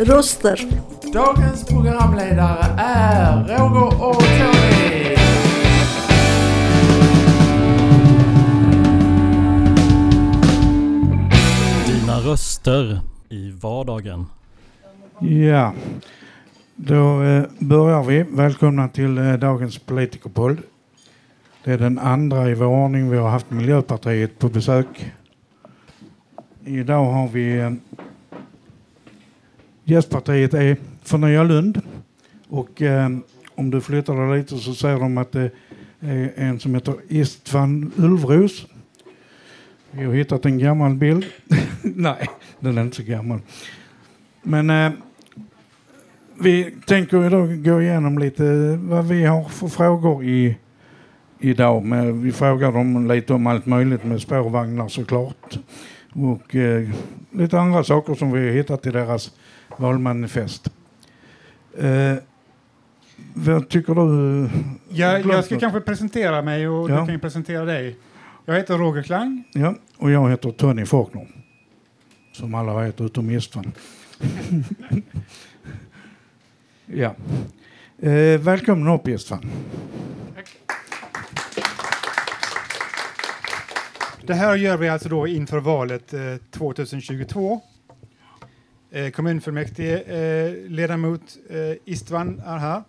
Röster. 0.00 0.60
Dagens 1.12 1.64
programledare 1.68 2.64
är 2.78 3.36
Roger 3.36 4.06
och 4.06 4.22
Tony. 4.22 5.16
Dina 11.86 12.18
röster 12.20 13.00
i 13.28 13.50
vardagen. 13.50 14.26
Ja, 15.18 15.72
då 16.76 17.22
eh, 17.22 17.44
börjar 17.58 18.02
vi. 18.02 18.22
Välkomna 18.22 18.88
till 18.88 19.18
eh, 19.18 19.32
dagens 19.32 19.78
politikerpodd. 19.78 20.58
Det 21.64 21.72
är 21.72 21.78
den 21.78 21.98
andra 21.98 22.50
i 22.50 22.54
vår 22.54 22.66
ordning. 22.66 23.10
Vi 23.10 23.16
har 23.16 23.28
haft 23.28 23.50
Miljöpartiet 23.50 24.38
på 24.38 24.48
besök. 24.48 25.12
Idag 26.64 27.04
har 27.04 27.28
vi 27.28 27.76
gästpartiet 29.88 30.54
är 30.54 30.76
Förnya 31.02 31.42
Lund. 31.42 31.80
Och 32.48 32.82
eh, 32.82 33.08
om 33.54 33.70
du 33.70 33.80
flyttar 33.80 34.28
dig 34.28 34.38
lite 34.38 34.58
så 34.58 34.74
ser 34.74 34.98
de 34.98 35.18
att 35.18 35.32
det 35.32 35.50
är 36.00 36.32
en 36.36 36.60
som 36.60 36.74
heter 36.74 36.94
Istvan 37.08 37.92
Ulvros. 37.96 38.66
Vi 39.90 40.04
har 40.04 40.14
hittat 40.14 40.44
en 40.44 40.58
gammal 40.58 40.94
bild. 40.94 41.24
Nej, 41.82 42.28
den 42.60 42.78
är 42.78 42.82
inte 42.82 42.96
så 42.96 43.02
gammal. 43.02 43.40
Men 44.42 44.70
eh, 44.70 44.92
vi 46.40 46.74
tänker 46.86 47.26
idag 47.26 47.64
gå 47.64 47.82
igenom 47.82 48.18
lite 48.18 48.42
vad 48.82 49.08
vi 49.08 49.24
har 49.24 49.44
för 49.44 49.68
frågor 49.68 50.24
i, 50.24 50.56
idag. 51.38 51.84
Men 51.84 52.22
vi 52.22 52.32
frågar 52.32 52.72
dem 52.72 53.08
lite 53.08 53.34
om 53.34 53.46
allt 53.46 53.66
möjligt 53.66 54.04
med 54.04 54.20
spårvagnar 54.20 54.88
såklart. 54.88 55.58
Och 56.12 56.56
eh, 56.56 56.88
lite 57.30 57.60
andra 57.60 57.84
saker 57.84 58.14
som 58.14 58.32
vi 58.32 58.46
har 58.46 58.54
hittat 58.54 58.86
i 58.86 58.90
deras 58.90 59.32
valmanifest. 59.78 60.70
Eh, 61.78 62.14
vad 63.34 63.68
tycker 63.68 63.94
du? 63.94 64.48
Jag, 64.88 65.26
jag 65.26 65.44
ska 65.44 65.58
kanske 65.60 65.80
presentera 65.80 66.42
mig 66.42 66.68
och 66.68 66.90
Ja. 66.90 67.00
du 67.00 67.06
kan 67.06 67.20
presentera 67.20 67.64
dig. 67.64 67.96
Jag 68.44 68.54
heter 68.54 68.78
Roger 68.78 69.02
Klang. 69.02 69.44
Ja, 69.52 69.74
och 69.96 70.10
jag 70.10 70.30
heter 70.30 70.50
Tony 70.50 70.86
Faulkner. 70.86 71.28
Som 72.32 72.54
alla 72.54 72.82
vet 72.82 73.00
utom 73.00 73.30
Istvan. 73.30 73.72
ja. 76.86 77.14
Eh, 78.02 78.40
välkommen 78.40 78.88
upp 78.94 79.08
Istvan. 79.08 79.50
Det 84.26 84.34
här 84.34 84.56
gör 84.56 84.76
vi 84.76 84.88
alltså 84.88 85.08
då 85.08 85.26
inför 85.26 85.58
valet 85.60 86.12
eh, 86.14 86.20
2022. 86.50 87.60
Eh, 88.90 89.10
kommunfullmäktige 89.10 90.00
eh, 90.02 90.70
ledamot 90.70 91.36
eh, 91.50 91.76
Istvan 91.84 92.42
är 92.46 92.58
här. 92.58 92.82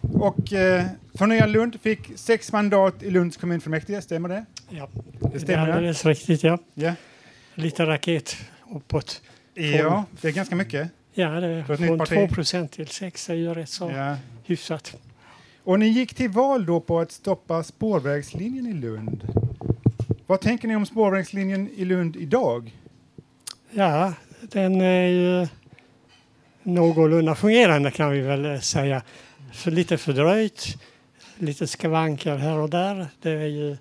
Och 0.00 0.52
eh, 0.52 0.84
Förnya 1.14 1.46
Lund 1.46 1.80
fick 1.80 2.10
sex 2.18 2.52
mandat 2.52 3.02
i 3.02 3.10
Lunds 3.10 3.36
kommunfullmäktige, 3.36 4.02
stämmer 4.02 4.28
det? 4.28 4.44
Ja, 4.68 4.88
Det 4.94 5.28
det 5.28 5.34
är 5.34 5.38
stämmer. 5.38 5.68
alldeles 5.68 6.04
riktigt. 6.04 6.42
Ja. 6.42 6.58
Ja. 6.74 6.92
Lite 7.54 7.86
raket 7.86 8.36
uppåt. 8.74 9.22
ja, 9.54 10.04
det 10.20 10.28
är 10.28 10.32
ganska 10.32 10.56
mycket. 10.56 10.90
Ja, 11.12 11.28
det 11.40 11.46
är 11.46 11.76
från. 11.76 12.06
2 12.06 12.28
procent 12.28 12.72
till 12.72 12.86
6 12.88 13.30
är 13.30 13.34
ju 13.34 13.54
rätt 13.54 13.68
så 13.68 13.90
Ja. 13.90 14.16
hyfsat. 14.44 14.96
Och 15.62 15.78
ni 15.78 15.86
gick 15.86 16.14
till 16.14 16.30
val 16.30 16.66
då 16.66 16.80
på 16.80 17.00
att 17.00 17.12
stoppa 17.12 17.62
spårvägslinjen 17.62 18.66
i 18.66 18.72
Lund. 18.72 19.28
Vad 20.26 20.40
tänker 20.40 20.68
ni 20.68 20.76
om 20.76 20.86
spårvägslinjen 20.86 21.68
i 21.76 21.84
Lund 21.84 22.16
idag? 22.16 22.72
Ja, 23.70 24.12
den 24.52 24.80
är 24.80 25.06
ju 25.06 25.46
någorlunda 26.62 27.34
fungerande 27.34 27.90
kan 27.90 28.10
vi 28.10 28.20
väl 28.20 28.62
säga. 28.62 29.02
För 29.52 29.70
lite 29.70 29.98
fördröjt, 29.98 30.76
lite 31.38 31.66
skavanker 31.66 32.36
här 32.36 32.58
och 32.58 32.70
där. 32.70 33.06
Det 33.22 33.30
är 33.30 33.46
ju 33.46 33.76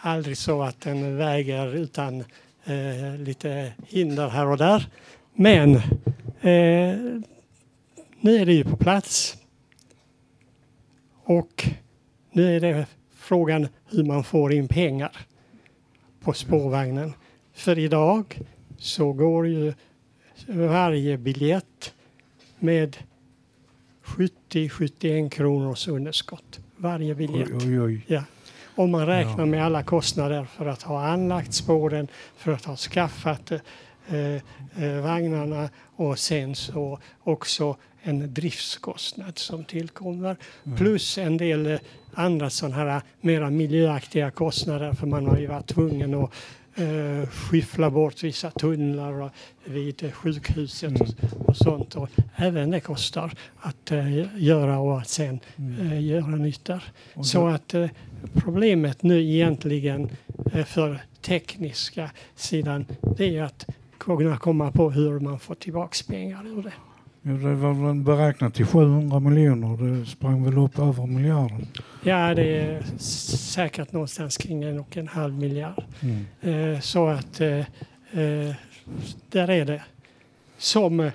aldrig 0.00 0.38
så 0.38 0.62
att 0.62 0.80
den 0.80 1.16
väger 1.16 1.74
utan 1.74 2.24
eh, 2.64 3.16
lite 3.18 3.72
hinder 3.86 4.28
här 4.28 4.46
och 4.46 4.58
där. 4.58 4.88
Men 5.34 5.74
eh, 6.40 7.22
nu 8.20 8.36
är 8.36 8.46
det 8.46 8.52
ju 8.52 8.64
på 8.64 8.76
plats. 8.76 9.36
Och 11.24 11.68
nu 12.32 12.56
är 12.56 12.60
det 12.60 12.86
frågan 13.16 13.68
hur 13.90 14.04
man 14.04 14.24
får 14.24 14.52
in 14.52 14.68
pengar 14.68 15.16
på 16.20 16.32
spårvagnen. 16.32 17.12
För 17.54 17.78
idag 17.78 18.40
så 18.78 19.12
går 19.12 19.46
ju 19.46 19.74
varje 20.48 21.18
biljett 21.18 21.94
med 22.58 22.96
70-71 24.04 25.28
kronors 25.28 25.88
underskott. 25.88 26.60
Varje 26.76 27.14
biljett. 27.14 27.48
Oj, 27.50 27.80
oj, 27.80 27.80
oj. 27.80 28.04
Ja. 28.06 28.22
Om 28.74 28.90
man 28.90 29.06
räknar 29.06 29.38
Ja. 29.38 29.46
med 29.46 29.64
alla 29.64 29.82
kostnader 29.82 30.44
för 30.44 30.66
att 30.66 30.82
ha 30.82 31.06
anlagt 31.06 31.54
spåren, 31.54 32.08
för 32.36 32.52
att 32.52 32.64
ha 32.64 32.76
skaffat 32.76 33.50
eh, 34.08 34.34
eh, 34.84 35.00
vagnarna 35.02 35.68
och 35.96 36.18
sen 36.18 36.54
så 36.54 36.98
också 37.22 37.76
en 38.02 38.34
driftskostnad 38.34 39.38
som 39.38 39.64
tillkommer. 39.64 40.36
Plus 40.76 41.18
en 41.18 41.36
del 41.36 41.66
eh, 41.66 41.78
andra 42.14 42.50
sådana 42.50 42.76
här 42.76 43.00
mera 43.20 43.50
miljöaktiga 43.50 44.30
kostnader 44.30 44.92
för 44.92 45.06
man 45.06 45.26
har 45.26 45.38
ju 45.38 45.46
varit 45.46 45.66
tvungen 45.66 46.14
att 46.14 46.30
eh, 46.76 47.28
skyffla 47.28 47.90
bort 47.90 48.22
vissa 48.22 48.50
tunnlar 48.50 49.30
vid 49.64 50.04
eh, 50.04 50.10
sjukhuset 50.10 51.00
och, 51.00 51.48
och 51.48 51.56
sånt. 51.56 51.94
Och 51.94 52.08
även 52.36 52.70
det 52.70 52.80
kostar 52.80 53.32
att 53.56 53.92
eh, 53.92 54.42
göra 54.42 54.78
och 54.78 54.98
att 54.98 55.08
sen 55.08 55.40
eh, 55.80 56.04
göra 56.04 56.26
nytt 56.26 56.64
där. 56.64 56.84
Och 57.14 57.26
Så 57.26 57.46
att 57.46 57.74
eh, 57.74 57.88
problemet 58.34 59.02
nu 59.02 59.22
egentligen 59.22 60.10
eh, 60.52 60.64
för 60.64 60.98
tekniska 61.20 62.10
sidan 62.34 62.86
det 63.16 63.36
är 63.36 63.42
att 63.42 63.66
kunna 63.98 64.36
komma 64.36 64.72
på 64.72 64.90
hur 64.90 65.20
man 65.20 65.38
får 65.38 65.54
tillbaks 65.54 66.02
pengar 66.02 66.46
ur 66.46 66.62
det. 66.62 66.72
Ja, 67.28 67.32
det 67.32 67.54
var 67.54 67.86
väl 67.86 67.94
beräknat 67.94 68.54
till 68.54 68.66
700 68.66 69.20
miljoner. 69.20 70.00
Det 70.00 70.06
sprang 70.06 70.44
väl 70.44 70.58
upp 70.58 70.78
över 70.78 71.06
miljarden. 71.06 71.66
Ja, 72.02 72.34
det 72.34 72.58
är 72.58 72.82
säkert 72.98 73.92
någonstans 73.92 74.36
kring 74.36 74.62
en 74.62 74.78
och 74.78 74.96
en 74.96 75.08
halv 75.08 75.34
miljard. 75.34 75.84
Mm. 76.00 76.74
Eh, 76.74 76.80
så 76.80 77.08
att 77.08 77.40
eh, 77.40 77.58
eh, 77.58 78.54
där 79.30 79.50
är 79.50 79.64
det. 79.64 79.82
Som 80.58 81.10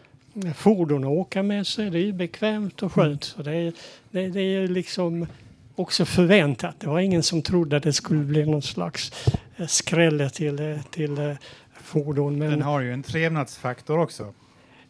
fordon 0.55 1.03
att 1.03 1.09
åka 1.09 1.44
med 1.44 1.67
så 1.67 1.81
är 1.81 1.91
det 1.91 1.99
ju 1.99 2.13
bekvämt 2.13 2.83
och 2.83 2.93
skönt. 2.93 3.23
Så 3.23 3.43
det, 3.43 3.55
är, 3.55 3.73
det, 4.11 4.28
det 4.28 4.41
är 4.41 4.67
liksom 4.67 5.28
också 5.75 6.05
förväntat. 6.05 6.79
Det 6.79 6.88
var 6.88 6.99
ingen 6.99 7.23
som 7.23 7.41
trodde 7.41 7.78
att 7.78 7.83
det 7.83 7.93
skulle 7.93 8.23
bli 8.23 8.46
någon 8.46 8.61
slags 8.61 9.14
skrälle 9.67 10.29
till, 10.29 10.79
till 10.91 11.35
fordon. 11.84 12.37
Men 12.37 12.52
Den 12.52 12.61
har 12.61 12.81
ju 12.81 12.93
en 12.93 13.03
trevnadsfaktor 13.03 13.99
också. 13.99 14.34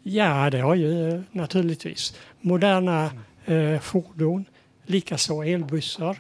Ja, 0.04 0.50
det 0.50 0.60
har 0.60 0.76
ju 0.76 1.10
eh, 1.10 1.22
naturligtvis. 1.32 2.16
Moderna 2.42 3.12
eh, 3.46 3.80
fordon, 3.80 4.46
likaså 4.86 5.44
elbussar, 5.44 6.18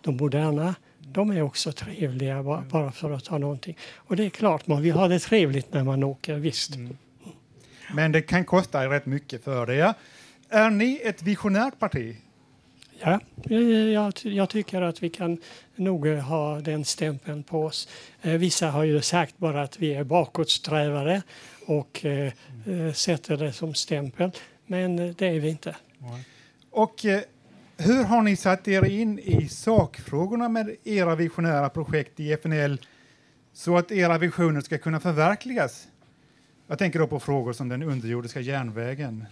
de 0.00 0.16
moderna, 0.16 0.74
de 0.98 1.30
är 1.30 1.42
också 1.42 1.72
trevliga 1.72 2.42
ba- 2.42 2.62
bara 2.70 2.92
för 2.92 3.10
att 3.10 3.24
ta 3.24 3.38
någonting. 3.38 3.76
Och 3.94 4.16
det 4.16 4.24
är 4.24 4.30
klart, 4.30 4.66
man 4.66 4.82
vill 4.82 4.92
ha 4.92 5.08
det 5.08 5.18
trevligt 5.18 5.72
när 5.72 5.84
man 5.84 6.04
åker, 6.04 6.34
visst. 6.34 6.72
Men 7.94 8.12
det 8.12 8.22
kan 8.22 8.44
kosta 8.44 8.90
rätt 8.90 9.06
mycket 9.06 9.44
för 9.44 9.66
det. 9.66 9.94
Är 10.48 10.70
ni 10.70 11.00
ett 11.04 11.22
visionärt 11.22 11.78
parti? 11.78 12.16
Ja, 13.00 13.20
eh, 13.50 13.58
jag, 13.68 14.12
jag 14.22 14.48
tycker 14.48 14.82
att 14.82 15.02
vi 15.02 15.10
kan 15.10 15.38
nog 15.76 16.06
eh, 16.06 16.18
ha 16.18 16.60
den 16.60 16.84
stämpeln 16.84 17.42
på 17.42 17.64
oss. 17.64 17.88
Vissa 18.22 18.70
har 18.70 18.84
ju 18.84 19.00
sagt 19.00 19.38
bara 19.38 19.62
att 19.62 19.78
vi 19.78 19.94
är 19.94 20.04
bakåtsträvare 20.04 21.22
och 21.68 22.04
eh, 22.04 22.32
eh, 22.66 22.92
sätter 22.92 23.36
det 23.36 23.52
som 23.52 23.74
stämpel. 23.74 24.30
Men 24.66 24.98
eh, 24.98 25.14
det 25.18 25.26
är 25.26 25.40
vi 25.40 25.48
inte. 25.48 25.76
Och 26.70 27.04
eh, 27.04 27.20
hur 27.76 28.04
har 28.04 28.22
ni 28.22 28.36
satt 28.36 28.68
er 28.68 28.84
in 28.84 29.18
i 29.18 29.48
sakfrågorna 29.48 30.48
med 30.48 30.76
era 30.84 31.14
visionära 31.14 31.68
projekt 31.68 32.20
i 32.20 32.32
FNL 32.32 32.80
så 33.52 33.76
att 33.76 33.92
era 33.92 34.18
visioner 34.18 34.60
ska 34.60 34.78
kunna 34.78 35.00
förverkligas? 35.00 35.88
Jag 36.66 36.78
tänker 36.78 36.98
då 36.98 37.06
på 37.06 37.20
frågor 37.20 37.52
som 37.52 37.68
den 37.68 37.82
underjordiska 37.82 38.40
järnvägen 38.40 39.24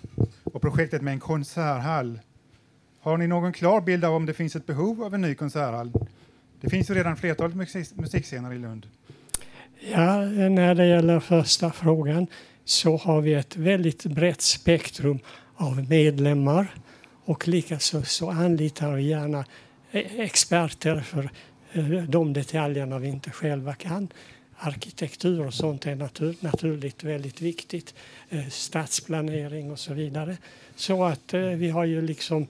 och 0.45 0.63
projektet 0.63 1.03
med 1.03 1.13
en 1.13 1.21
konserthall. 1.21 2.21
Har 3.01 3.19
ni 3.19 3.27
någon 3.27 3.53
klar 3.53 3.81
bild 3.81 4.05
av 4.05 4.15
om 4.15 4.27
det 4.27 4.35
finns 4.35 4.57
ett 4.57 4.67
behov 4.67 5.03
av 5.05 5.15
en 5.15 5.21
ny 5.21 5.35
konserthall? 5.35 5.93
Det 6.61 6.71
finns 6.71 6.91
ju 6.91 6.95
redan 6.95 7.17
flertalet 7.17 7.57
musikscener 7.97 8.53
i 8.53 8.59
Lund. 8.59 8.87
Ja, 9.81 10.21
när 10.25 10.75
det 10.75 10.87
gäller 10.87 11.21
första 11.21 11.73
frågan 11.73 12.27
så 12.65 12.97
har 12.97 13.21
vi 13.21 13.35
ett 13.35 13.57
väldigt 13.57 14.05
brett 14.05 14.41
spektrum 14.41 15.19
av 15.57 15.89
medlemmar 15.89 16.75
och 17.25 17.49
likaså 17.49 18.03
så 18.03 18.31
anlitar 18.31 18.93
vi 18.93 19.03
gärna 19.03 19.45
e-, 19.93 20.23
experter 20.23 21.01
för 21.01 21.31
eh, 21.73 22.03
de 22.09 22.33
detaljerna 22.33 22.99
vi 22.99 23.09
inte 23.09 23.31
själva 23.31 23.75
kan. 23.75 24.09
Arkitektur 24.57 25.47
och 25.47 25.55
sånt 25.55 25.87
är 25.87 25.95
natur, 25.95 26.37
naturligt 26.41 27.05
väldigt 27.05 27.41
viktigt. 27.41 27.95
Eh, 28.29 28.49
stadsplanering 28.49 29.71
och 29.71 29.79
så 29.79 29.95
vidare. 29.95 30.37
Så 30.77 31.05
att 31.05 31.35
eh, 31.35 31.41
vi 31.41 31.71
har 31.71 31.85
ju 31.85 32.03
liksom 32.03 32.47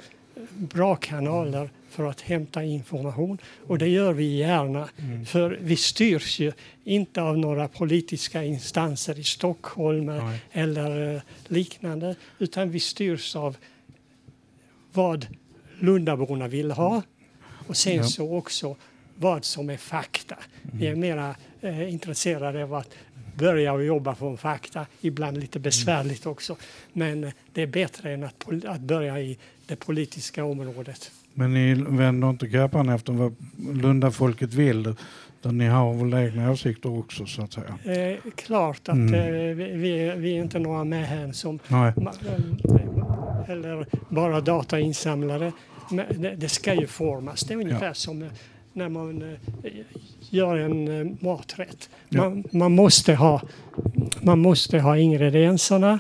bra 0.55 0.97
kanaler 0.97 1.71
för 1.91 2.05
att 2.11 2.21
hämta 2.21 2.65
information 2.65 3.39
och 3.67 3.79
det 3.79 3.89
gör 3.89 4.13
vi 4.13 4.37
gärna. 4.37 4.89
För 5.27 5.59
vi 5.63 5.77
styrs 5.77 6.41
ju 6.41 6.53
inte 6.85 7.23
av 7.23 7.39
några 7.39 7.69
politiska 7.69 8.45
instanser 8.45 9.19
i 9.19 9.25
Stockholm 9.25 10.07
Nej. 10.07 10.41
eller 10.53 11.15
eh, 11.15 11.21
liknande 11.49 12.15
utan 12.39 12.71
vi 12.71 12.81
styrs 12.81 13.37
av 13.37 13.57
vad 14.93 15.27
Lundaborna 15.81 16.49
vill 16.49 16.71
ha 16.71 17.03
och 17.67 17.77
sen 17.77 17.97
Ja. 17.97 18.05
så 18.05 18.37
också 18.37 18.77
vad 19.15 19.45
som 19.45 19.71
är 19.71 19.77
fakta. 19.77 20.39
Vi 20.63 20.87
är 20.87 20.95
mera 20.95 21.37
eh, 21.61 21.93
intresserade 21.93 22.65
av 22.65 22.75
att 22.75 22.91
börja 23.37 23.73
och 23.73 23.85
jobba 23.85 24.15
från 24.15 24.39
fakta, 24.39 24.87
ibland 25.01 25.39
lite 25.39 25.59
besvärligt 25.59 26.27
också. 26.27 26.57
Men 26.93 27.33
det 27.53 27.63
är 27.63 27.67
bättre 27.67 28.13
än 28.13 28.25
att, 28.25 28.65
att 28.65 28.81
börja 28.81 29.21
i 29.21 29.39
det 29.67 29.77
politiska 29.77 30.45
området. 30.45 31.11
Men 31.39 31.55
ni 31.55 31.75
vänder 31.75 32.31
inte 32.31 32.49
kappan 32.49 32.89
efter 32.89 33.13
vad 33.13 33.35
Lundafolket 33.83 34.55
vill. 34.55 34.95
Utan 35.41 35.59
ni 35.59 35.67
har 35.67 35.95
väl 35.95 36.15
egna 36.29 36.51
åsikter 36.53 36.99
också 36.99 37.27
så 37.27 37.43
att 37.43 37.53
säga. 37.53 37.79
Eh, 38.13 38.17
klart 38.37 38.89
att 38.89 38.95
Mm. 38.95 39.15
eh, 39.15 39.55
vi, 39.55 39.73
vi, 39.77 40.37
är- 40.39 40.43
inte 40.43 40.59
några 40.59 40.85
mähän 40.85 41.35
som 41.35 41.59
ma- 41.69 41.93
eh, 42.29 43.51
eller 43.51 43.87
bara 44.09 44.41
datainsamlare. 44.41 45.53
Men 45.91 46.23
det, 46.23 46.35
det 46.37 46.49
ska 46.49 46.75
ju 46.75 46.87
formas. 46.87 47.41
Det 47.41 47.55
är 47.55 47.59
ungefär 47.59 47.93
som 47.93 48.23
eh, 48.23 48.29
när 48.73 48.89
man 48.89 49.23
eh, 49.23 49.71
gör 50.31 50.57
en 50.57 51.19
maträtt. 51.21 51.89
Ja. 52.09 52.21
Man, 52.29 52.45
man, 52.53 52.73
måste 52.73 53.15
ha, 53.15 53.43
man 54.23 54.39
måste 54.39 54.79
ha 54.79 54.99
ingredienserna, 54.99 55.99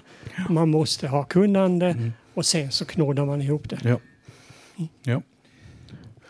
man 0.48 0.68
måste 0.68 1.08
ha 1.08 1.24
kunnande 1.24 1.86
Mm. 1.86 2.12
och 2.34 2.46
sen 2.46 2.70
så 2.70 2.84
knådar 2.84 3.24
man 3.26 3.42
ihop 3.42 3.68
det. 3.68 3.98
Ja. 5.02 5.23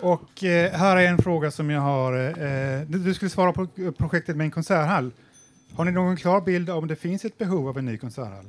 Och 0.00 0.44
eh, 0.44 0.72
här 0.72 0.96
är 0.96 1.06
en 1.06 1.18
fråga 1.18 1.50
som 1.50 1.70
jag 1.70 1.80
har. 1.80 2.12
Eh, 2.12 2.80
du, 2.88 2.98
du 2.98 3.14
skulle 3.14 3.30
svara 3.30 3.52
på 3.52 3.66
projektet 3.98 4.36
med 4.36 4.44
en 4.44 4.50
konserthall. 4.50 5.10
Har 5.72 5.84
ni 5.84 5.92
någon 5.92 6.16
klar 6.16 6.40
bild 6.40 6.70
av 6.70 6.78
om 6.78 6.88
det 6.88 6.96
finns 6.96 7.24
ett 7.24 7.38
behov 7.38 7.68
av 7.68 7.78
en 7.78 7.84
ny 7.84 7.98
konserthall? 7.98 8.46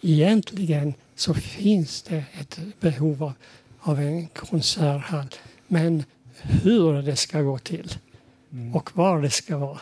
Egentligen 0.00 0.94
så 1.14 1.34
finns 1.34 2.02
det 2.02 2.24
ett 2.40 2.60
behov 2.80 3.22
av, 3.22 3.32
av 3.80 4.00
en 4.00 4.26
konserthall. 4.26 5.28
Men 5.66 6.04
hur 6.42 7.02
det 7.02 7.16
ska 7.16 7.40
gå 7.40 7.58
till 7.58 7.98
och 8.74 8.96
var 8.96 9.22
det 9.22 9.30
ska 9.30 9.58
vara, 9.58 9.80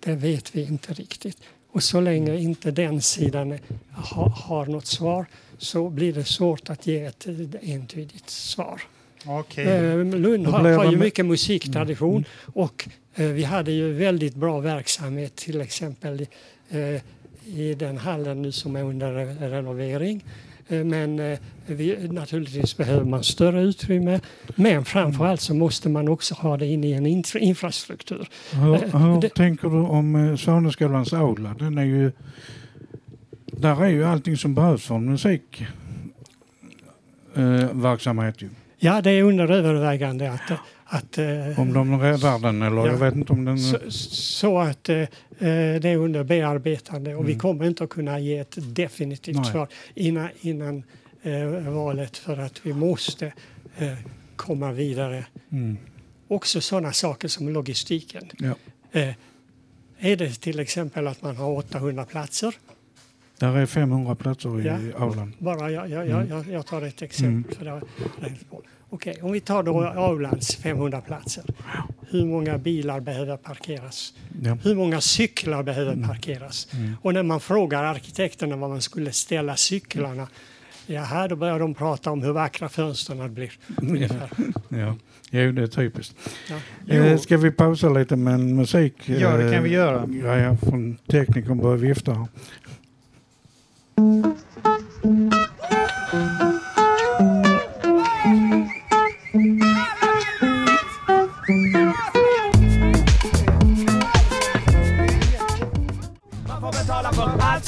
det 0.00 0.14
vet 0.14 0.56
vi 0.56 0.62
inte 0.62 0.92
riktigt. 0.92 1.38
Och 1.76 1.82
så 1.82 2.00
länge 2.00 2.36
inte 2.36 2.70
den 2.70 3.02
sidan 3.02 3.58
ha, 3.92 4.28
har 4.28 4.66
något 4.66 4.86
svar 4.86 5.26
så 5.58 5.90
blir 5.90 6.12
det 6.12 6.24
svårt 6.24 6.70
att 6.70 6.86
ge 6.86 7.04
ett 7.04 7.26
entydigt 7.62 8.30
svar. 8.30 8.82
Okej. 9.26 9.66
Eh, 9.66 10.04
Lund 10.04 10.46
har, 10.46 10.72
har 10.72 10.90
ju 10.90 10.96
mycket 10.96 11.26
musiktradition 11.26 12.24
och 12.54 12.88
eh, 13.14 13.26
vi 13.26 13.44
hade 13.44 13.72
ju 13.72 13.92
väldigt 13.92 14.34
bra 14.34 14.60
verksamhet 14.60 15.36
till 15.36 15.60
exempel 15.60 16.26
eh, 16.70 16.78
i 17.58 17.74
den 17.78 17.98
hallen 17.98 18.42
nu 18.42 18.52
som 18.52 18.76
är 18.76 18.82
under 18.82 19.12
re- 19.12 19.50
renovering. 19.50 20.24
Eh, 20.68 20.84
men 20.84 21.18
eh, 21.18 21.38
vi, 21.66 22.08
naturligtvis 22.10 22.76
behöver 22.76 23.04
man 23.04 23.24
större 23.24 23.62
utrymme 23.62 24.20
men 24.54 24.84
framförallt 24.84 25.40
så 25.40 25.54
måste 25.54 25.88
man 25.88 26.08
också 26.08 26.34
ha 26.34 26.56
det 26.56 26.66
in 26.66 26.84
i 26.84 26.92
en 26.92 27.06
infra- 27.06 27.38
infrastruktur. 27.38 28.28
Hur, 28.52 28.74
Eh, 28.74 28.96
hur 29.00 29.20
det- 29.20 29.34
tänker 29.34 29.68
du 29.68 29.76
om 29.76 30.36
Svaneskolans 30.38 31.12
aula? 31.12 31.54
Den 31.58 31.78
är 31.78 31.84
ju... 31.84 32.12
Där 33.46 33.84
är 33.84 33.88
ju 33.88 34.04
allting 34.04 34.36
som 34.36 34.54
behövs 34.54 34.84
för 34.86 34.94
en 34.94 35.04
musik. 35.10 35.64
Eh, 37.34 37.72
ju. 38.42 38.48
Ja, 38.78 39.00
det 39.02 39.10
är 39.10 39.22
under 39.22 39.50
övervägande 39.50 40.30
att, 40.32 40.52
att 40.88 41.18
eh, 41.18 41.60
Om 41.60 41.72
de 41.72 42.00
räddar 42.00 42.38
den 42.38 42.62
eller 42.62 42.76
Ja. 42.76 42.86
jag 42.86 42.96
vet 42.98 43.14
inte 43.14 43.32
om 43.32 43.44
den... 43.44 43.58
Så, 43.58 43.78
så 43.90 44.58
att 44.58 44.88
eh, 44.88 44.96
eh, 44.98 45.06
det 45.38 45.88
är 45.88 45.96
under 45.96 46.24
bearbetande 46.24 47.14
och 47.14 47.24
vi 47.28 47.32
Mm. 47.32 47.40
kommer 47.40 47.64
inte 47.64 47.84
att 47.84 47.90
kunna 47.90 48.18
ge 48.18 48.38
ett 48.38 48.56
definitivt 48.74 49.36
Nej. 49.36 49.44
svar 49.44 49.68
innan, 49.94 50.28
innan 50.40 50.82
eh, 51.22 51.46
valet 51.72 52.16
för 52.16 52.38
att 52.38 52.60
vi 52.66 52.72
måste 52.72 53.26
eh, 53.78 53.92
komma 54.36 54.72
vidare. 54.72 55.26
Mm. 55.52 55.76
Också 56.28 56.60
sådana 56.60 56.92
saker 56.92 57.28
som 57.28 57.48
logistiken. 57.48 58.30
Ja. 58.38 58.54
Eh, 58.92 59.14
är 59.98 60.16
det 60.16 60.40
till 60.40 60.58
exempel 60.60 61.06
att 61.06 61.22
man 61.22 61.36
har 61.36 61.50
800 61.50 62.04
platser, 62.04 62.54
Där 63.38 63.56
är 63.56 63.66
500 63.66 64.14
platser 64.14 64.60
i 64.60 64.66
Ja. 64.66 64.78
aulan. 64.98 65.32
bara 65.38 65.70
jag, 65.70 65.90
jag, 65.90 66.06
Mm. 66.10 66.28
jag, 66.28 66.46
jag 66.50 66.66
tar 66.66 66.82
ett 66.82 67.02
exempel. 67.02 67.56
För 67.56 67.64
det 67.64 67.70
Okej, 68.90 69.18
om 69.22 69.32
vi 69.32 69.40
tar 69.40 69.62
då 69.62 69.80
Aulans 69.84 70.56
500 70.56 71.00
platser. 71.00 71.44
Hur 72.10 72.24
många 72.26 72.58
bilar 72.58 73.00
behöver 73.00 73.36
parkeras? 73.36 74.12
Ja. 74.42 74.58
Hur 74.62 74.74
många 74.74 75.00
cyklar 75.00 75.62
behöver 75.62 75.92
Mm. 75.92 76.08
parkeras? 76.08 76.68
Mm. 76.72 76.92
Och 77.02 77.14
när 77.14 77.22
man 77.22 77.40
frågar 77.40 77.84
arkitekterna 77.84 78.56
var 78.56 78.68
man 78.68 78.82
skulle 78.82 79.12
ställa 79.12 79.56
cyklarna, 79.56 80.28
ja, 80.86 81.00
här 81.02 81.28
då 81.28 81.36
börjar 81.36 81.58
de 81.58 81.74
prata 81.74 82.10
om 82.10 82.22
hur 82.22 82.32
vackra 82.32 82.68
fönstren 82.68 83.34
blir. 83.34 83.52
Ungefär. 83.82 84.30
Ja. 84.68 84.96
Jo, 85.30 85.52
det 85.52 85.62
är 85.62 85.66
typiskt. 85.66 86.16
Ja. 86.86 86.94
Eh, 86.94 87.18
ska 87.18 87.36
vi 87.36 87.50
pausa 87.50 87.88
lite 87.88 88.16
med 88.16 88.34
en 88.34 88.56
musik? 88.56 88.94
Ja, 89.08 89.36
det 89.36 89.52
kan 89.52 89.62
vi 89.62 89.70
göra. 89.70 90.02
Eh, 90.02 90.06
grejer 90.08 90.56
från 90.56 90.96
teknikern 91.06 91.58
börjar 91.58 91.76
vifta 91.76 92.12
här. 92.14 92.26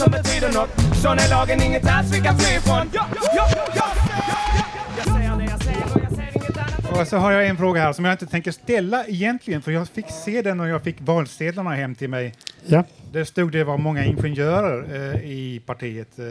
Som 0.09 0.23
betyder 0.23 0.53
något 0.53 0.97
Sån 0.97 1.19
är 1.19 1.31
lagen, 1.31 1.63
inget 1.63 1.87
alls 1.87 2.13
vi 2.13 2.21
kan 2.21 2.39
fly 2.39 2.57
ifrån 2.57 2.91
ja, 2.93 3.07
ja, 3.37 3.49
ja, 3.75 3.85
och 7.01 7.09
så 7.09 7.17
har 7.17 7.33
jag 7.33 7.47
en 7.47 7.57
fråga 7.57 7.81
här 7.81 7.93
som 7.93 8.05
jag 8.05 8.15
inte 8.15 8.27
tänker 8.27 8.51
ställa 8.51 9.07
egentligen 9.07 9.63
för 9.63 9.73
jag 9.73 9.89
fick 9.89 10.11
se 10.11 10.43
den 10.43 10.61
och 10.61 10.69
jag 10.69 10.83
fick 10.83 10.97
valsedlarna 11.01 11.71
hem 11.71 11.95
till 11.95 12.11
mig. 12.11 12.35
Ja. 12.67 12.85
Där 13.13 13.25
stod 13.25 13.53
det 13.53 13.65
var 13.65 13.79
många 13.79 14.05
ingenjörer 14.05 15.13
eh, 15.15 15.31
i 15.31 15.63
partiet 15.67 16.19
eh, 16.19 16.25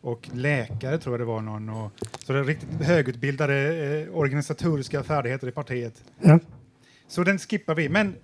och 0.00 0.28
läkare 0.32 0.98
tror 0.98 1.12
jag 1.12 1.20
det 1.20 1.24
var 1.24 1.40
någon. 1.40 1.68
Och, 1.68 1.92
så 2.26 2.32
det 2.32 2.38
är 2.38 2.44
riktigt 2.44 2.82
högutbildade 2.82 3.54
eh, 3.54 4.16
organisatoriska 4.16 5.02
färdigheter 5.02 5.48
i 5.48 5.52
partiet. 5.52 5.94
Ja. 6.20 6.38
Så 7.08 7.24
den 7.24 7.38
skippar 7.38 7.74
vi. 7.74 7.88
Men 7.88 8.14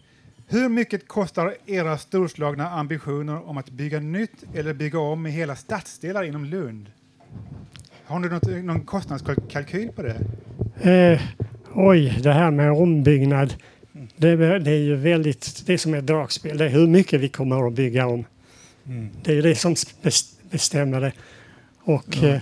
hur 0.49 0.69
mycket 0.69 1.09
kostar 1.09 1.55
era 1.67 1.99
storslagna 1.99 2.71
ambitioner 2.71 3.49
om 3.49 3.59
att 3.59 3.71
bygga 3.71 4.01
nytt 4.01 4.45
eller 4.55 4.75
bygga 4.75 4.99
om 4.99 5.27
i 5.27 5.31
hela 5.31 5.57
stadsdelar 5.57 6.23
inom 6.25 6.45
Lund? 6.45 6.87
Har 8.05 8.19
ni 8.19 8.29
något, 8.29 8.65
någon 8.65 8.81
kostnadskalkyl 8.81 9.89
på 9.93 10.03
det? 10.03 10.17
Eh, 10.91 11.21
oj, 11.75 12.19
det 12.23 12.33
här 12.33 12.51
med 12.51 12.73
ombyggnad. 12.73 13.55
Det, 14.17 14.37
det 14.59 14.71
är 14.71 14.79
ju 14.79 14.97
väldigt, 14.97 15.63
det 15.67 15.73
är 15.73 15.79
som 15.79 15.95
ett 15.95 16.07
dragspel. 16.07 16.59
Det 16.59 16.65
är 16.65 16.69
hur 16.69 16.87
mycket 16.87 17.21
vi 17.21 17.29
kommer 17.29 17.67
att 17.67 17.73
bygga 17.73 18.07
om. 18.07 18.25
Mm. 18.87 19.09
Det 19.23 19.31
är 19.31 19.35
ju 19.35 19.43
det 19.43 19.55
som 19.55 19.75
bes- 19.75 20.35
bestämmer 20.51 21.01
det. 21.01 21.13
Och 21.83 22.05
Ja. 22.23 22.29
eh, 22.29 22.41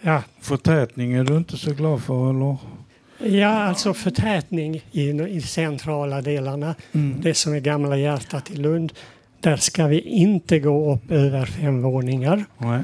ja, 0.00 0.22
Förtätning 0.40 1.12
är 1.12 1.24
du 1.24 1.36
inte 1.36 1.56
så 1.56 1.72
glad 1.74 2.02
för 2.02 2.30
eller? 2.30 2.56
Ja, 3.24 3.48
alltså 3.48 3.94
förtätning 3.94 4.82
i, 4.92 5.10
i 5.10 5.40
centrala 5.40 6.22
delarna. 6.22 6.74
Mm. 6.92 7.20
Det 7.20 7.34
som 7.34 7.54
är 7.54 7.60
gamla 7.60 7.96
hjärtat 7.96 8.50
i 8.50 8.56
Lund. 8.56 8.92
Där 9.40 9.56
ska 9.56 9.86
vi 9.86 10.00
inte 10.00 10.58
gå 10.58 10.92
upp 10.94 11.10
över 11.10 11.46
fem 11.46 11.82
våningar. 11.82 12.44
Nej. 12.58 12.80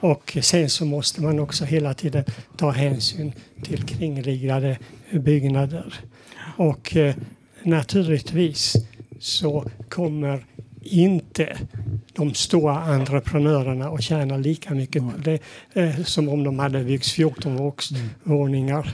Och 0.00 0.38
sen 0.42 0.70
så 0.70 0.84
måste 0.84 1.22
man 1.22 1.38
också 1.38 1.64
hela 1.64 1.94
tiden 1.94 2.24
ta 2.56 2.70
hänsyn 2.70 3.32
till 3.62 3.82
kringliggande 3.82 4.78
byggnader. 5.10 5.94
Och 6.56 6.96
eh, 6.96 7.14
naturligtvis 7.62 8.76
så 9.18 9.64
kommer 9.88 10.44
inte 10.82 11.56
de 12.12 12.34
stora 12.34 12.78
entreprenörerna 12.78 13.88
att 13.88 14.02
tjäna 14.02 14.36
lika 14.36 14.74
mycket 14.74 15.02
på 15.02 15.12
det 15.24 15.38
eh, 15.72 16.02
som 16.04 16.28
om 16.28 16.44
de 16.44 16.58
hade 16.58 16.84
byggt 16.84 17.06
14 17.06 17.56
våx- 17.58 17.94
våningar. 18.22 18.90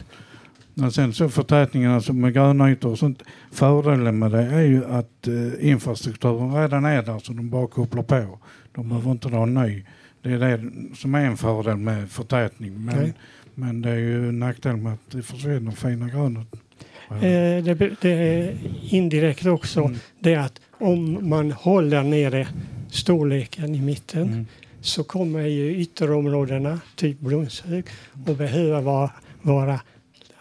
Men 0.74 0.92
sen 0.92 1.12
så 1.12 1.28
förtätningen 1.28 1.90
alltså 1.90 2.12
med 2.12 2.34
grönytor 2.34 2.90
och 2.90 2.98
sånt. 2.98 3.22
Fördelen 3.52 4.18
med 4.18 4.30
det 4.30 4.42
är 4.42 4.62
ju 4.62 4.84
att 4.84 5.26
eh, 5.28 5.68
infrastrukturen 5.70 6.54
redan 6.54 6.84
är 6.84 7.02
där 7.02 7.18
så 7.18 7.32
de 7.32 7.50
bara 7.50 7.66
kopplar 7.66 8.02
på. 8.02 8.38
De 8.72 8.88
behöver 8.88 9.10
inte 9.10 9.28
dra 9.28 9.42
en 9.42 9.54
ny. 9.54 9.84
Det 10.22 10.30
är 10.32 10.38
det 10.38 10.70
som 10.96 11.14
är 11.14 11.24
en 11.26 11.36
fördel 11.36 11.76
med 11.76 12.10
förtätning. 12.10 12.84
Men, 12.84 12.98
Okej. 12.98 13.12
men 13.54 13.82
det 13.82 13.90
är 13.90 13.96
ju 13.96 14.28
en 14.28 14.38
nackdel 14.38 14.76
med 14.76 14.92
att 14.92 15.10
det 15.10 15.22
försvinner 15.22 15.70
fina 15.72 16.08
grönet. 16.08 16.46
eh, 17.10 17.64
det, 17.64 17.90
det 18.00 18.10
är 18.12 18.56
indirekt 18.94 19.46
också 19.46 19.80
Mm. 19.80 19.96
det 20.20 20.34
att 20.36 20.60
om 20.78 21.28
man 21.28 21.50
håller 21.52 22.02
nere 22.02 22.48
storleken 22.90 23.74
i 23.74 23.80
mitten 23.80 24.22
Mm. 24.22 24.46
så 24.80 25.04
kommer 25.04 25.40
ju 25.46 25.76
ytterområdena, 25.76 26.80
typ 26.96 27.20
Brunshög, 27.20 27.84
att 28.26 28.38
behöva 28.38 28.80
vara, 28.80 29.10
vara 29.42 29.80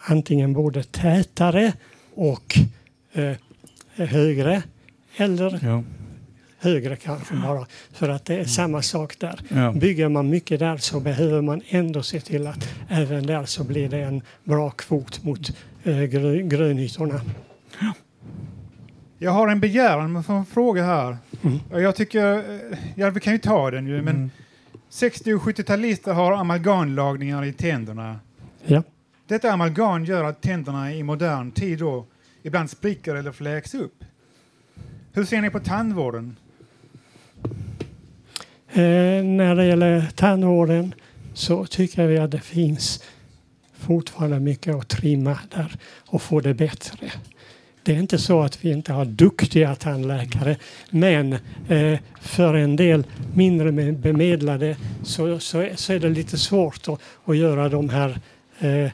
antingen 0.05 0.53
både 0.53 0.83
tätare 0.83 1.73
och 2.15 2.57
eh, 3.13 3.35
högre 3.95 4.63
eller 5.17 5.59
Ja. 5.63 5.83
högre 6.59 6.95
kanske 6.95 7.35
bara. 7.35 7.67
För 7.93 8.09
att 8.09 8.25
det 8.25 8.35
är 8.35 8.45
samma 8.45 8.81
sak 8.81 9.19
där. 9.19 9.39
Ja. 9.49 9.71
Bygger 9.71 10.09
man 10.09 10.29
mycket 10.29 10.59
där 10.59 10.77
så 10.77 10.99
behöver 10.99 11.41
man 11.41 11.61
ändå 11.67 12.03
se 12.03 12.19
till 12.19 12.47
att 12.47 12.69
även 12.89 13.25
där 13.25 13.45
så 13.45 13.63
blir 13.63 13.89
det 13.89 13.99
en 14.01 14.21
bra 14.43 14.69
kvot 14.69 15.23
mot 15.23 15.51
eh, 15.83 16.01
grö, 16.03 16.41
grönytorna. 16.41 17.21
Jag 19.17 19.31
har 19.31 19.47
en 19.47 19.59
begäran 19.59 20.11
med 20.13 20.29
en 20.29 20.45
fråga 20.45 20.83
här. 20.85 21.17
Mm. 21.41 21.59
Jag 21.71 21.95
tycker, 21.95 22.33
eh, 22.37 22.77
ja 22.95 23.09
vi 23.09 23.19
kan 23.19 23.33
ju 23.33 23.39
ta 23.39 23.71
den 23.71 23.87
ju, 23.87 24.01
men 24.01 24.15
Mm. 24.15 24.29
60 24.89 25.33
och 25.33 25.41
70-talister 25.41 26.13
har 26.13 26.31
amalgamlagningar 26.31 27.45
i 27.45 27.53
tänderna. 27.53 28.19
Ja. 28.65 28.83
Detta 29.33 29.51
amalgam 29.51 30.05
gör 30.05 30.23
att 30.23 30.41
tänderna 30.41 30.93
i 30.93 31.03
modern 31.03 31.51
tid 31.51 31.79
då 31.79 32.05
ibland 32.43 32.69
spricker 32.69 33.15
eller 33.15 33.31
fläks 33.31 33.73
upp. 33.73 34.03
Hur 35.13 35.25
ser 35.25 35.41
ni 35.41 35.49
på 35.49 35.59
tandvården? 35.59 36.35
Eh, 38.69 39.23
när 39.23 39.55
det 39.55 39.65
gäller 39.65 40.11
tandvården 40.15 40.95
så 41.33 41.65
tycker 41.65 42.07
vi 42.07 42.17
att 42.17 42.31
det 42.31 42.39
finns 42.39 43.03
fortfarande 43.73 44.39
mycket 44.39 44.75
att 44.75 44.87
trimma 44.87 45.39
där 45.49 45.75
och 46.05 46.21
få 46.21 46.39
det 46.39 46.53
bättre. 46.53 47.11
Det 47.83 47.95
är 47.95 47.99
inte 47.99 48.17
så 48.17 48.41
att 48.41 48.65
vi 48.65 48.71
inte 48.71 48.93
har 48.93 49.05
duktiga 49.05 49.75
tandläkare 49.75 50.57
men 50.89 51.33
eh, 51.67 51.99
för 52.21 52.53
en 52.53 52.75
del 52.75 53.07
mindre 53.35 53.71
bemedlade 53.91 54.77
så, 55.03 55.39
så, 55.39 55.69
så 55.75 55.93
är 55.93 55.99
det 55.99 56.09
lite 56.09 56.37
svårt 56.37 56.87
att, 56.87 56.99
att 57.25 57.37
göra 57.37 57.69
de 57.69 57.89
här 57.89 58.19
eh, 58.59 58.91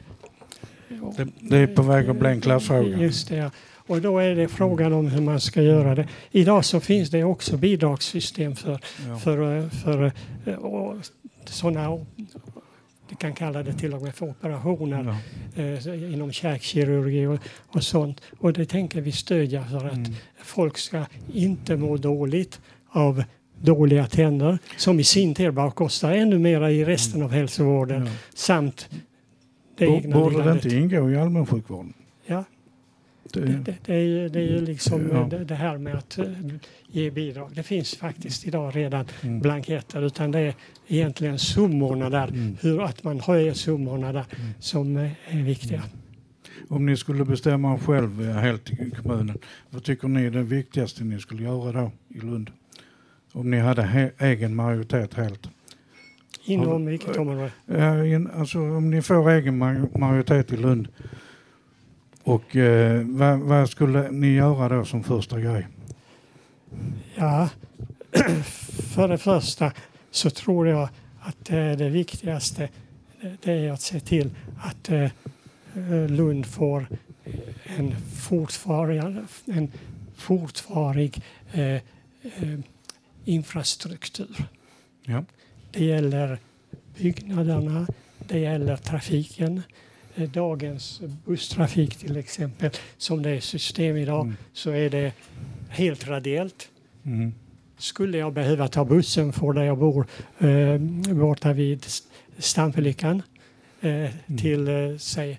det, 1.16 1.28
det 1.40 1.56
är 1.58 1.66
på 1.66 1.82
väg 1.82 2.08
att 2.10 2.16
bli 2.16 2.28
en 2.28 2.40
klassfråga. 2.40 2.96
Just 2.98 3.28
det. 3.28 3.36
ja. 3.36 3.50
Och 3.76 4.00
då 4.00 4.18
är 4.18 4.34
det 4.34 4.48
frågan 4.48 4.92
om 4.92 5.06
hur 5.06 5.20
man 5.20 5.40
ska 5.40 5.62
göra 5.62 5.94
det. 5.94 6.08
Idag 6.30 6.64
så 6.64 6.80
finns 6.80 7.10
det 7.10 7.24
också 7.24 7.56
bidragssystem 7.56 8.56
för, 8.56 8.80
Ja. 9.08 9.16
för, 9.18 9.56
eh, 9.58 9.68
för 9.68 10.04
eh, 10.46 10.54
sådana, 11.44 12.06
vi 13.08 13.16
kan 13.18 13.34
kalla 13.34 13.62
det 13.62 13.72
till 13.72 13.94
och 13.94 14.02
med 14.02 14.14
för 14.14 14.26
operationer 14.30 15.16
Ja. 15.54 15.62
eh, 15.62 16.12
inom 16.14 16.32
käkkirurgi 16.32 17.26
och, 17.26 17.38
och 17.76 17.82
sånt. 17.84 18.20
Och 18.38 18.52
det 18.52 18.64
tänker 18.66 19.00
vi 19.00 19.12
stödja 19.12 19.64
för 19.64 19.86
att 19.86 19.92
Mm. 19.92 20.12
folk 20.42 20.78
ska 20.78 21.04
inte 21.32 21.76
må 21.76 21.96
dåligt 21.96 22.60
av 22.92 23.24
dåliga 23.62 24.06
tänder 24.06 24.58
som 24.76 25.00
i 25.00 25.04
sin 25.04 25.34
tur 25.34 25.50
bara 25.50 25.70
kostar 25.70 26.12
ännu 26.12 26.38
mer 26.38 26.68
i 26.68 26.84
resten 26.84 27.22
av 27.22 27.30
hälsovården 27.32 28.06
Ja. 28.06 28.12
samt 28.34 28.88
det 29.86 29.96
egna 29.96 30.16
Borde 30.16 30.42
det 30.42 30.52
inte 30.52 30.76
ingå 30.76 31.10
i 31.10 31.16
allmänsjukvården? 31.16 31.92
Ja. 32.26 32.44
Det, 33.32 33.40
Det, 33.40 33.74
det, 33.84 33.94
är 33.94 33.98
ju, 34.04 34.28
det 34.28 34.38
är 34.38 34.42
ju 34.46 34.60
liksom 34.60 35.08
Ja. 35.12 35.26
det, 35.30 35.44
det 35.44 35.54
här 35.54 35.78
med 35.78 35.94
att 35.94 36.18
eh, 36.18 36.26
ge 36.88 37.10
bidrag. 37.10 37.50
Det 37.54 37.62
finns 37.62 37.94
faktiskt 37.96 38.46
idag 38.46 38.76
redan 38.76 39.04
Mm. 39.22 39.40
blanketter 39.40 40.02
utan 40.06 40.30
det 40.30 40.38
är 40.40 40.54
egentligen 40.88 41.38
summorna 41.38 42.10
där, 42.10 42.28
Mm. 42.28 42.56
hur 42.60 42.82
att 42.82 43.04
man 43.04 43.20
höjer 43.20 43.54
summorna 43.54 44.12
där 44.12 44.24
som 44.58 44.96
eh, 44.96 45.10
är 45.38 45.42
viktiga. 45.42 45.82
Om 46.68 46.86
ni 46.86 46.96
skulle 46.96 47.24
bestämma 47.24 47.78
själv 47.78 48.28
eh, 48.30 48.36
helt 48.36 48.70
i 48.70 48.90
kommunen, 48.90 49.38
vad 49.70 49.84
tycker 49.84 50.08
ni 50.08 50.24
är 50.24 50.30
det 50.30 50.42
viktigaste 50.42 51.04
ni 51.04 51.20
skulle 51.20 51.42
göra 51.42 51.72
då 51.82 51.92
i 52.08 52.20
Lund? 52.20 52.50
Om 53.32 53.50
ni 53.50 53.58
hade 53.58 53.82
he- 53.82 54.10
egen 54.18 54.54
majoritet 54.54 55.14
helt. 55.14 55.48
Inom 56.44 56.86
vilket 56.86 57.16
område? 57.16 57.52
Ja, 57.66 58.04
in, 58.04 58.30
alltså 58.30 58.58
om 58.58 58.90
ni 58.90 59.02
får 59.02 59.30
egen 59.30 59.62
ma- 59.62 59.98
majoritet 59.98 60.52
i 60.52 60.56
Lund 60.56 60.88
och 62.22 62.56
eh, 62.56 63.02
vad, 63.06 63.38
vad 63.38 63.70
skulle 63.70 64.10
ni 64.10 64.26
göra 64.34 64.68
då 64.76 64.84
som 64.84 65.02
första 65.04 65.40
grej? 65.40 65.66
Ja, 67.14 67.48
för 68.94 69.08
det 69.08 69.18
första 69.18 69.72
så 70.10 70.30
tror 70.30 70.68
jag 70.68 70.88
att 71.20 71.50
eh, 71.50 71.56
det 71.72 71.88
viktigaste 71.88 72.68
eh, 73.20 73.30
det 73.42 73.52
är 73.52 73.72
att 73.72 73.80
se 73.80 74.00
till 74.00 74.30
att 74.58 74.90
eh, 74.90 75.02
eh, 75.74 76.08
Lund 76.08 76.46
får 76.46 76.86
en 77.76 77.94
fortvarig, 78.28 79.02
en 79.44 79.68
fortvarig 80.16 81.22
eh, 81.52 81.74
eh, 81.74 81.80
infrastruktur. 83.24 84.44
Ja. 85.04 85.24
Det 85.70 85.84
gäller 85.84 86.38
byggnaderna, 86.98 87.86
det 88.18 88.38
gäller 88.38 88.76
trafiken. 88.76 89.62
Eh, 90.16 90.30
Dagens 90.30 91.00
busstrafik 91.24 91.96
till 91.96 92.16
exempel, 92.16 92.70
som 92.96 93.22
det 93.22 93.30
är 93.30 93.40
system 93.40 93.96
idag, 93.96 94.24
Mm. 94.24 94.36
så 94.52 94.70
är 94.70 94.90
det 94.90 95.12
helt 95.68 96.06
radiellt. 96.08 96.68
Mm. 97.04 97.34
Skulle 97.78 98.18
jag 98.18 98.32
behöva 98.32 98.68
ta 98.68 98.84
bussen 98.84 99.32
från 99.32 99.54
där 99.54 99.62
jag 99.62 99.78
bor 99.78 100.06
eh, 100.38 100.78
borta 101.14 101.52
vid 101.52 101.84
S- 101.86 102.02
Stamfelyckan 102.38 103.22
eh, 103.80 104.10
till 104.38 104.68
eh, 104.68 104.96
säg 104.98 105.38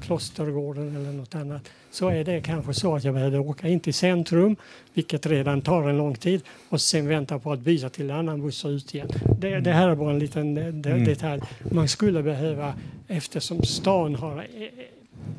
Klostergården 0.00 0.96
eller 0.96 1.12
något 1.12 1.34
annat 1.34 1.68
så 1.90 2.08
är 2.08 2.24
det 2.24 2.40
kanske 2.40 2.74
så 2.74 2.96
att 2.96 3.04
jag 3.04 3.14
behöver 3.14 3.38
åka 3.38 3.68
in 3.68 3.80
till 3.80 3.94
centrum 3.94 4.56
vilket 4.94 5.26
redan 5.26 5.60
tar 5.60 5.88
en 5.88 5.96
lång 5.96 6.14
tid 6.14 6.42
och 6.68 6.80
sen 6.80 7.08
vänta 7.08 7.38
på 7.38 7.52
att 7.52 7.60
byta 7.60 7.88
till 7.88 8.10
en 8.10 8.16
annan 8.16 8.42
buss 8.42 8.64
och 8.64 8.68
ut 8.68 8.94
igen. 8.94 9.08
Det, 9.38 9.60
det 9.60 9.72
här 9.72 9.88
är 9.88 9.94
bara 9.94 10.10
en 10.10 10.18
liten 10.18 10.58
eh, 10.58 10.66
de, 10.66 10.90
Mm. 10.90 11.04
detalj. 11.04 11.42
Man 11.70 11.88
skulle 11.88 12.22
behöva 12.22 12.74
eftersom 13.08 13.62
stan 13.62 14.14
har 14.14 14.38
eh, 14.38 14.44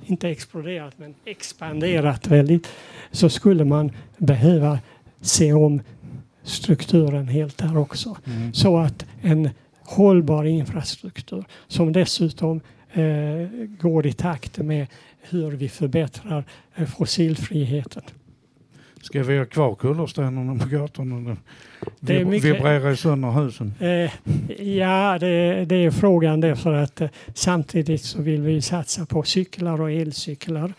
inte 0.06 0.30
exploderat 0.30 0.94
men 0.98 1.16
expanderat 1.26 2.28
väldigt 2.28 2.68
så 3.12 3.30
skulle 3.30 3.66
man 3.66 3.92
behöva 4.18 4.80
se 5.22 5.54
om 5.54 5.82
strukturen 6.44 7.28
helt 7.28 7.58
där 7.58 7.78
också. 7.78 8.18
Mm. 8.26 8.54
Så 8.54 8.78
att 8.78 9.06
en 9.22 9.50
hållbar 9.84 10.44
infrastruktur 10.44 11.46
som 11.68 11.94
dessutom 11.94 12.58
eh, 12.58 12.62
går 13.80 14.06
i 14.08 14.14
takt 14.14 14.58
med 14.58 14.88
hur 15.22 15.52
vi 15.52 15.70
förbättrar 15.70 16.44
eh, 16.76 16.86
fossilfriheten. 16.88 18.04
Ska 19.02 19.24
vi 19.24 19.38
ha 19.38 19.46
kvar 19.46 19.76
kullerstenarna 19.76 20.64
på 20.64 20.70
gatorna? 20.70 21.38
Det 22.00 22.18
är 22.22 22.26
mycket- 22.26 22.56
Vibrerar 22.56 22.96
sönder 22.96 23.32
husen? 23.32 23.74
Eh, 23.80 24.12
ja, 24.78 25.18
det, 25.20 25.66
det 25.66 25.76
är 25.76 25.92
frågan 25.92 26.42
det 26.42 26.56
för 26.56 26.74
att 26.74 27.02
eh, 27.02 27.10
samtidigt 27.34 28.02
så 28.02 28.22
vill 28.22 28.42
vi 28.42 28.62
satsa 28.62 29.06
på 29.06 29.24
cyklar 29.24 29.82
och 29.82 29.92
elcyklar 29.92 30.74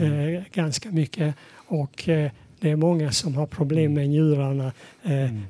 eh, 0.00 0.42
ganska 0.52 0.90
mycket 0.90 1.34
och 1.66 2.08
eh, 2.08 2.30
det 2.60 2.70
är 2.70 2.76
många 2.76 3.10
som 3.12 3.34
har 3.34 3.46
problem 3.46 3.94
med 3.94 4.08
njurarna. 4.08 4.72
Eh, 5.02 5.12
Mm. 5.12 5.42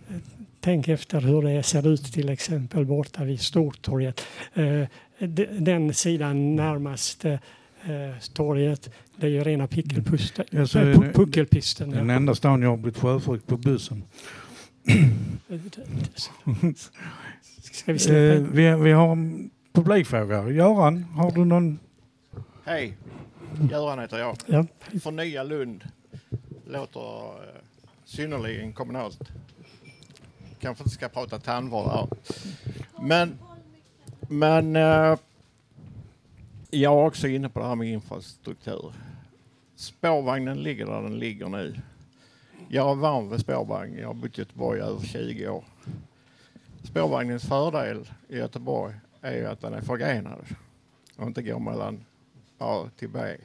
Tänk 0.61 0.89
efter 0.89 1.21
hur 1.21 1.43
det 1.43 1.63
ser 1.63 1.89
ut 1.89 2.13
till 2.13 2.29
exempel 2.29 2.85
borta 2.85 3.25
vid 3.25 3.41
Stortorget. 3.41 4.21
De- 5.19 5.47
den 5.47 5.95
sidan 5.95 6.57
närmast 6.57 7.25
eh, 7.25 7.39
torget, 8.33 8.91
det 9.17 9.27
är 9.27 9.31
ju 9.31 9.45
rena 9.45 9.67
pickelpusten. 9.67 10.45
Ja, 10.51 10.61
äh, 10.61 11.01
puckelpisten. 11.13 11.91
Den 11.91 12.09
ja. 12.09 12.15
enda 12.15 12.35
stan 12.35 12.63
jag 12.63 12.71
har 12.71 12.77
blivit 12.77 12.99
sjösjuk 13.01 13.47
på 13.47 13.57
bussen. 13.57 14.03
Ska 17.73 17.93
vi 17.93 17.99
släppa 17.99 18.19
Eh, 18.19 18.43
vi, 18.43 18.83
vi 18.83 18.93
har 18.93 19.13
en 19.13 19.51
publikfråga. 19.73 20.51
Göran, 20.51 21.03
har 21.03 21.31
du 21.31 21.45
någon? 21.45 21.79
Hej, 22.65 22.97
Göran 23.71 23.99
heter 23.99 24.19
jag. 24.19 24.37
Ja. 24.47 24.67
Förnya 25.03 25.43
Lund 25.43 25.85
låter 26.67 27.01
eh, 27.27 27.61
synnerligen 28.05 28.73
kommunalt. 28.73 29.21
Kanske 30.61 30.83
inte 30.83 30.95
ska 30.95 31.09
prata 31.09 31.39
tandvård 31.39 31.91
här. 31.91 32.09
Men, 33.03 33.39
men 34.29 34.77
eh, 34.77 35.19
jag 36.71 36.93
är 36.93 37.07
också 37.07 37.29
inne 37.29 37.49
på 37.49 37.61
det 37.61 37.67
här 37.67 37.75
med 37.75 37.89
infrastruktur. 37.89 38.93
Spårvagnen 39.77 40.63
ligger 40.63 40.87
där 40.87 41.03
den 41.03 41.19
ligger 41.19 41.49
nu. 41.49 41.81
Jag 42.69 42.91
är 42.91 42.95
van 42.95 43.31
vid 43.31 43.41
spårvagn. 43.41 43.99
Jag 43.99 44.07
har 44.07 44.15
bott 44.15 44.39
i 44.39 44.41
Göteborg 44.41 44.81
i 44.81 44.83
över 44.83 45.07
20 45.07 45.49
år. 45.49 45.65
Spårvagnens 46.83 47.49
fördel 47.49 48.11
i 48.29 48.37
Göteborg 48.37 48.95
är 49.21 49.37
ju 49.37 49.47
att 49.47 49.61
den 49.61 49.75
är 49.75 49.81
förgrenad 49.81 50.45
och 51.17 51.27
inte 51.27 51.43
går 51.43 51.61
mellan 51.61 52.05
A 52.59 52.91
till 52.99 53.09
B. 53.09 53.37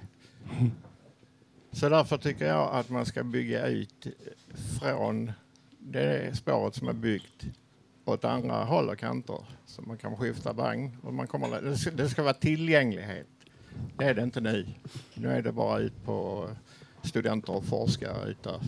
Så 1.72 1.90
därför 1.90 2.18
tycker 2.18 2.46
jag 2.46 2.74
att 2.74 2.90
man 2.90 3.06
ska 3.06 3.24
bygga 3.24 3.68
ut 3.68 4.08
från 4.80 5.32
det 5.80 6.38
spåret 6.38 6.76
som 6.76 6.88
är 6.88 6.94
byggt 6.94 7.46
åt 8.06 8.26
andra 8.26 8.64
håll 8.64 8.90
och 8.90 8.98
kanter 8.98 9.46
så 9.66 9.82
man 9.82 9.98
kan 9.98 10.18
skifta 10.18 10.54
vagn. 10.54 10.98
Och 11.02 11.14
man 11.14 11.28
kommer, 11.28 11.62
det, 11.62 11.78
ska, 11.78 11.92
det 11.92 12.10
ska 12.10 12.24
vara 12.24 12.34
tillgänglighet. 12.34 13.28
Det 13.98 14.06
är 14.06 14.14
det 14.14 14.24
inte 14.24 14.42
nu. 14.42 14.68
Nu 15.14 15.30
är 15.30 15.42
det 15.42 15.52
bara 15.52 15.80
ut 15.80 16.06
på 16.06 16.50
studenter 17.04 17.54
och 17.54 17.66
forskare 17.66 18.30
ut 18.30 18.44
där. 18.44 18.60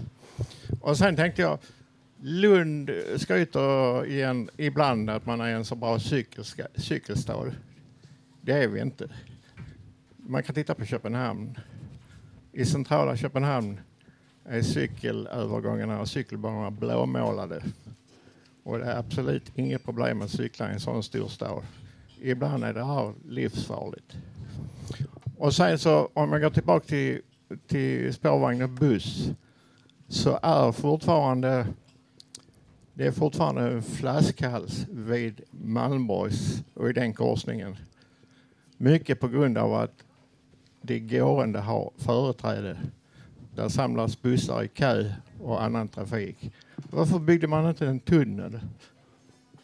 Och 0.81 0.97
sen 0.97 1.15
tänkte 1.15 1.41
jag, 1.41 1.59
Lund 2.17 2.91
skryter 3.17 4.05
igen 4.05 4.49
ibland 4.57 5.09
att 5.09 5.25
man 5.25 5.41
är 5.41 5.49
en 5.49 5.65
så 5.65 5.75
bra 5.75 5.99
cykelska, 5.99 6.67
cykelstad. 6.75 7.51
Det 8.41 8.51
är 8.51 8.67
vi 8.67 8.81
inte. 8.81 9.09
Man 10.17 10.43
kan 10.43 10.55
titta 10.55 10.73
på 10.73 10.85
Köpenhamn. 10.85 11.57
I 12.51 12.65
centrala 12.65 13.17
Köpenhamn 13.17 13.79
är 14.45 14.61
cykelövergångarna 14.61 15.99
och 15.99 16.07
cykelbanorna 16.07 16.71
blåmålade. 16.71 17.63
Och 18.65 18.79
det 18.79 18.85
är 18.85 18.99
absolut 18.99 19.51
inget 19.55 19.83
problem 19.83 20.21
att 20.21 20.29
cykla 20.29 20.69
i 20.69 20.73
en 20.73 20.79
sån 20.79 21.03
stor 21.03 21.27
stad. 21.27 21.63
Ibland 22.21 22.63
är 22.63 22.73
det 22.73 22.85
här 22.85 23.13
livsfarligt. 23.27 24.17
Och 25.37 25.53
sen 25.53 25.79
så 25.79 26.09
om 26.13 26.31
jag 26.31 26.41
går 26.41 26.49
tillbaka 26.49 26.85
till, 26.85 27.21
till 27.67 28.13
spårvagn 28.13 28.61
och 28.61 28.69
buss 28.69 29.29
så 30.07 30.39
är 30.41 30.71
fortfarande 30.71 31.67
det 32.93 33.07
är 33.07 33.11
fortfarande 33.11 33.61
en 33.61 33.83
flaskhals 33.83 34.85
vid 34.91 35.41
Malmborgs 35.51 36.63
och 36.73 36.89
i 36.89 36.93
den 36.93 37.13
korsningen. 37.13 37.75
Mycket 38.77 39.19
på 39.19 39.27
grund 39.27 39.57
av 39.57 39.73
att 39.73 40.03
de 40.81 40.99
gående 40.99 41.59
har 41.59 41.91
företräde. 41.97 42.77
Där 43.55 43.69
samlas 43.69 44.21
bussar 44.21 44.63
i 44.63 44.67
kö 44.67 45.11
och 45.41 45.63
annan 45.63 45.87
trafik. 45.87 46.51
Varför 46.75 47.19
byggde 47.19 47.47
man 47.47 47.69
inte 47.69 47.87
en 47.87 47.99
tunnel 47.99 48.59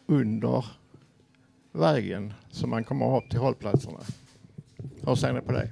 under 0.06 0.64
vägen 1.72 2.32
så 2.50 2.66
man 2.66 2.84
kommer 2.84 3.16
upp 3.16 3.30
till 3.30 3.38
hållplatserna? 3.38 4.00
Hur 5.06 5.14
ser 5.14 5.32
ni 5.32 5.40
på 5.40 5.52
det? 5.52 5.70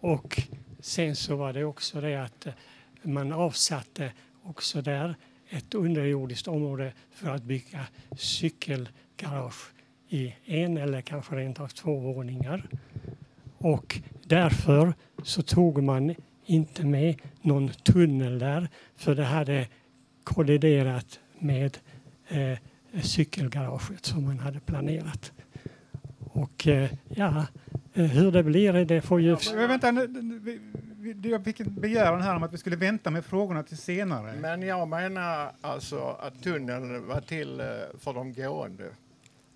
Och 0.00 0.42
sen 0.80 1.16
så 1.16 1.36
var 1.36 1.52
det 1.52 1.64
också 1.64 2.00
det 2.00 2.22
att 2.22 2.46
eh, 2.46 2.52
man 3.02 3.32
avsatte 3.32 4.12
också 4.42 4.82
där 4.82 5.14
ett 5.48 5.74
underjordiskt 5.74 6.48
område 6.48 6.92
för 7.10 7.30
att 7.30 7.42
bygga 7.42 7.86
cykelgarage 8.16 9.72
i 10.08 10.34
en 10.44 10.76
eller 10.76 11.00
kanske 11.00 11.36
rent 11.36 11.60
av 11.60 11.68
två 11.68 11.96
våningar. 11.96 12.68
Och 13.58 14.00
därför 14.24 14.94
så 15.22 15.42
tog 15.42 15.82
man 15.82 16.14
inte 16.46 16.86
med 16.86 17.20
någon 17.42 17.68
tunnel 17.68 18.38
där 18.38 18.68
för 18.96 19.14
det 19.14 19.24
hade 19.24 19.66
kolliderat 20.24 21.20
med 21.38 21.78
eh, 22.28 22.58
cykelgaraget 23.02 24.06
som 24.06 24.24
man 24.24 24.38
hade 24.38 24.60
planerat. 24.60 25.32
Och 26.18 26.66
eh, 26.66 26.90
ja, 27.08 27.46
eh, 27.94 28.04
hur 28.04 28.32
det 28.32 28.42
blir 28.42 28.84
det 28.84 29.02
får 29.02 29.20
ju... 29.20 29.36
Ja, 29.54 29.66
vänta, 29.66 29.90
nu, 29.90 30.06
vi, 30.42 30.60
vi, 30.96 31.30
jag 31.30 31.44
fick 31.44 31.60
en 31.60 31.74
begäran 31.74 32.22
här 32.22 32.36
om 32.36 32.42
att 32.42 32.52
vi 32.52 32.58
skulle 32.58 32.76
vänta 32.76 33.10
med 33.10 33.24
frågorna 33.24 33.62
till 33.62 33.78
senare. 33.78 34.34
Men 34.40 34.62
jag 34.62 34.88
menar 34.88 35.52
alltså 35.60 36.16
att 36.20 36.42
tunneln 36.42 37.06
var 37.06 37.20
till 37.20 37.60
eh, 37.60 37.66
för 37.98 38.14
de 38.14 38.32
gående. 38.32 38.84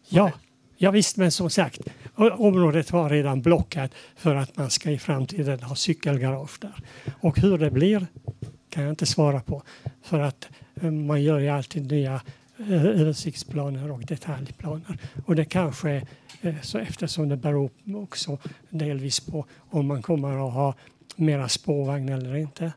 Ja, 0.08 0.32
ja 0.76 0.90
visst, 0.90 1.16
men 1.16 1.30
som 1.30 1.50
sagt, 1.50 1.80
området 2.14 2.92
var 2.92 3.10
redan 3.10 3.42
blockat 3.42 3.90
för 4.16 4.34
att 4.34 4.56
man 4.56 4.70
ska 4.70 4.90
i 4.90 4.98
framtiden 4.98 5.62
ha 5.62 5.74
cykelgarage 5.74 6.58
där. 6.60 6.74
Och 7.20 7.38
hur 7.38 7.58
det 7.58 7.70
blir 7.70 8.06
kan 8.70 8.82
jag 8.82 8.92
inte 8.92 9.06
svara 9.06 9.40
på 9.40 9.62
för 10.02 10.20
att 10.20 10.48
eh, 10.80 10.90
man 10.90 11.22
gör 11.22 11.38
ju 11.38 11.48
alltid 11.48 11.90
nya 11.90 12.20
eh, 12.58 12.84
översiktsplaner 12.84 13.90
och 13.90 14.06
detaljplaner. 14.06 14.98
Och 15.26 15.36
det 15.36 15.44
kanske 15.44 16.06
eh, 16.40 16.54
så 16.62 16.78
eftersom 16.78 17.28
det 17.28 17.36
beror 17.36 17.70
också 17.94 18.38
delvis 18.70 19.20
på 19.20 19.46
om 19.70 19.86
man 19.86 20.02
kommer 20.02 20.48
att 20.48 20.54
ha 20.54 20.74
mera 21.16 21.48
spårvagn 21.48 22.08
eller 22.08 22.36
inte. 22.36 22.72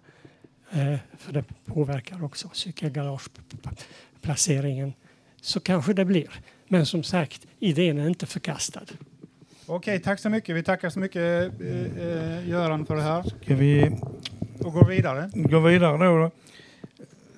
För 1.17 1.33
det 1.33 1.43
påverkar 1.65 2.23
också 2.23 2.49
cykelgarageplaceringen. 2.53 4.93
Så 5.41 5.59
kanske 5.59 5.93
det 5.93 6.05
blir. 6.05 6.29
Men 6.71 6.85
som 6.85 7.03
sagt, 7.03 7.47
idén 7.59 7.97
är 7.97 8.07
inte 8.09 8.25
förkastad. 8.25 8.81
Okej, 9.65 9.99
tack 9.99 10.19
så 10.19 10.29
mycket. 10.29 10.55
Vi 10.55 10.63
tackar 10.63 10.89
så 10.89 10.99
mycket 10.99 11.21
eh, 11.61 12.03
eh, 12.07 12.49
Göran 12.49 12.85
för 12.85 12.95
det 12.95 13.01
här 13.01 13.23
Ska 13.43 13.55
vi 13.55 13.91
och 14.59 14.73
går 14.73 14.85
vidare. 14.85 15.29
gå 15.33 15.59
vidare 15.59 15.97
då? 16.05 16.17
då? 16.17 16.31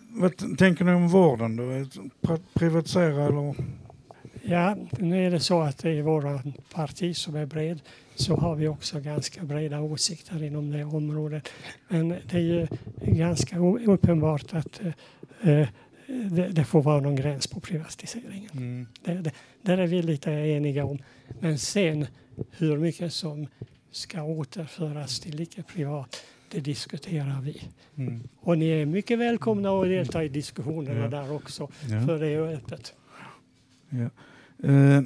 Vad 0.09 0.57
tänker 0.57 0.85
ni 0.85 0.91
om 0.91 1.07
vården? 1.07 1.55
Då? 1.55 1.63
Pri- 1.63 2.41
Privatisera 2.53 3.25
eller? 3.25 3.55
Ja, 4.43 4.75
nu 4.99 5.25
är 5.25 5.31
det 5.31 5.39
så 5.39 5.61
att 5.61 5.85
i 5.85 6.01
våra 6.01 6.41
parti 6.73 7.15
som 7.17 7.35
är 7.35 7.45
bred 7.45 7.79
så 8.15 8.35
har 8.35 8.55
vi 8.55 8.67
också 8.67 8.99
ganska 8.99 9.43
breda 9.43 9.79
åsikter 9.81 10.43
inom 10.43 10.71
det 10.71 10.83
området. 10.83 11.49
Men 11.87 12.09
det 12.09 12.33
är 12.33 12.39
ju 12.39 12.67
ganska 13.05 13.57
uppenbart 13.85 14.53
att 14.53 14.81
eh, 15.41 15.51
eh, 15.59 15.67
det, 16.31 16.47
det 16.47 16.63
får 16.63 16.81
vara 16.81 16.99
någon 17.01 17.15
gräns 17.15 17.47
på 17.47 17.59
privatiseringen. 17.59 18.87
Det, 19.03 19.13
det, 19.13 19.31
där 19.61 19.77
är 19.77 19.87
vi 19.87 20.01
lite 20.01 20.31
eniga 20.31 20.85
om. 20.85 20.97
Men 21.39 21.59
sen 21.59 22.05
hur 22.51 22.77
mycket 22.77 23.13
som 23.13 23.47
ska 23.91 24.23
återföras 24.23 25.19
till 25.19 25.39
icke-privat, 25.41 26.23
det 26.51 26.59
diskuterar 26.59 27.41
vi. 27.41 27.61
Mm. 27.95 28.23
Och 28.39 28.57
ni 28.57 28.69
är 28.69 28.85
mycket 28.85 29.19
välkomna 29.19 29.69
att 29.81 29.85
delta 29.87 30.23
i 30.23 30.29
diskussionerna 30.29 30.99
Ja. 30.99 31.07
där 31.07 31.31
också, 31.31 31.69
Ja. 31.89 32.05
för 32.05 32.19
det 32.19 32.27
är 32.27 32.41
öppet. 32.55 32.93
Ja. 33.89 34.09
Eh, 34.69 35.01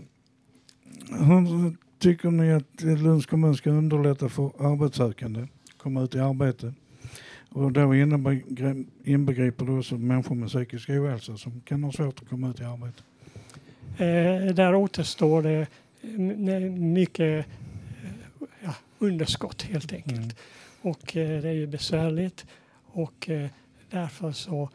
hur 1.20 1.76
tycker 2.00 2.32
ni 2.32 2.54
att 2.54 2.82
Lunds 2.82 3.26
kommun 3.26 3.56
ska 3.56 3.70
underlätta 3.70 4.30
för 4.30 4.44
arbetssökande 4.74 5.42
att 5.42 5.78
komma 5.78 6.02
ut 6.04 6.16
i 6.16 6.20
arbete? 6.20 6.74
Och 7.56 7.72
då 7.72 7.94
inbegriper 9.04 9.66
det 9.66 9.72
också 9.72 9.96
människor 9.96 10.36
med 10.36 10.50
psykisk 10.50 10.90
ohälsa 10.90 11.38
som 11.38 11.62
kan 11.62 11.84
ha 11.84 11.92
svårt 11.92 12.22
att 12.22 12.30
komma 12.30 12.50
ut 12.50 12.60
i 12.60 12.64
arbete. 12.64 13.04
Eh, 13.98 14.56
där 14.56 14.76
återstår 14.76 15.42
det 15.42 15.68
mycket 16.80 17.46
ja, 18.64 18.76
underskott 19.00 19.62
helt 19.62 19.94
enkelt. 19.94 20.18
Mm. 20.18 20.36
Och 20.82 21.18
eh, 21.18 21.42
det 21.42 21.50
är 21.50 21.54
ju 21.54 21.68
besvärligt 21.68 22.46
och 22.86 23.30
eh, 23.30 23.50
därför 23.90 24.32
så 24.32 24.70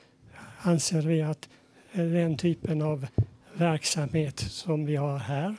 anser 0.59 1.03
vi 1.03 1.23
att 1.23 1.49
den 1.93 2.37
typen 2.37 2.83
av 2.83 3.07
verksamhet 3.55 4.39
som 4.39 4.87
vi 4.87 4.97
har 4.97 5.19
här 5.19 5.57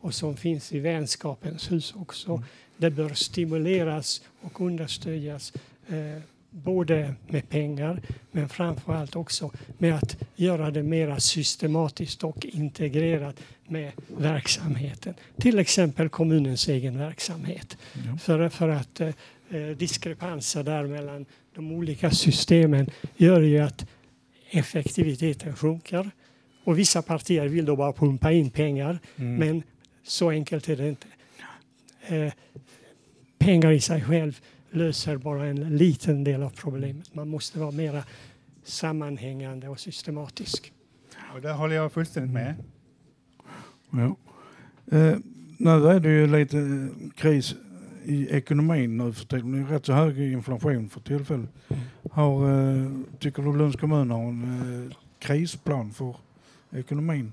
och 0.00 0.14
som 0.14 0.36
finns 0.36 0.72
i 0.72 0.80
Vänskapens 0.80 1.72
hus 1.72 1.94
också, 1.96 2.42
det 2.76 2.90
bör 2.90 3.14
stimuleras 3.14 4.22
och 4.40 4.60
understödjas 4.60 5.52
eh, 5.88 6.22
både 6.64 7.14
med 7.28 7.48
pengar 7.48 8.02
men 8.32 8.48
framför 8.48 8.94
allt 8.94 9.16
också 9.16 9.50
med 9.78 9.94
att 9.94 10.16
göra 10.36 10.70
det 10.70 10.82
mera 10.82 11.20
systematiskt 11.20 12.24
och 12.24 12.46
integrerat 12.46 13.36
med 13.68 13.92
verksamheten. 14.06 15.14
Till 15.40 15.58
exempel 15.58 16.08
kommunens 16.08 16.68
egen 16.68 16.98
verksamhet. 16.98 17.76
Ja. 17.92 18.18
För, 18.18 18.48
för 18.48 18.68
att 18.68 19.00
eh, 19.00 19.08
eh, 19.50 19.68
diskrepanser 19.76 20.62
där 20.62 20.84
mellan 20.86 21.26
de 21.54 21.72
olika 21.72 22.10
systemen 22.10 22.90
gör 23.16 23.40
ju 23.40 23.58
att 23.58 23.86
effektiviteten 24.50 25.56
sjunker. 25.56 26.10
Och 26.64 26.78
vissa 26.78 27.02
partier 27.02 27.46
vill 27.48 27.64
då 27.64 27.76
bara 27.76 27.92
pumpa 27.92 28.32
in 28.32 28.50
pengar, 28.50 28.98
Mm. 29.16 29.36
men 29.36 29.62
så 30.02 30.30
enkelt 30.30 30.68
är 30.68 30.76
det 30.76 30.88
inte. 30.88 31.06
Eh, 32.06 32.32
pengar 33.38 33.72
i 33.72 33.80
sig 33.80 34.02
själv 34.02 34.40
löser 34.76 35.16
bara 35.16 35.46
en 35.46 35.76
liten 35.76 36.24
del 36.24 36.42
av 36.42 36.50
problemet. 36.50 37.14
Man 37.14 37.28
måste 37.28 37.58
vara 37.58 37.70
mera 37.70 38.02
sammanhängande 38.64 39.68
och 39.68 39.80
systematisk. 39.80 40.72
Och 41.34 41.40
där 41.40 41.54
håller 41.54 41.76
jag 41.76 41.92
fullständigt 41.92 42.32
med. 42.32 42.54
Ja. 43.90 44.16
Eh, 44.96 45.16
nu 45.58 45.70
är 45.70 46.00
det 46.00 46.08
ju 46.08 46.26
lite 46.26 46.88
kris 47.16 47.54
i 48.04 48.28
ekonomin 48.30 48.96
nu 48.96 49.12
för 49.12 49.26
tiden. 49.26 49.52
Det 49.52 49.58
är 49.58 49.64
rätt 49.64 49.86
så 49.86 49.92
hög 49.92 50.18
inflation 50.18 50.88
för 50.88 51.00
tillfället. 51.00 51.50
Har, 52.10 52.50
eh, 52.50 52.90
tycker 53.18 53.42
du 53.42 53.56
Lunds 53.56 53.76
kommun 53.76 54.10
har 54.10 54.22
en 54.22 54.86
eh, 54.86 54.96
krisplan 55.18 55.90
för 55.90 56.16
ekonomin? 56.72 57.32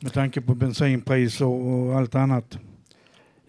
Med 0.00 0.12
tanke 0.12 0.40
på 0.40 0.54
bensinpriser 0.54 1.46
och 1.46 1.96
allt 1.96 2.14
annat. 2.14 2.58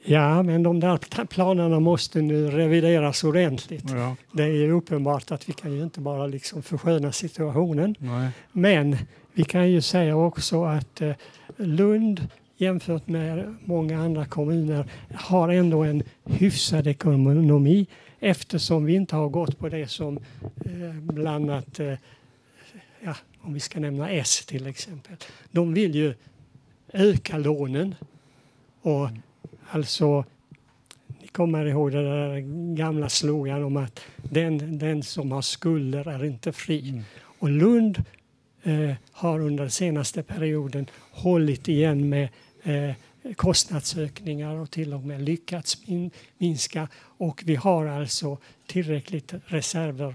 Ja, 0.08 0.44
men 0.44 0.64
de 0.64 0.80
där 0.80 0.98
pl- 0.98 1.26
planerna 1.26 1.80
måste 1.80 2.22
nu 2.22 2.50
revideras 2.52 3.24
ordentligt. 3.24 3.84
Ja, 3.90 4.16
Det 4.32 4.44
är 4.44 4.48
ju 4.48 4.72
uppenbart 4.72 5.32
att 5.32 5.50
vi 5.50 5.54
kan 5.54 5.72
ju 5.74 5.84
inte 5.84 6.00
bara 6.00 6.28
liksom 6.28 6.64
försköna 6.64 7.12
situationen. 7.12 7.96
nej. 8.00 8.30
Men 8.52 8.98
vi 9.34 9.44
kan 9.44 9.72
ju 9.72 9.82
säga 9.82 10.16
också 10.18 10.64
att 10.64 11.02
eh, 11.02 11.12
Lund 11.58 12.28
jämfört 12.58 13.08
med 13.08 13.56
många 13.66 14.00
andra 14.00 14.26
kommuner 14.26 14.86
har 15.16 15.50
ändå 15.50 15.84
en 15.84 16.04
hyfsad 16.26 16.88
ekonomi 16.88 17.88
eftersom 18.20 18.86
vi 18.86 18.96
inte 18.96 19.16
har 19.16 19.30
gått 19.30 19.60
på 19.60 19.70
det 19.70 19.88
som 19.88 20.18
eh, 20.66 20.94
bland 21.02 21.52
annat, 21.52 21.80
eh, 21.80 21.94
ja, 23.04 23.16
om 23.42 23.54
vi 23.54 23.60
ska 23.60 23.80
nämna 23.80 24.10
S 24.10 24.46
till 24.46 24.68
exempel. 24.68 25.16
De 25.52 25.74
vill 25.74 25.96
ju 25.96 26.14
öka 26.94 27.38
lånen 27.38 27.96
och 28.82 29.10
alltså 29.76 30.24
ni 31.22 31.28
kommer 31.28 31.66
ihåg 31.66 31.92
den 31.92 32.04
där 32.04 32.40
gamla 32.76 33.10
slogan 33.10 33.64
om 33.64 33.78
att 33.78 34.00
den, 34.16 34.80
den 34.80 35.04
som 35.04 35.32
har 35.32 35.42
skulder 35.42 36.08
är 36.08 36.26
inte 36.26 36.52
fri. 36.52 37.02
Och 37.40 37.50
Lund 37.50 38.04
eh, 38.64 38.92
har 39.12 39.40
under 39.40 39.64
den 39.64 39.72
senaste 39.72 40.24
perioden 40.24 40.90
hållit 41.12 41.68
igen 41.68 42.10
med 42.10 42.30
eh, 42.64 42.96
kostnadsökningar 43.36 44.56
och 44.56 44.72
till 44.72 44.94
och 44.94 45.04
med 45.04 45.22
lyckats 45.22 45.88
min, 45.88 46.12
minska. 46.38 46.88
Och 47.18 47.44
vi 47.46 47.56
har 47.56 47.86
alltså 47.86 48.38
tillräckligt 48.68 49.34
reserver 49.46 50.14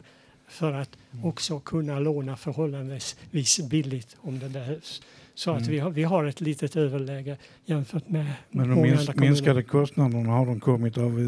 för 0.49 0.73
att 0.73 0.91
också 1.25 1.61
kunna 1.61 1.99
låna 1.99 2.37
förhållandevis 2.37 3.61
billigt 3.71 4.17
om 4.21 4.39
det 4.39 4.49
behövs. 4.49 5.03
Så 5.35 5.51
att 5.51 5.67
vi 5.67 5.79
har, 5.79 5.91
vi 5.91 6.03
har 6.03 6.25
ett 6.25 6.41
litet 6.41 6.77
överläge 6.77 7.37
jämfört 7.65 8.09
med 8.09 8.27
Men 8.51 8.69
de 8.69 8.75
många 8.75 8.83
minsk, 8.87 9.01
andra 9.01 9.13
kommuner. 9.13 9.31
minskade 9.31 9.63
kostnaderna 9.63 10.33
har 10.33 10.47
de 10.47 10.61
kommit 10.61 10.99
av 10.99 11.21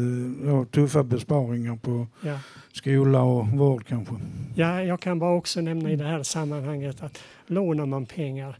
ja, 0.45 0.65
tuffa 0.65 1.03
besparingar 1.03 1.75
på 1.75 2.07
Ja. 2.21 2.39
skola 2.71 3.21
och 3.21 3.47
vård 3.47 3.85
kanske. 3.87 4.15
Ja, 4.55 4.83
jag 4.83 4.99
kan 4.99 5.19
bara 5.19 5.33
också 5.35 5.61
nämna 5.61 5.91
i 5.91 5.95
det 5.95 6.03
här 6.05 6.23
sammanhanget 6.23 7.03
att 7.03 7.23
lånar 7.47 7.85
man 7.85 8.05
pengar, 8.05 8.57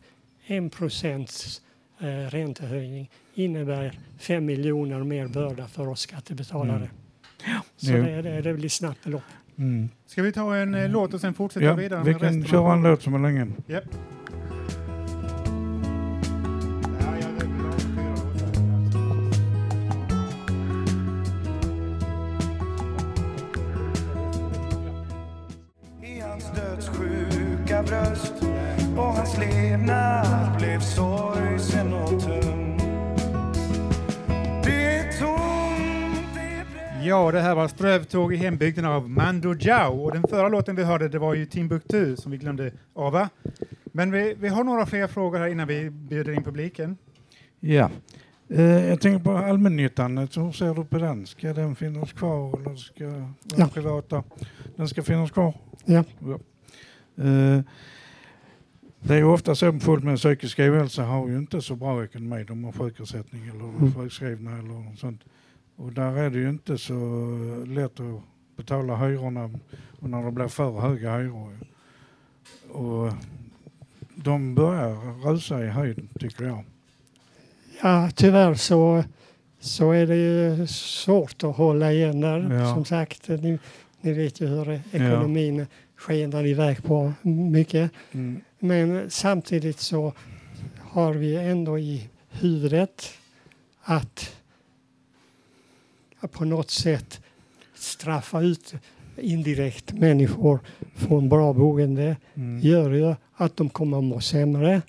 1 0.48 0.74
procents 0.78 1.62
eh, 2.00 2.06
räntehöjning 2.30 3.10
innebär 3.34 4.00
5 4.20 4.46
miljoner 4.46 5.04
mer 5.04 5.28
börda 5.28 5.68
för 5.68 5.88
oss 5.88 6.00
skattebetalare. 6.02 6.90
Så 7.78 7.92
Jo. 7.92 8.04
det, 8.04 8.22
det, 8.22 8.42
det 8.42 8.54
blir 8.54 8.70
snabbt 8.70 9.04
belopp. 9.04 9.22
Mm. 9.58 9.90
Ska 10.06 10.22
vi 10.22 10.32
ta 10.32 10.56
en 10.56 10.76
eh, 10.76 10.90
låt 10.90 11.14
och 11.14 11.22
sen 11.22 11.34
fortsätta 11.34 11.66
Ja, 11.66 11.74
vidare 11.74 12.04
vi 12.04 12.14
kan 12.14 12.46
köra 12.46 12.74
en 12.74 12.84
låt 12.84 13.02
som 13.02 13.14
är 13.14 13.20
länge. 13.20 13.48
Japp. 13.68 13.84
Ja, 37.14 37.32
det 37.32 37.42
här 37.42 37.56
var 37.56 37.68
Strövtåg 37.68 38.34
i 38.34 38.38
hembygden 38.38 38.86
av 38.86 39.10
Mando 39.10 39.54
Diao. 39.54 40.04
Och 40.04 40.12
den 40.12 40.24
förra 40.30 40.50
låten 40.50 40.76
vi 40.76 40.84
hörde 40.84 41.08
det 41.10 41.20
var 41.20 41.34
ju 41.34 41.46
Timbuktu 41.46 42.16
som 42.16 42.32
vi 42.32 42.38
glömde 42.38 42.72
ava. 42.94 43.30
Men 43.84 44.12
vi, 44.12 44.36
vi 44.40 44.48
har 44.48 44.64
några 44.64 44.86
fler 44.86 45.08
frågor 45.08 45.40
här 45.40 45.48
innan 45.48 45.68
vi 45.68 45.90
bjuder 45.90 46.34
in 46.34 46.44
publiken. 46.44 46.98
Ja. 47.60 47.90
Eh, 48.50 48.62
jag 48.90 49.02
tänker 49.02 49.24
på 49.24 49.32
allmännyttan. 49.32 50.18
Hur 50.18 50.52
ser 50.52 50.74
du 50.74 50.86
på 50.86 50.98
den? 50.98 51.26
Ska 51.28 51.54
den 51.54 51.76
finnas 51.76 52.14
kvar 52.14 52.60
eller 52.60 52.76
ska 52.76 53.04
den 53.04 53.34
Ja. 53.58 53.68
privata? 53.74 54.24
Den 54.76 54.88
ska 54.88 55.04
finnas 55.04 55.32
kvar? 55.32 55.54
Ja. 55.86 56.04
Eh, 57.18 57.60
det 59.00 59.14
är 59.14 59.18
ju 59.18 59.24
ofta 59.26 59.56
så 59.56 59.80
folk 59.80 60.04
med 60.04 60.18
psykisk 60.18 60.60
ohälsa 60.60 61.04
har 61.04 61.28
ju 61.30 61.38
inte 61.38 61.62
så 61.62 61.76
bra 61.76 62.04
ekonomi. 62.04 62.44
De 62.48 62.64
har 62.64 62.72
sjukersättning 62.72 63.48
eller 63.48 63.64
Mm. 63.64 63.94
sjukskrivna 63.96 64.52
eller 64.58 64.70
något 64.70 65.00
sånt. 65.00 65.22
Och 65.76 65.94
där 65.94 66.18
är 66.18 66.30
det 66.30 66.40
ju 66.40 66.50
inte 66.50 66.78
så 66.78 66.94
lätt 67.68 68.00
att 68.00 68.22
betala 68.58 68.96
hyrorna 68.96 69.50
och 70.00 70.10
när 70.10 70.24
det 70.24 70.32
blir 70.32 70.48
för 70.48 70.80
höga 70.80 71.18
hyror. 71.18 71.58
Och 72.72 73.14
de 74.16 74.56
börjar 74.56 75.24
rusa 75.28 75.66
i 75.66 75.68
höjden 75.68 76.10
tycker 76.20 76.44
jag. 76.44 76.64
Ja, 77.82 78.10
tyvärr 78.16 78.54
så, 78.54 79.04
så 79.60 79.92
är 79.92 80.08
det 80.08 80.16
ju 80.16 80.68
svårt 80.68 81.44
att 81.44 81.56
hålla 81.56 81.92
igen 81.92 82.22
där. 82.22 82.54
Ja. 82.54 82.74
Som 82.74 82.86
sagt, 82.86 83.28
ni, 83.28 83.60
ni 84.02 84.14
vet 84.14 84.42
ju 84.42 84.48
hur 84.48 84.82
ekonomin 84.92 85.66
skenar 85.96 86.46
iväg 86.46 86.84
på 86.84 87.14
mycket. 87.22 87.92
Mm. 88.12 88.42
Men 88.60 89.10
samtidigt 89.10 89.80
så 89.80 90.14
har 90.80 91.14
vi 91.14 91.36
ändå 91.36 91.80
i 91.80 92.10
huvudet 92.30 93.10
att 93.84 94.36
på 96.28 96.46
något 96.46 96.72
sätt 96.72 97.22
straffa 97.76 98.42
ut 98.42 98.74
indirekt 99.18 99.94
människor 99.94 100.60
från 100.96 101.30
bra 101.30 101.54
boende 101.54 102.16
Mm. 102.36 102.60
gör 102.60 102.90
ju 102.92 103.16
att 103.36 103.58
de 103.58 103.70
kommer 103.70 103.98
att 103.98 104.04
må 104.04 104.20
sämre. 104.20 104.82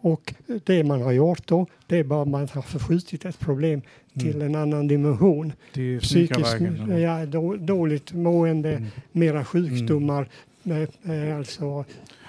Och 0.00 0.34
det 0.64 0.84
man 0.84 1.02
har 1.02 1.12
gjort 1.12 1.46
då, 1.46 1.66
det 1.86 1.98
är 1.98 2.04
bara 2.04 2.22
att 2.22 2.28
man 2.28 2.48
har 2.52 2.62
förskjutit 2.62 3.24
ett 3.24 3.38
problem 3.38 3.82
till 4.20 4.42
en 4.42 4.54
annan 4.54 4.86
dimension. 4.88 5.52
Psykiskt, 6.00 6.56
ja, 7.02 7.26
då, 7.26 7.56
dåligt 7.56 8.12
mående, 8.12 8.70
Mm. 8.72 8.86
mera 9.12 9.44
sjukdomar, 9.44 10.28
med, 10.62 10.88
med 11.02 11.36
alltså 11.36 11.84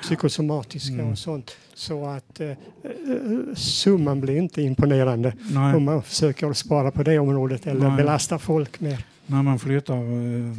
psykosomatiska 0.05 0.93
Mm. 0.93 1.11
och 1.11 1.17
sånt. 1.17 1.57
Så 1.73 2.05
att 2.05 2.39
eh, 2.39 2.49
eh, 2.49 2.55
summan 3.55 4.21
blir 4.21 4.35
inte 4.37 4.61
imponerande 4.61 5.33
Nej, 5.51 5.75
om 5.75 5.83
man 5.83 6.03
försöker 6.03 6.53
spara 6.53 6.91
på 6.91 7.03
det 7.03 7.19
området 7.19 7.67
eller 7.67 7.87
Nej. 7.87 7.97
belasta 7.97 8.39
folk 8.39 8.79
mer. 8.79 9.05
när 9.27 9.43
man 9.43 9.59
flyttar 9.59 9.95
eh, 9.97 10.53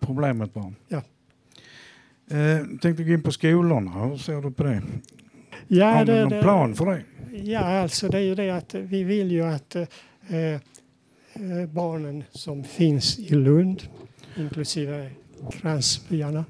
problemet 0.00 0.54
bara. 0.54 0.72
Ja. 0.88 1.02
Eh, 2.30 2.66
tänkte 2.82 3.04
gå 3.04 3.12
in 3.12 3.22
på 3.22 3.32
skolorna. 3.32 3.90
Hur 4.04 4.16
ser 4.16 4.42
du 4.42 4.50
på 4.50 4.62
det? 4.64 4.82
Ja, 5.68 5.86
Har 5.92 6.04
du 6.04 6.12
det- 6.12 6.20
någon 6.20 6.30
det- 6.30 6.42
plan 6.42 6.74
för 6.74 6.86
det? 6.86 7.02
Ja, 7.44 7.60
alltså 7.60 8.08
det 8.08 8.18
är 8.18 8.22
ju 8.22 8.34
det 8.34 8.50
att 8.50 8.74
vi 8.74 9.04
vill 9.04 9.30
ju 9.32 9.42
att 9.44 9.76
eh, 9.76 9.82
eh, 10.32 10.60
barnen 11.72 12.24
som 12.30 12.64
finns 12.64 13.18
i 13.18 13.34
Lund, 13.34 13.82
inklusive 14.36 15.10
kransbyarna, 15.52 16.44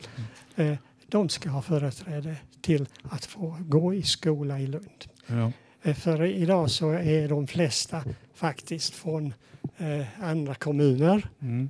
eh, 0.57 0.75
de 1.13 1.29
ska 1.29 1.49
ha 1.51 1.63
företräde 1.63 2.37
till 2.61 2.87
att 3.03 3.25
få 3.25 3.57
gå 3.61 3.95
i 3.95 4.03
skola 4.03 4.61
i 4.61 4.67
Lund. 4.67 5.05
Ja. 5.27 5.53
Eh, 5.83 5.95
för 5.95 6.23
idag 6.25 6.71
så 6.71 6.91
är 6.91 7.29
de 7.29 7.47
flesta 7.47 8.05
faktiskt 8.35 8.95
från 8.95 9.35
eh, 9.79 10.07
andra 10.23 10.55
kommuner, 10.55 11.29
Mm. 11.43 11.69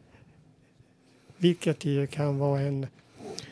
vilket 1.37 1.85
ju 1.85 2.07
kan 2.07 2.39
vara 2.39 2.61
en 2.61 2.87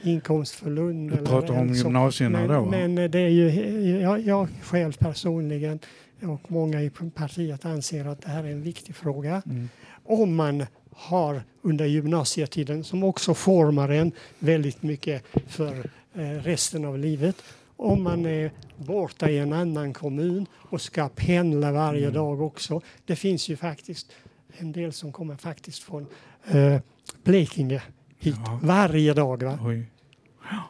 inkomst 0.02 0.54
för 0.54 0.70
Lund. 0.70 1.10
Du 1.10 1.16
pratar 1.16 1.50
om 1.54 1.68
en 1.68 1.74
som- 1.74 1.86
gymnasierna 1.86 2.38
men, 2.38 2.48
då? 2.48 2.64
men 2.64 2.94
det 3.10 3.18
är 3.18 3.28
ju, 3.28 4.00
jag, 4.00 4.20
jag 4.20 4.48
själv 4.62 4.92
personligen 4.98 5.78
och 6.22 6.50
många 6.50 6.82
i 6.82 6.90
partiet 7.14 7.64
anser 7.64 8.04
att 8.04 8.22
det 8.22 8.28
här 8.28 8.44
är 8.44 8.50
en 8.52 8.62
viktig 8.62 8.94
fråga. 8.96 9.42
Mm. 9.46 9.68
Om 10.04 10.34
man 10.34 10.66
har 11.00 11.42
under 11.62 11.84
gymnasietiden, 11.86 12.84
som 12.84 13.04
också 13.04 13.34
formar 13.34 13.88
en 13.88 14.12
väldigt 14.38 14.82
mycket 14.82 15.24
för 15.48 15.90
eh, 16.14 16.20
resten 16.20 16.84
av 16.84 16.98
livet, 16.98 17.36
om 17.76 18.02
man 18.02 18.26
är 18.26 18.50
borta 18.76 19.30
i 19.30 19.38
en 19.38 19.52
annan 19.52 19.92
kommun 19.92 20.46
och 20.54 20.80
ska 20.80 21.08
pendla 21.08 21.72
varje 21.72 22.02
Mm. 22.02 22.14
dag 22.14 22.40
också. 22.40 22.80
Det 23.04 23.16
finns 23.16 23.48
ju 23.48 23.56
faktiskt 23.56 24.12
en 24.58 24.72
del 24.72 24.92
som 24.92 25.12
kommer 25.12 25.36
faktiskt 25.36 25.78
från 25.82 26.06
eh, 26.50 26.76
Blekinge 27.24 27.82
hit 28.18 28.36
Ja. 28.46 28.60
varje 28.62 29.14
dag. 29.14 29.42
Va? 29.42 29.58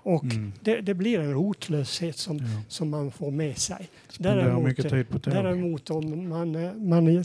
Och 0.03 0.25
Mm. 0.25 0.53
det, 0.61 0.81
det 0.81 0.95
blir 0.95 1.19
en 1.21 1.33
rotlöshet 1.35 2.17
som, 2.17 2.37
Ja. 2.39 2.45
som 2.69 2.91
man 2.91 3.11
får 3.11 3.31
med 3.31 3.59
sig. 3.59 3.89
Däremot, 4.19 4.65
mycket 4.65 4.91
tid 4.91 5.09
på 5.09 5.19
tåg. 5.19 5.35
Däremot 5.35 5.91
om 5.91 6.29
man, 6.29 6.55
eh, 6.55 6.75
man 6.75 7.25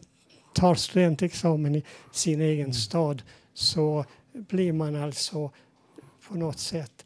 tar 0.56 0.76
studentexamen 0.76 1.76
i 1.76 1.84
sin 2.12 2.42
egen 2.42 2.60
Mm. 2.66 2.74
stad 2.74 3.22
så 3.54 4.06
blir 4.34 4.74
man 4.74 4.96
alltså 4.96 5.52
på 6.28 6.36
något 6.36 6.60
sätt 6.60 7.06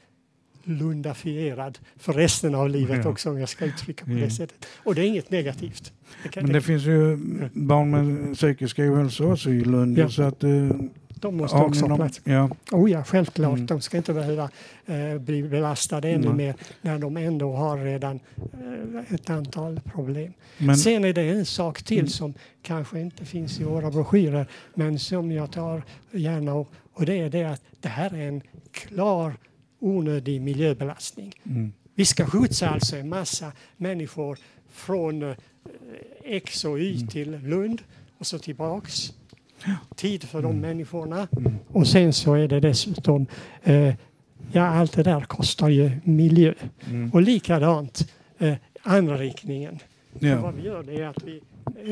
lundafierad 0.64 1.80
för 1.98 2.14
resten 2.14 2.56
av 2.56 2.70
livet 2.70 3.00
Ja. 3.04 3.10
också 3.12 3.30
om 3.30 3.40
jag 3.40 3.50
ska 3.50 3.66
uttrycka 3.66 4.06
på 4.06 4.12
Mm. 4.12 4.24
det 4.24 4.30
sättet. 4.32 4.66
Och 4.84 4.96
det 4.96 5.02
är 5.02 5.06
inget 5.06 5.32
negativt. 5.32 5.94
Det 6.34 6.42
Men 6.42 6.54
det 6.54 6.62
finns 6.62 6.84
ju 6.84 7.18
barn 7.54 7.90
med 7.90 8.36
psykisk 8.36 8.80
ohälsa 8.80 9.24
också 9.24 9.50
i 9.50 9.62
Lund. 9.62 9.98
Ja. 9.98 10.10
Så 10.10 10.24
att, 10.24 10.44
eh, 10.44 10.70
De 11.20 11.38
måste 11.38 11.58
Ja, 11.58 11.64
också 11.66 11.86
ha 11.86 11.96
plats. 11.96 12.22
Ja, 12.24 12.50
Oh 12.72 12.92
ja, 12.92 13.04
självklart. 13.04 13.54
Mm. 13.56 13.66
De 13.66 13.82
ska 13.82 13.98
inte 13.98 14.14
behöva 14.14 14.50
eh, 14.86 15.18
bli 15.20 15.44
belastade 15.44 16.10
ännu 16.10 16.34
mer 16.34 16.56
när 16.82 17.00
de 17.00 17.18
ändå 17.18 17.54
har 17.54 17.78
redan 17.78 18.20
eh, 18.38 19.14
ett 19.14 19.30
antal 19.30 19.80
problem. 19.94 20.34
men 20.58 20.78
Sen 20.78 21.06
är 21.06 21.14
det 21.14 21.22
en 21.30 21.46
sak 21.46 21.84
till 21.84 21.98
Mm. 22.00 22.10
som 22.10 22.34
kanske 22.62 23.00
inte 23.00 23.26
finns 23.26 23.60
i 23.60 23.64
våra 23.64 23.92
broschyrer 23.92 24.48
men 24.74 25.00
som 25.00 25.32
jag 25.32 25.52
tar 25.52 25.84
gärna 26.12 26.58
upp 26.60 26.68
och 26.94 27.06
det 27.06 27.20
är 27.20 27.30
det 27.30 27.44
att 27.44 27.62
det 27.82 27.90
här 27.90 28.14
är 28.16 28.28
en 28.28 28.42
klar 28.72 29.34
onödig 29.80 30.42
miljöbelastning. 30.42 31.34
mm, 31.46 31.74
Vi 31.96 32.06
ska 32.06 32.26
skjutsa 32.26 32.70
alltså 32.70 32.96
en 32.98 33.10
massa 33.10 33.52
människor 33.78 34.38
från 34.72 35.24
eh, 35.24 35.36
X 36.24 36.66
och 36.66 36.80
Y 36.80 36.96
Mm. 36.96 37.08
till 37.08 37.32
Lund 37.44 37.82
och 38.18 38.28
så 38.28 38.40
tillbaks. 38.40 39.14
Tid 39.96 40.24
för 40.24 40.42
de 40.42 40.60
människorna. 40.60 41.28
Mm. 41.38 41.54
Och 41.68 41.88
sen 41.88 42.14
så 42.14 42.34
är 42.34 42.48
det 42.48 42.60
dessutom, 42.60 43.26
eh, 43.64 43.94
ja 44.52 44.64
allt 44.68 44.92
det 44.94 45.04
där 45.04 45.22
kostar 45.22 45.70
ju 45.70 45.92
miljö. 46.04 46.54
mm, 46.90 47.10
Och 47.14 47.22
likadant 47.22 48.12
eh, 48.38 48.54
andra 48.84 49.18
riktningen. 49.18 49.80
Ja, 50.20 50.42
vad 50.42 50.54
vi 50.56 50.62
gör 50.62 50.84
det 50.84 50.96
är 51.02 51.08
att 51.08 51.24
vi 51.24 51.42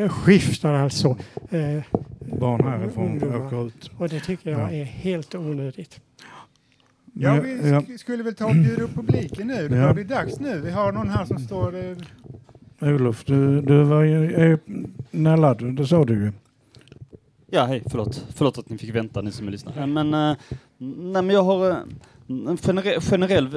eh, 0.01 0.09
skiftar 0.09 0.73
alltså 0.73 1.17
eh, 1.49 1.81
barn 2.39 2.63
härifrån 2.67 3.23
åker 3.45 3.67
ut. 3.67 3.91
och 3.97 4.09
det 4.09 4.19
tycker 4.19 4.49
jag 4.51 4.59
Ja. 4.61 4.69
är 4.71 4.83
helt 4.83 5.35
onödigt. 5.35 5.99
Ja, 7.13 7.33
vi 7.41 7.69
ja, 7.69 7.79
sk- 7.79 7.97
skulle 7.97 8.23
väl 8.23 8.35
ta 8.35 8.45
och 8.45 8.55
bjuda 8.55 8.83
upp 8.83 8.95
publiken 8.95 9.47
nu. 9.47 9.53
Det 9.53 9.61
Ja. 9.61 9.69
börjar 9.69 9.93
bli 9.93 10.03
dags 10.03 10.39
nu. 10.39 10.61
Vi 10.61 10.71
har 10.71 10.91
någon 10.91 11.09
här 11.09 11.25
som 11.25 11.39
står... 11.39 11.75
eh, 11.75 11.97
Olof, 12.81 13.25
du, 13.25 13.61
du 13.61 13.83
var 13.83 14.03
ju 14.03 14.33
är 14.33 14.59
nällad, 15.11 15.75
det 15.75 15.87
sa 15.87 16.05
du 16.05 16.13
ju. 16.13 16.31
Ja, 17.51 17.65
hej, 17.65 17.83
förlåt. 17.89 18.25
Förlåt 18.35 18.57
att 18.57 18.69
ni 18.69 18.77
fick 18.77 18.95
vänta, 18.95 19.21
ni 19.21 19.31
som 19.31 19.49
lyssnar. 19.49 19.87
Men, 19.87 20.13
eh, 20.13 20.37
nej, 20.77 21.21
men 21.21 21.29
jag 21.29 21.43
har 21.43 21.69
eh, 21.69 21.77
en 22.27 22.57
generell, 22.57 23.01
generell 23.01 23.47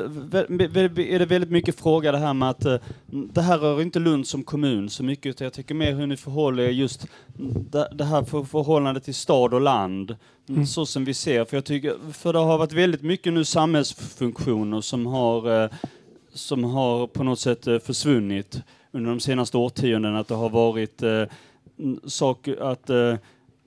är 0.99 1.19
det 1.19 1.27
väldigt 1.27 1.51
mycket 1.51 1.81
fråga 1.81 2.13
det 2.13 2.19
här 2.19 2.35
med 2.35 2.51
att 2.51 2.65
eh, 2.65 2.77
det 3.07 3.41
här 3.43 3.59
rör 3.59 3.83
inte 3.83 3.99
Lund 3.99 4.27
som 4.27 4.43
kommun 4.43 4.91
så 4.91 5.05
mycket, 5.05 5.27
utan 5.27 5.45
jag 5.45 5.53
tycker 5.53 5.75
mer 5.75 5.93
hur 5.95 6.07
ni 6.07 6.17
förhåller 6.17 6.63
er 6.63 6.71
just 6.71 7.07
det, 7.93 8.05
här 8.05 8.23
för, 8.23 8.45
förhållandet 8.45 9.05
till 9.05 9.15
stad 9.15 9.55
och 9.55 9.61
land, 9.61 10.17
Mm. 10.49 10.67
så 10.67 10.87
som 10.87 11.05
vi 11.05 11.15
ser. 11.15 11.45
För 11.45 11.57
jag 11.57 11.65
tycker, 11.65 12.13
för 12.13 12.33
det 12.33 12.39
har 12.39 12.59
varit 12.59 12.73
väldigt 12.73 13.03
mycket 13.03 13.33
nu 13.33 13.45
samhällsfunktioner 13.45 14.81
som 14.81 15.07
har, 15.07 15.69
som 16.35 16.65
har 16.65 17.07
på 17.07 17.23
något 17.25 17.39
sätt 17.39 17.65
försvunnit 17.65 18.63
under 18.93 19.11
de 19.11 19.21
senaste 19.21 19.57
årtiondena. 19.57 20.19
Att 20.19 20.29
det 20.29 20.35
har 20.35 20.49
varit 20.51 21.03
saker 22.07 22.63
att 22.73 22.91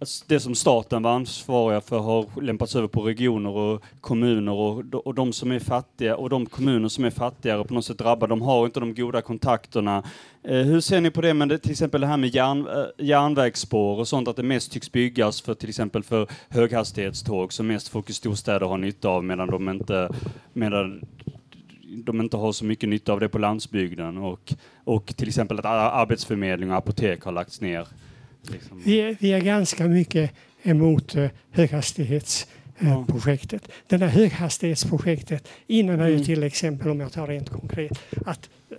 Alltså, 0.04 0.26
det 0.28 0.40
som 0.40 0.56
staten 0.56 1.04
var 1.04 1.12
ansvariga 1.12 1.82
för 1.82 2.00
har 2.00 2.42
lämpats 2.42 2.76
över 2.76 2.88
på 2.88 3.02
regioner 3.02 3.50
och 3.50 3.84
kommuner 4.02 4.52
och, 4.52 4.86
de- 4.86 4.98
och 4.98 5.14
de 5.14 5.34
som 5.34 5.52
är 5.52 5.60
fattiga 5.60 6.16
och 6.16 6.30
de 6.30 6.46
kommuner 6.46 6.90
som 6.90 7.06
är 7.06 7.10
fattigare 7.10 7.64
på 7.64 7.74
något 7.74 7.86
sätt 7.86 7.98
drabbade, 7.98 8.32
de 8.32 8.42
har 8.42 8.66
inte 8.66 8.80
de 8.80 8.94
goda 8.96 9.22
kontakterna. 9.22 10.04
Eh, 10.44 10.58
hur 10.58 10.82
ser 10.82 11.02
ni 11.02 11.12
på 11.12 11.22
det 11.22 11.34
med 11.34 11.50
det, 11.50 11.58
till 11.58 11.72
exempel 11.72 12.02
det 12.02 12.08
här 12.08 12.18
med 12.18 12.36
järn, 12.36 12.68
eh, 12.68 13.06
järnvägsspår 13.06 14.00
och 14.00 14.08
sånt, 14.08 14.28
att 14.28 14.36
det 14.36 14.44
mest 14.44 14.72
tycks 14.72 14.92
byggas 14.92 15.42
för 15.42 15.54
till 15.54 15.70
exempel 15.70 16.04
för 16.04 16.28
höghastighetståg 16.50 17.54
som 17.54 17.68
mest 17.68 17.88
folk 17.88 18.10
i 18.10 18.14
storstäder 18.14 18.66
har 18.66 18.78
nytta 18.78 19.10
av 19.10 19.24
medan 19.24 19.48
de 19.48 19.70
inte, 19.70 20.10
medan 20.54 21.02
de 22.04 22.22
inte 22.22 22.38
har 22.38 22.52
så 22.52 22.66
mycket 22.66 22.90
nytta 22.90 23.14
av 23.14 23.20
det 23.20 23.30
på 23.30 23.38
landsbygden 23.40 24.18
och, 24.18 24.54
och 24.84 25.06
till 25.16 25.28
exempel 25.28 25.60
att 25.60 25.66
arbetsförmedling 25.66 26.72
och 26.72 26.78
apotek 26.78 27.24
har 27.24 27.32
lagts 27.32 27.62
ner. 27.62 27.88
Liksom. 28.52 28.82
Vi 28.86 29.02
är, 29.02 29.18
vi 29.20 29.34
är 29.34 29.40
ganska 29.42 29.88
mycket 29.88 30.32
emot 30.64 31.16
eh, 31.16 31.30
höghastighetsprojektet. 31.52 33.68
Det 33.88 33.98
där 33.98 34.08
höghastighetsprojektet 34.08 35.48
innebär 35.68 36.08
ju 36.08 36.14
Mm. 36.14 36.26
till 36.26 36.44
exempel, 36.44 36.90
om 36.90 37.00
jag 37.00 37.12
tar 37.12 37.28
rent 37.28 37.50
konkret, 37.50 37.92
att 38.26 38.50
eh, 38.72 38.78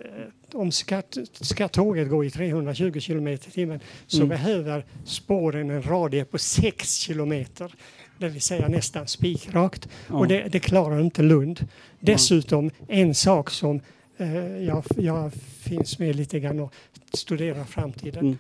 om 0.52 0.72
ska, 0.72 1.02
ska 1.40 1.68
tåget 1.68 2.08
gå 2.10 2.24
i 2.24 2.30
320 2.30 3.00
kilometer 3.00 3.48
i 3.48 3.50
timmen 3.50 3.80
så 4.06 4.16
Mm. 4.16 4.28
behöver 4.28 4.84
spåren 5.04 5.70
en 5.70 5.82
radie 5.82 6.24
på 6.24 6.38
6 6.38 6.92
kilometer. 6.94 7.74
Det 8.18 8.28
vill 8.28 8.40
säga 8.42 8.68
nästan 8.68 9.06
spikrakt. 9.08 9.88
Ja. 10.08 10.14
Och 10.14 10.28
det, 10.28 10.48
det 10.48 10.60
klarar 10.60 11.00
inte 11.00 11.22
Lund. 11.22 11.68
Dessutom 12.00 12.70
en 12.88 13.14
sak 13.14 13.50
som 13.50 13.80
eh, 14.16 14.58
jag, 14.64 14.84
jag 14.96 15.32
finns 15.60 15.98
med 15.98 16.16
lite 16.16 16.40
grann 16.40 16.60
och 16.60 16.74
studerar 17.14 17.64
framtiden. 17.64 18.24
Mm. 18.24 18.38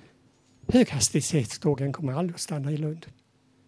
Höghastighetstågen 0.68 1.92
kommer 1.92 2.12
aldrig 2.12 2.34
att 2.34 2.40
stanna 2.40 2.72
i 2.72 2.76
Lund. 2.76 3.06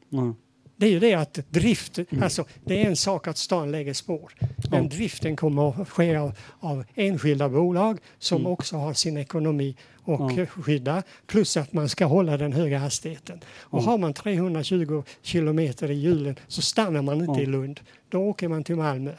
Ja. 0.08 0.34
Det 0.78 0.86
är 0.86 0.90
ju 0.90 1.00
det 1.00 1.14
att 1.14 1.34
drift, 1.50 1.98
alltså 2.22 2.44
det 2.64 2.82
är 2.82 2.86
en 2.86 2.96
sak 2.96 3.26
att 3.28 3.36
stan 3.38 3.70
lägger 3.70 3.94
spår. 3.94 4.32
Men 4.70 4.82
Ja. 4.82 4.88
driften 4.88 5.36
kommer 5.36 5.82
att 5.82 5.88
ske 5.90 6.16
av, 6.16 6.32
av 6.60 6.84
enskilda 6.94 7.48
bolag 7.48 7.98
som 8.18 8.38
Mm. 8.40 8.52
också 8.52 8.76
har 8.76 8.92
sin 8.94 9.16
ekonomi 9.16 9.76
och 10.02 10.38
eh, 10.38 10.46
skydda. 10.46 11.02
Plus 11.26 11.56
att 11.56 11.72
man 11.72 11.88
ska 11.88 12.04
hålla 12.04 12.36
den 12.36 12.52
höga 12.52 12.78
hastigheten. 12.78 13.40
Och 13.60 13.82
har 13.82 13.98
man 13.98 14.14
320 14.14 15.02
kilometer 15.22 15.90
i 15.90 15.94
hjulen 15.94 16.36
så 16.48 16.62
stannar 16.62 17.02
man 17.02 17.24
inte 17.28 17.42
i 17.42 17.46
Lund. 17.46 17.80
Då 18.08 18.18
åker 18.22 18.48
man 18.48 18.64
till 18.64 18.76
Malmö. 18.76 19.12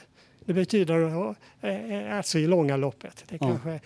Det 0.45 0.53
betyder 0.53 1.35
eh, 1.61 2.17
alltså 2.17 2.39
i 2.39 2.47
långa 2.47 2.77
loppet. 2.77 3.23
Det 3.29 3.37
Ja. 3.41 3.47
kanske, 3.47 3.79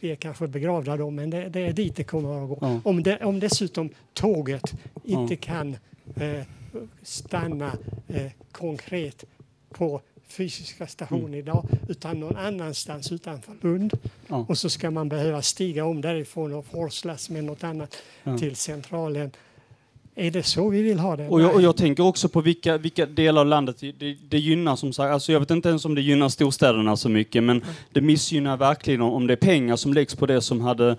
vi 0.00 0.10
är 0.10 0.16
kanske 0.16 0.46
begravda 0.46 0.96
då, 0.96 1.10
men 1.10 1.30
det, 1.30 1.48
det 1.48 1.60
är 1.60 1.72
dit 1.72 1.96
det 1.96 2.04
kommer 2.04 2.42
att 2.42 2.48
gå. 2.48 2.58
Ja. 2.60 2.80
Om, 2.84 3.02
det, 3.02 3.24
om 3.24 3.40
dessutom 3.40 3.90
tåget 4.14 4.72
inte 5.04 5.34
Ja. 5.34 5.38
kan 5.40 5.76
eh, 6.16 6.42
stanna 7.02 7.72
eh, 8.08 8.26
konkret 8.52 9.24
på 9.70 10.00
fysiska 10.28 10.86
station 10.86 11.18
Mm. 11.20 11.34
idag 11.34 11.66
utan 11.88 12.20
någon 12.20 12.36
annanstans 12.36 13.12
utanför 13.12 13.54
Lund. 13.60 13.98
Ja. 14.26 14.46
Och 14.48 14.58
så 14.58 14.70
ska 14.70 14.90
man 14.90 15.08
behöva 15.08 15.42
stiga 15.42 15.84
om 15.84 16.00
därifrån 16.00 16.54
och 16.54 16.66
forslas 16.66 17.30
med 17.30 17.44
något 17.44 17.64
annat 17.64 17.96
Ja. 18.24 18.38
till 18.38 18.56
centralen. 18.56 19.30
Är 20.20 20.30
det 20.30 20.42
så 20.42 20.68
vi 20.68 20.82
vill 20.82 20.98
ha 20.98 21.16
det? 21.16 21.28
Och 21.28 21.42
jag, 21.42 21.54
och 21.54 21.62
jag 21.62 21.76
tänker 21.76 22.02
också 22.02 22.28
på 22.28 22.40
vilka, 22.40 22.78
vilka 22.78 23.06
delar 23.06 23.40
av 23.40 23.46
landet 23.46 23.76
det, 23.98 24.16
det, 24.28 24.38
gynnar 24.38 24.76
som 24.76 24.92
sagt. 24.92 25.12
Alltså 25.12 25.32
jag 25.32 25.40
vet 25.40 25.50
inte 25.50 25.68
ens 25.68 25.84
om 25.84 25.94
det 25.94 26.00
gynnar 26.00 26.28
storstäderna 26.28 26.96
så 26.96 27.08
mycket 27.08 27.42
men 27.42 27.62
det 27.92 28.00
missgynnar 28.00 28.56
verkligen 28.56 29.00
om, 29.02 29.26
det 29.26 29.34
är 29.34 29.36
pengar 29.36 29.76
som 29.76 29.94
läggs 29.94 30.14
på 30.14 30.26
det 30.26 30.40
som 30.40 30.60
hade 30.60 30.96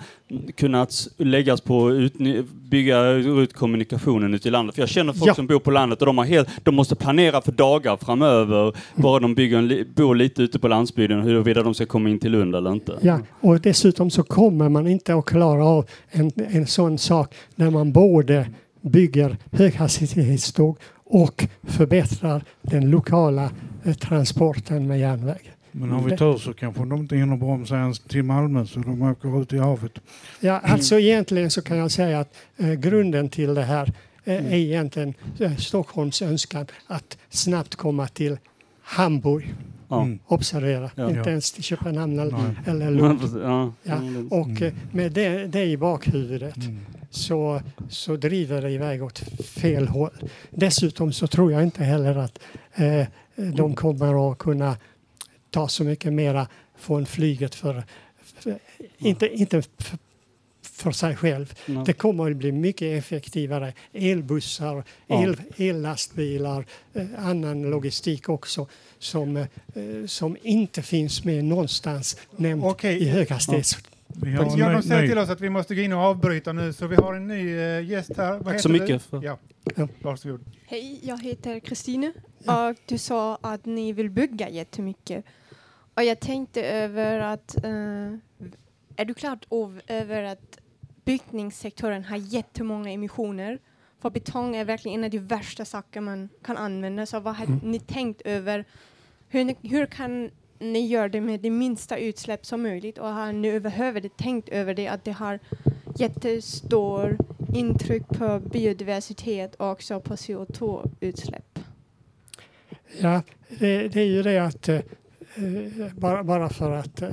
kunnat 0.56 1.08
läggas 1.18 1.62
på 1.62 1.88
att 1.88 2.46
bygga 2.70 3.10
ut 3.12 3.54
kommunikationen 3.54 4.34
ute 4.34 4.48
i 4.48 4.52
landet. 4.52 4.76
För 4.76 4.82
jag 4.82 4.90
känner 4.90 5.14
folk 5.14 5.30
Ja. 5.30 5.34
som 5.36 5.48
bor 5.48 5.60
på 5.60 5.72
landet 5.72 6.00
och 6.00 6.06
de, 6.06 6.18
har 6.18 6.26
helt, 6.26 6.50
de 6.64 6.76
måste 6.76 6.96
planera 6.96 7.42
för 7.42 7.52
dagar 7.52 7.98
framöver 7.98 8.74
bara 8.96 9.20
de 9.20 9.36
bygger 9.36 9.58
en, 9.58 9.86
bor 9.96 10.16
lite 10.16 10.44
ute 10.44 10.60
på 10.60 10.68
landsbygden 10.68 11.22
huruvida 11.22 11.64
de 11.64 11.74
ska 11.74 11.86
komma 11.86 12.10
in 12.10 12.20
till 12.20 12.32
Lund 12.32 12.56
eller 12.56 12.72
inte. 12.72 12.98
Ja, 13.02 13.20
och 13.42 13.62
dessutom 13.62 14.10
så 14.10 14.24
kommer 14.24 14.70
man 14.70 14.88
inte 14.88 15.16
att 15.16 15.26
klara 15.26 15.66
av 15.66 15.86
en, 16.12 16.32
en 16.36 16.68
sån 16.68 16.98
sak 16.98 17.36
när 17.56 17.70
man 17.70 17.92
både 17.92 18.46
bygger 18.82 19.38
höghastighetståg 19.52 20.78
och 21.04 21.48
förbättrar 21.64 22.44
den 22.62 22.90
lokala 22.90 23.52
eh, 23.84 23.94
transporten 23.94 24.88
med 24.88 25.00
järnväg. 25.00 25.54
Men 25.72 25.90
har 25.90 26.02
vi 26.02 26.18
tur 26.18 26.38
så 26.38 26.54
kanske 26.54 26.86
de 26.86 26.94
inte 27.00 27.16
hinner 27.16 27.38
bromsa 27.38 27.76
ens 27.76 28.00
till 28.00 28.24
Malmö 28.24 28.66
så 28.66 28.80
de 28.80 29.02
åker 29.02 29.42
ut 29.42 29.54
i 29.54 29.58
havet. 29.58 29.92
Ja, 30.40 30.60
alltså 30.60 31.00
egentligen 31.00 31.52
så 31.52 31.62
kan 31.62 31.78
jag 31.78 31.92
säga 31.92 32.20
att 32.20 32.34
eh, 32.58 32.74
grunden 32.74 33.30
till 33.30 33.54
det 33.54 33.64
här 33.64 33.94
eh, 34.24 34.46
är 34.46 34.58
egentligen 34.58 35.14
eh, 35.40 35.56
Stockholms 35.56 36.22
önskan 36.22 36.66
att 36.88 37.18
snabbt 37.30 37.76
komma 37.76 38.08
till 38.08 38.38
Hamburg. 38.82 39.56
Ja. 39.92 40.02
Mm. 40.02 40.20
Observera, 40.28 40.92
Ja. 40.96 41.10
inte 41.10 41.30
ens 41.30 41.52
till 41.52 41.64
Köpenhamn 41.64 42.20
eller, 42.20 42.32
Nej. 42.38 42.56
eller 42.66 42.92
Lund. 42.92 43.22
Ja. 43.44 43.74
Ja, 43.84 43.96
Mm. 43.96 44.28
och 44.28 44.62
eh, 44.62 44.74
med 44.92 45.12
det, 45.12 45.48
det 45.48 45.64
i 45.66 45.78
bakhuvudet 45.78 46.58
Mm. 46.58 46.80
så, 47.10 47.62
så 47.90 48.16
driver 48.16 48.62
det 48.62 48.70
iväg 48.72 49.04
åt 49.04 49.20
fel 49.46 49.88
håll. 49.88 50.12
Dessutom 50.50 51.14
så 51.14 51.28
tror 51.28 51.52
jag 51.52 51.64
inte 51.64 51.84
heller 51.84 52.16
att 52.18 52.40
eh, 52.76 53.08
de 53.36 53.76
kommer 53.76 54.32
att 54.32 54.38
kunna 54.38 54.78
ta 55.50 55.68
så 55.68 55.84
mycket 55.84 56.14
mera 56.14 56.48
från 56.78 57.06
flyget 57.06 57.56
för, 57.56 57.84
för 58.24 58.60
inte, 58.98 59.28
inte 59.28 59.62
för, 59.62 59.98
för 60.62 60.92
sig 60.92 61.16
själv. 61.16 61.54
Ja. 61.66 61.84
Det 61.86 61.94
kommer 61.94 62.32
att 62.32 62.38
bli 62.38 62.52
mycket 62.52 62.98
effektivare. 63.00 63.74
Elbussar, 63.94 64.84
Ja. 65.08 65.24
el, 65.24 65.38
ellastbilar, 65.58 66.66
eh, 66.94 67.06
annan 67.18 67.62
logistik 67.62 68.30
också 68.30 68.68
som, 69.00 69.38
eh, 69.38 69.46
som 70.08 70.38
inte 70.42 70.82
finns 70.82 71.24
med 71.26 71.46
någonstans 71.46 72.18
nämnt 72.36 72.64
Okej. 72.66 72.98
i 73.04 73.10
höghastighets... 73.10 73.78
Vi 74.22 74.32
har 74.36 74.58
Ja, 74.60 74.76
ny, 74.76 74.82
säger 74.82 75.08
till 75.08 75.18
oss 75.18 75.30
att 75.30 75.42
vi 75.42 75.50
måste 75.50 75.76
gå 75.76 75.82
in 75.82 75.94
och 75.94 76.00
avbryta 76.00 76.54
nu 76.54 76.74
så 76.74 76.88
vi 76.88 76.96
har 76.96 77.14
en 77.14 77.28
ny 77.28 77.58
eh, 77.58 77.86
gäst 77.90 78.18
här. 78.18 78.34
Vad 78.34 78.46
Tack 78.46 78.62
så 78.62 78.70
mycket 78.70 79.02
för- 79.02 79.24
Ja, 79.24 79.38
Ja. 79.76 79.88
varsågod. 80.02 80.42
Hej, 80.68 81.00
jag 81.04 81.24
heter 81.24 81.60
Kristine 81.60 82.14
och 82.46 82.76
du 82.86 82.98
sa 82.98 83.38
att 83.42 83.66
ni 83.66 83.94
vill 83.94 84.10
bygga 84.10 84.50
jättemycket. 84.50 85.26
Och 85.94 86.04
jag 86.04 86.20
tänkte 86.20 86.64
över 86.64 87.20
att, 87.20 87.56
eh, 87.64 87.72
är 88.96 89.06
du 89.06 89.14
klart 89.14 89.46
av, 89.50 89.82
över 89.88 90.24
att 90.24 90.58
byggningssektorn 91.06 92.04
har 92.04 92.18
jättemånga 92.18 92.92
emissioner 92.92 93.60
För 94.02 94.10
betong 94.10 94.56
är 94.56 94.66
verkligen 94.66 95.00
en 95.00 95.04
av 95.04 95.10
de 95.10 95.20
värsta 95.20 95.66
saker 95.66 96.02
man 96.02 96.30
kan 96.44 96.58
använda. 96.58 97.06
Så 97.06 97.20
vad 97.20 97.36
har 97.36 97.46
Mm. 97.46 97.60
ni 97.64 97.80
tänkt 97.80 98.22
över? 98.22 98.66
Hur, 99.28 99.44
ni, 99.44 99.56
hur 99.62 99.86
kan 99.86 100.32
ni 100.60 100.88
göra 100.88 101.10
det 101.10 101.22
med 101.22 101.40
det 101.40 101.50
minsta 101.50 101.98
utsläpp 101.98 102.46
som 102.46 102.62
möjligt? 102.62 102.98
Och 102.98 103.08
har 103.08 103.34
ni 103.34 103.48
överhuvudtaget 103.48 104.18
tänkt 104.18 104.50
över 104.50 104.74
det 104.74 104.88
att 104.88 105.06
det 105.06 105.12
har 105.12 105.40
jättestor 105.98 107.18
intryck 107.54 108.08
på 108.08 108.40
biodiversitet 108.40 109.56
och 109.56 109.72
också 109.72 110.00
på 110.00 110.16
CO2-utsläpp? 110.16 111.60
Ja, 113.02 113.22
det, 113.60 113.88
det 113.88 114.02
är 114.02 114.06
ju 114.06 114.24
det 114.24 114.38
att 114.38 114.70
eh, 114.70 114.76
eh, 114.76 115.94
bara, 115.96 116.24
bara 116.24 116.50
för 116.50 116.72
att 116.72 117.02
eh, 117.02 117.10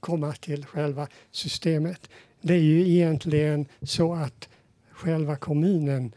komma 0.00 0.32
till 0.32 0.66
själva 0.66 1.08
systemet. 1.30 2.10
Det 2.40 2.54
är 2.54 2.58
ju 2.58 2.88
egentligen 2.88 3.66
så 3.82 4.14
att 4.14 4.47
själva 4.98 5.36
kommunen 5.36 6.12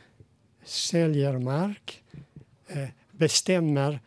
säljer 0.63 1.37
mark, 1.37 2.03
eh, 2.67 2.89
bestämmer 3.11 3.99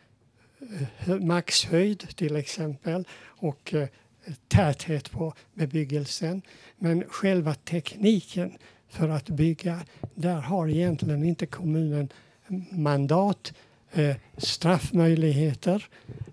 eh, 1.06 1.18
maxhöjd 1.18 2.16
till 2.16 2.37
exempel 2.37 3.08
och 3.22 3.74
eh, 3.74 3.88
täthet 4.48 5.10
på 5.10 5.34
bebyggelsen. 5.54 6.42
Men 6.76 7.04
själva 7.08 7.54
tekniken 7.54 8.58
för 8.88 9.08
att 9.08 9.28
bygga, 9.28 9.80
där 10.14 10.40
har 10.40 10.68
egentligen 10.68 11.24
inte 11.24 11.46
kommunen 11.46 12.08
mandat, 12.70 13.52
eh, 13.94 14.16
straffmöjligheter. 14.37 15.88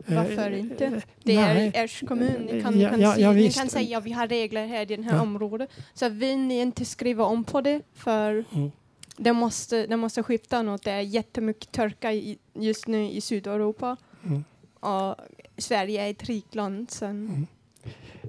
Eh, 0.08 0.15
Varför 0.15 0.52
inte? 0.52 0.86
eh, 0.86 0.91
Det 1.24 1.36
nej. 1.36 1.71
är 1.74 1.84
ers 1.84 2.04
kommun. 2.08 2.41
Ni 2.52 2.62
kan, 2.62 2.80
Ja, 2.80 2.89
kan, 2.89 3.02
ja, 3.02 3.15
ja, 3.17 3.32
ni 3.34 3.52
kan 3.52 3.69
säga 3.69 3.97
att 3.97 4.04
vi 4.04 4.12
har 4.12 4.28
regler 4.28 4.67
här 4.67 4.82
i 4.91 4.95
det 4.95 5.04
här 5.04 5.15
Ja. 5.15 5.21
området. 5.21 5.69
Så 5.93 6.10
vill 6.10 6.38
ni 6.38 6.60
inte 6.62 6.86
skriva 6.86 7.24
om 7.24 7.43
på 7.43 7.62
det 7.62 7.82
för 7.93 8.45
Mm. 8.54 8.71
det, 9.17 9.34
måste, 9.34 9.88
det 9.88 9.97
måste 9.97 10.24
skifta 10.24 10.62
något. 10.62 10.84
Det 10.84 10.91
är 10.91 11.02
jättemycket 11.02 11.71
torka 11.71 12.13
i, 12.13 12.38
just 12.54 12.88
nu 12.88 13.10
i 13.12 13.21
Sydeuropa. 13.21 13.97
Mm. 14.26 14.43
Och 14.80 15.15
Sverige 15.58 16.06
är 16.06 16.12
ett 16.12 16.24
rikt 16.24 16.56
land. 16.56 16.91
Sen. 16.91 17.47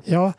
Ja, 0.05 0.33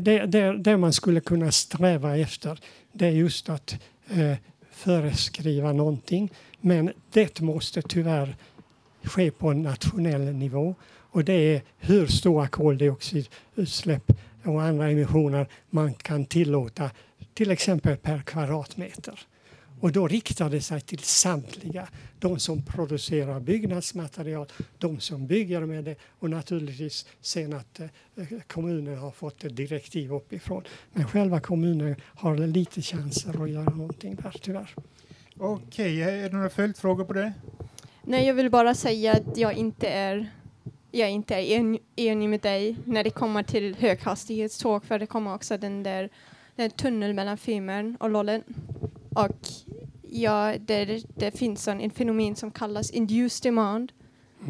det, 0.00 0.26
det, 0.26 0.56
det 0.58 0.76
man 0.76 0.92
skulle 0.92 1.20
kunna 1.20 1.52
sträva 1.52 2.16
efter 2.16 2.58
det 2.92 3.06
är 3.06 3.10
just 3.10 3.48
att 3.48 3.74
eh, 4.10 4.36
föreskriva 4.82 5.72
någonting. 5.72 6.32
Men 6.60 6.92
det 7.12 7.40
måste 7.40 7.82
tyvärr 7.82 8.36
ske 9.02 9.30
på 9.30 9.48
en 9.48 9.62
nationell 9.62 10.20
nivå. 10.20 10.74
Och 11.12 11.24
det 11.24 11.32
är 11.32 11.62
hur 11.78 12.06
stora 12.06 12.48
koldioxidutsläpp 12.48 14.12
och 14.44 14.62
andra 14.62 14.90
emissioner 14.90 15.46
man 15.70 15.94
kan 15.94 16.24
tillåta, 16.24 16.90
till 17.34 17.50
exempel 17.50 17.96
per 17.96 18.22
kvadratmeter. 18.22 19.20
Och 19.82 19.92
då 19.92 20.08
riktar 20.08 20.50
det 20.50 20.60
sig 20.60 20.80
till 20.80 20.98
samtliga. 20.98 21.88
De 22.18 22.38
som 22.38 22.62
producerar 22.62 23.40
byggnadsmaterial, 23.40 24.46
de 24.78 25.00
som 25.00 25.26
bygger 25.26 25.60
med 25.60 25.84
det 25.84 25.96
och 26.18 26.30
naturligtvis 26.30 27.06
sen 27.20 27.52
att 27.52 27.80
eh, 27.80 27.88
kommunen 28.46 28.98
har 28.98 29.10
fått 29.10 29.44
ett 29.44 29.56
direktiv 29.56 30.12
uppifrån. 30.12 30.62
Men 30.92 31.08
själva 31.08 31.40
kommunen 31.40 31.96
har 32.02 32.36
lite 32.36 32.82
chanser 32.82 33.42
att 33.42 33.50
göra 33.50 33.74
någonting 33.74 34.14
där 34.14 34.34
tyvärr. 34.42 34.74
Okej, 35.38 36.02
är 36.02 36.22
det 36.22 36.36
några 36.36 36.50
följdfrågor 36.50 37.04
på 37.04 37.12
det? 37.12 37.32
Nej, 38.02 38.26
jag 38.26 38.34
vill 38.34 38.50
bara 38.50 38.74
säga 38.74 39.12
att 39.12 39.36
jag 39.36 39.54
inte 39.54 39.88
är 39.88 40.30
jag 40.90 41.10
inte 41.10 41.34
är 41.34 41.58
en, 41.58 41.78
enig 41.96 42.28
med 42.28 42.40
dig 42.40 42.76
när 42.84 43.04
det 43.04 43.10
kommer 43.10 43.42
till 43.42 43.76
höghastighetståg 43.78 44.84
för 44.84 44.98
det 44.98 45.06
kommer 45.06 45.34
också 45.34 45.58
den 45.58 45.82
där 45.82 46.08
den 46.56 46.70
tunnel 46.70 47.14
mellan 47.14 47.38
Femern 47.38 47.96
och 48.00 48.10
Lollen. 48.10 48.42
Och 49.14 49.48
ja, 50.12 50.54
det, 50.60 51.02
det 51.16 51.38
finns 51.38 51.68
en, 51.68 51.80
en 51.80 51.90
fenomen 51.90 52.36
som 52.36 52.50
kallas 52.50 52.90
induced 52.90 53.42
demand. 53.50 53.92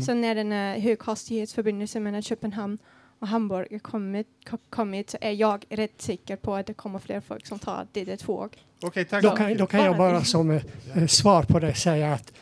Så 0.07 0.14
när 0.14 0.35
den 0.35 0.53
här 0.53 0.79
höghastighetsförbindelsen 0.79 2.03
mellan 2.03 2.22
Köpenhamn 2.22 2.79
och 3.18 3.29
Hamburg 3.29 3.83
kommit, 3.83 4.27
ko- 4.51 4.59
kommit 4.70 5.11
så 5.11 5.18
är 5.20 5.31
jag 5.31 5.64
rätt 5.68 6.03
säker 6.03 6.37
på 6.37 6.55
att 6.55 6.66
det 6.66 6.75
kommer 6.75 6.98
fler 6.98 7.20
folk 7.20 7.46
som 7.46 7.59
tar 7.59 7.87
det 7.92 8.05
där 8.05 8.16
tåg. 8.16 8.57
Okej, 8.83 9.05
tack. 9.05 9.22
Då 9.22 9.31
kan, 9.31 9.57
då 9.57 9.66
kan 9.66 9.85
jag 9.85 9.96
Bara 9.96 10.25
som 10.25 10.51
eh, 10.51 11.07
svar 11.09 11.42
på 11.42 11.59
det 11.59 11.75
säga 11.75 12.12
att 12.12 12.33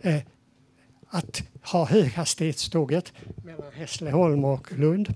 eh, 0.00 0.16
att 1.08 1.42
ha 1.72 1.84
höghastighetståget 1.86 3.12
mellan 3.44 3.72
Hässleholm 3.72 4.44
och 4.44 4.72
Lund 4.72 5.14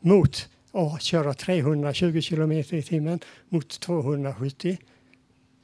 mot 0.00 0.48
att 0.72 1.02
köra 1.02 1.34
320 1.34 2.20
kilometer 2.20 2.76
i 2.76 2.82
timmen 2.82 3.20
mot 3.48 3.80
270 3.80 4.78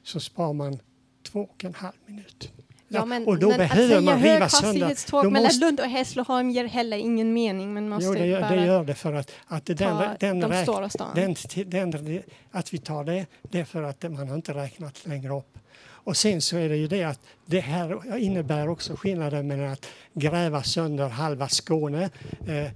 så 0.02 0.20
spar 0.20 0.52
man 0.52 0.78
två 1.24 1.40
och 1.40 1.64
en 1.64 1.74
halv 1.74 1.92
minut. 2.06 2.52
Ja, 2.88 3.04
men, 3.04 3.26
och 3.26 3.38
då 3.38 3.48
men 3.48 3.58
behöver 3.58 4.00
man 4.00 4.22
riva 4.22 4.48
sönder. 4.48 4.96
Då 5.10 5.30
mellan 5.30 5.42
måste- 5.42 5.64
Lund 5.64 5.80
och 5.80 5.86
Hässleholm 5.86 6.50
ger 6.50 6.64
heller 6.64 6.96
ingen 6.96 7.32
mening. 7.32 7.74
Men 7.74 7.88
måste 7.88 8.06
Jo, 8.06 8.14
det 8.14 8.26
gör, 8.26 8.48
det 8.56 8.66
gör 8.66 8.84
det 8.84 8.94
för 8.94 9.12
att, 9.12 9.30
att 9.46 9.66
den, 9.66 9.76
den, 10.20 10.40
de 10.40 10.52
räk- 10.52 11.64
den, 11.64 11.90
den, 11.90 12.22
att 12.50 12.74
vi 12.74 12.78
tar 12.78 13.04
det, 13.04 13.26
det 13.42 13.60
är 13.60 13.64
för 13.64 13.82
att 13.82 14.02
man 14.02 14.28
har 14.28 14.36
inte 14.36 14.54
räknat 14.54 15.06
längre 15.06 15.38
upp. 15.38 15.58
Och 16.04 16.16
sen 16.16 16.40
så 16.40 16.56
är 16.56 16.68
det 16.68 16.76
ju 16.76 16.86
det 16.86 17.04
att 17.04 17.20
det 17.46 17.60
här 17.60 18.16
innebär 18.18 18.68
också 18.68 18.96
skillnaden 18.96 19.46
mellan 19.46 19.70
att 19.72 19.86
gräva 20.14 20.62
sönder 20.62 21.08
halva 21.08 21.48
Skåne 21.48 22.10
eh, 22.46 22.64
eh, 22.64 22.70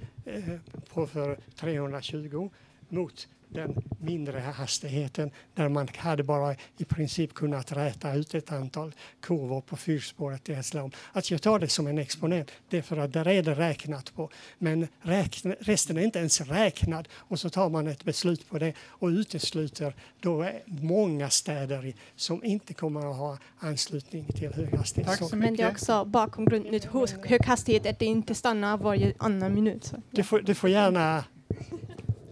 på 0.93 1.07
för 1.07 1.39
320 1.61 2.51
mot 2.89 3.29
den 3.49 3.83
mindre 4.01 4.39
hastigheten 4.41 5.31
där 5.55 5.69
man 5.69 5.89
hade 5.97 6.23
bara 6.23 6.55
i 6.79 6.85
princip 6.85 7.35
kunnat 7.35 7.73
räta 7.73 8.15
ut 8.15 8.35
ett 8.35 8.53
antal 8.53 8.93
kurvor 9.21 9.61
på 9.61 9.77
fyrspåret 9.77 10.49
i 10.49 10.55
Hässleholm. 10.55 10.93
Att 11.13 11.31
jag 11.31 11.43
tar 11.43 11.59
det 11.59 11.69
som 11.69 11.87
en 11.87 11.99
exponent, 11.99 12.51
det 12.69 12.79
är 12.79 12.83
för 12.83 12.97
att 12.97 13.13
där 13.13 13.29
är 13.29 13.43
det 13.43 13.55
räknat 13.55 14.15
på. 14.15 14.31
Men 14.59 14.89
räkna, 15.01 15.55
resten 15.61 15.97
är 15.97 16.03
inte 16.03 16.19
ens 16.19 16.41
räknad 16.41 17.09
och 17.15 17.41
så 17.41 17.51
tar 17.51 17.69
man 17.69 17.87
ett 17.87 18.05
beslut 18.05 18.49
på 18.49 18.59
det 18.59 18.73
och 18.81 19.09
utesluter 19.09 19.95
då 20.21 20.43
är 20.43 20.63
många 20.67 21.31
städer 21.31 21.87
i, 21.87 21.95
som 22.17 22.45
inte 22.45 22.75
kommer 22.75 23.11
att 23.11 23.17
ha 23.17 23.39
anslutning 23.59 24.25
till 24.25 24.53
höghastighetståg. 24.53 25.19
Tack 25.19 25.31
så 25.31 25.37
Men 25.37 25.57
det 25.57 25.63
är 25.63 25.71
också 25.71 26.05
bakgrunden 26.05 26.81
till 26.81 26.91
hos- 26.91 27.15
hög 27.25 27.45
hastighet 27.45 27.87
att 27.87 27.99
det 27.99 28.05
inte 28.07 28.35
stannar 28.35 28.77
varje 28.79 29.15
annan 29.19 29.55
minut. 29.55 29.85
Så. 29.85 29.97
Du 30.11 30.23
får, 30.23 30.41
du 30.41 30.55
får 30.55 30.71
gärna, 30.71 31.25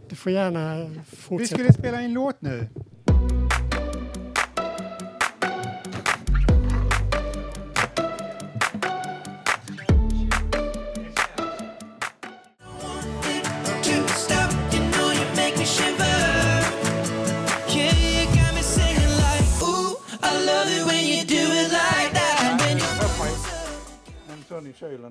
du 0.09 0.17
får 0.17 0.33
gärna 0.33 0.77
Vi 0.85 1.01
fortsätta. 1.17 1.55
skulle 1.55 1.73
spela 1.73 2.01
en 2.01 2.13
låt 2.13 2.43
nu. 2.43 2.69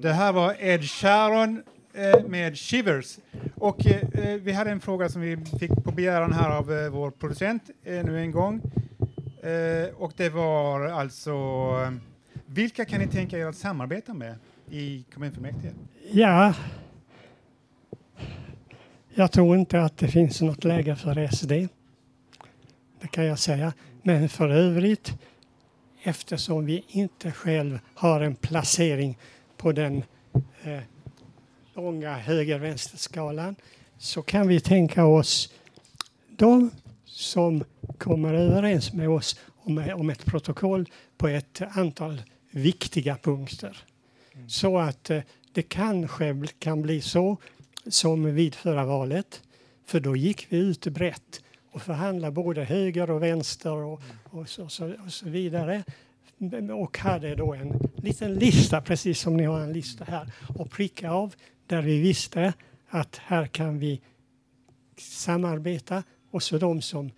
Det 0.01 0.13
här 0.13 0.31
var 0.31 0.55
Ed 0.60 0.84
Sheeran 0.89 1.58
eh, 1.58 1.63
Eh, 1.97 2.25
med 2.27 2.58
Shivers. 2.58 3.17
Och 3.55 3.86
eh, 3.86 4.01
eh, 4.13 4.36
vi 4.36 4.51
hade 4.51 4.71
en 4.71 4.79
fråga 4.79 5.10
som 5.10 5.21
vi 5.21 5.38
fick 5.60 5.71
på 5.84 5.91
begäran 5.91 6.34
här 6.34 6.49
av 6.49 6.73
eh, 6.73 6.89
vår 6.89 7.12
producent 7.12 7.69
eh, 7.84 8.03
nu 8.03 8.19
en 8.19 8.31
gång. 8.31 8.62
Eh, 9.43 9.95
och 9.95 10.13
det 10.15 10.30
var 10.30 10.88
alltså, 10.88 11.32
eh, 11.32 11.91
vilka 12.45 12.86
kan 12.86 12.99
ni 12.99 13.07
tänka 13.07 13.38
er 13.38 13.45
att 13.45 13.55
samarbeta 13.55 14.13
med 14.13 14.36
i 14.69 15.05
kommunfullmäktige? 15.13 15.74
Ja. 16.11 16.53
Jag 19.13 19.32
tror 19.32 19.57
inte 19.57 19.82
att 19.82 19.97
det 19.97 20.07
finns 20.07 20.41
något 20.41 20.63
läge 20.63 20.95
för 20.95 21.28
SD. 21.28 21.51
Det 23.01 23.07
kan 23.11 23.26
jag 23.26 23.39
säga. 23.39 23.74
Men 24.01 24.30
för 24.30 24.49
övrigt, 24.49 25.13
eftersom 26.03 26.65
vi 26.65 26.84
inte 26.88 27.32
själv 27.32 27.80
har 27.93 28.22
en 28.22 28.36
placering 28.36 29.17
på 29.57 29.72
den 29.72 30.03
eh, 30.63 30.80
långa 31.76 32.17
höger-vänster-skalan 32.17 33.55
så 33.97 34.21
kan 34.21 34.47
vi 34.47 34.59
tänka 34.59 35.05
oss 35.05 35.53
de 36.38 36.71
som 37.05 37.63
kommer 37.97 38.34
överens 38.34 38.93
med 38.93 39.09
oss 39.09 39.39
om, 39.95 40.09
ett 40.09 40.26
protokoll 40.26 40.89
på 41.17 41.28
ett 41.28 41.61
antal 41.71 42.21
viktiga 42.51 43.17
punkter. 43.17 43.78
Så 44.47 44.78
att 44.78 45.09
eh, 45.09 45.21
det 45.53 45.61
kanske 45.61 46.47
kan 46.59 46.82
bli 46.82 47.01
så 47.01 47.38
som 47.88 48.36
vid 48.36 48.55
förra 48.55 48.86
valet. 48.86 49.41
För 49.86 49.99
då 49.99 50.15
gick 50.15 50.47
vi 50.49 50.57
ut 50.57 50.88
brett 50.88 51.41
och 51.71 51.82
förhandlade 51.82 52.32
både 52.32 52.63
höger 52.63 53.11
och 53.11 53.23
vänster 53.23 53.76
och, 53.76 54.01
och, 54.23 54.49
så, 54.49 54.69
så, 54.69 54.93
och 55.05 55.13
så 55.13 55.30
vidare. 55.30 55.84
Och 56.73 56.97
hade 56.97 57.36
då 57.36 57.53
en 57.53 57.89
liten 57.95 58.34
lista, 58.34 58.82
precis 58.82 59.19
som 59.19 59.38
ni 59.38 59.43
har 59.43 59.59
en 59.59 59.73
lista 59.73 60.05
här, 60.05 60.32
och 60.57 60.71
pricka 60.71 61.11
av 61.11 61.36
där 61.68 61.82
vi 61.82 61.99
visste 62.01 62.53
att 62.89 63.18
här 63.18 63.47
kan 63.47 63.80
vi 63.80 64.01
samarbeta 64.97 66.03
och 66.32 66.43
så 66.43 66.57
de 66.57 66.82
som 66.82 67.11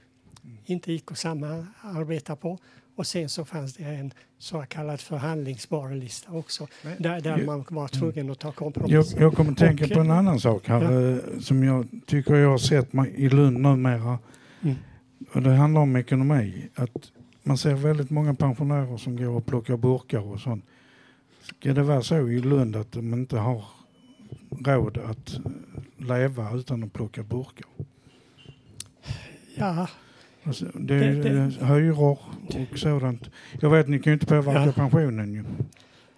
inte 0.66 0.92
gick 0.92 1.12
att 1.12 1.18
samarbeta 1.18 2.36
på. 2.36 2.58
Och 2.96 3.08
sen 3.08 3.30
så 3.30 3.46
fanns 3.46 3.74
det 3.76 3.84
en 3.84 4.12
så 4.38 4.62
kallad 4.62 5.00
förhandlingsbar 5.02 5.90
lista 5.96 6.32
också, 6.32 6.68
där, 6.98 7.22
där 7.22 7.38
Jag- 7.38 7.46
man 7.46 7.66
var 7.70 7.88
tvungen 7.88 8.30
att 8.32 8.40
ta 8.40 8.48
Jag, 8.48 8.56
kompromisser. 8.56 9.22
jag 9.22 9.34
kommer 9.34 9.52
att 9.52 9.58
tänka 9.58 9.86
Och, 9.86 9.92
på 9.92 10.00
en 10.00 10.12
annan 10.12 10.40
sak 10.40 10.68
här 10.68 10.82
ja. 10.94 11.12
eh, 11.34 11.40
som 11.40 11.64
jag 11.64 11.88
tycker 12.06 12.36
jag 12.36 12.50
har 12.50 12.58
sett 12.58 12.90
i 13.16 13.30
Lund 13.30 13.60
numera. 13.62 14.20
Mm. 14.62 14.76
Och 15.34 15.42
det 15.42 15.54
handlar 15.56 15.82
om 15.82 15.96
ekonomi. 15.96 16.68
Att 16.76 17.12
man 17.44 17.58
ser 17.58 17.74
väldigt 17.74 18.10
många 18.10 18.34
pensionärer 18.36 18.98
som 18.98 19.16
går 19.18 19.30
och 19.30 19.46
plockar 19.46 19.78
burkar 19.78 20.20
och 20.20 20.40
sånt. 20.40 20.66
Ska 21.42 21.74
det 21.74 21.84
vara 21.84 22.02
så 22.02 22.28
i 22.28 22.40
Lund 22.40 22.76
att 22.76 22.92
de 22.92 23.14
inte 23.14 23.38
har 23.38 23.64
råd 24.66 24.98
att 24.98 25.40
leva 25.98 26.52
utan 26.56 26.84
att 26.84 26.94
plocka 26.94 27.24
burkar? 27.24 27.68
Ja, 29.56 29.88
Alltså, 30.44 30.66
det 30.74 30.96
är 30.96 31.00
Det- 31.16 31.24
det- 31.30 31.56
eh, 31.62 31.74
hyror 31.76 32.20
och 32.72 32.78
sådant. 32.80 33.30
Jag 33.62 33.70
vet, 33.70 33.88
ni 33.88 34.00
kan 34.00 34.12
ju 34.12 34.14
inte 34.14 34.26
påverka 34.26 34.66
Ja. 34.66 34.72
pensionen 34.72 35.34
ju. 35.34 35.44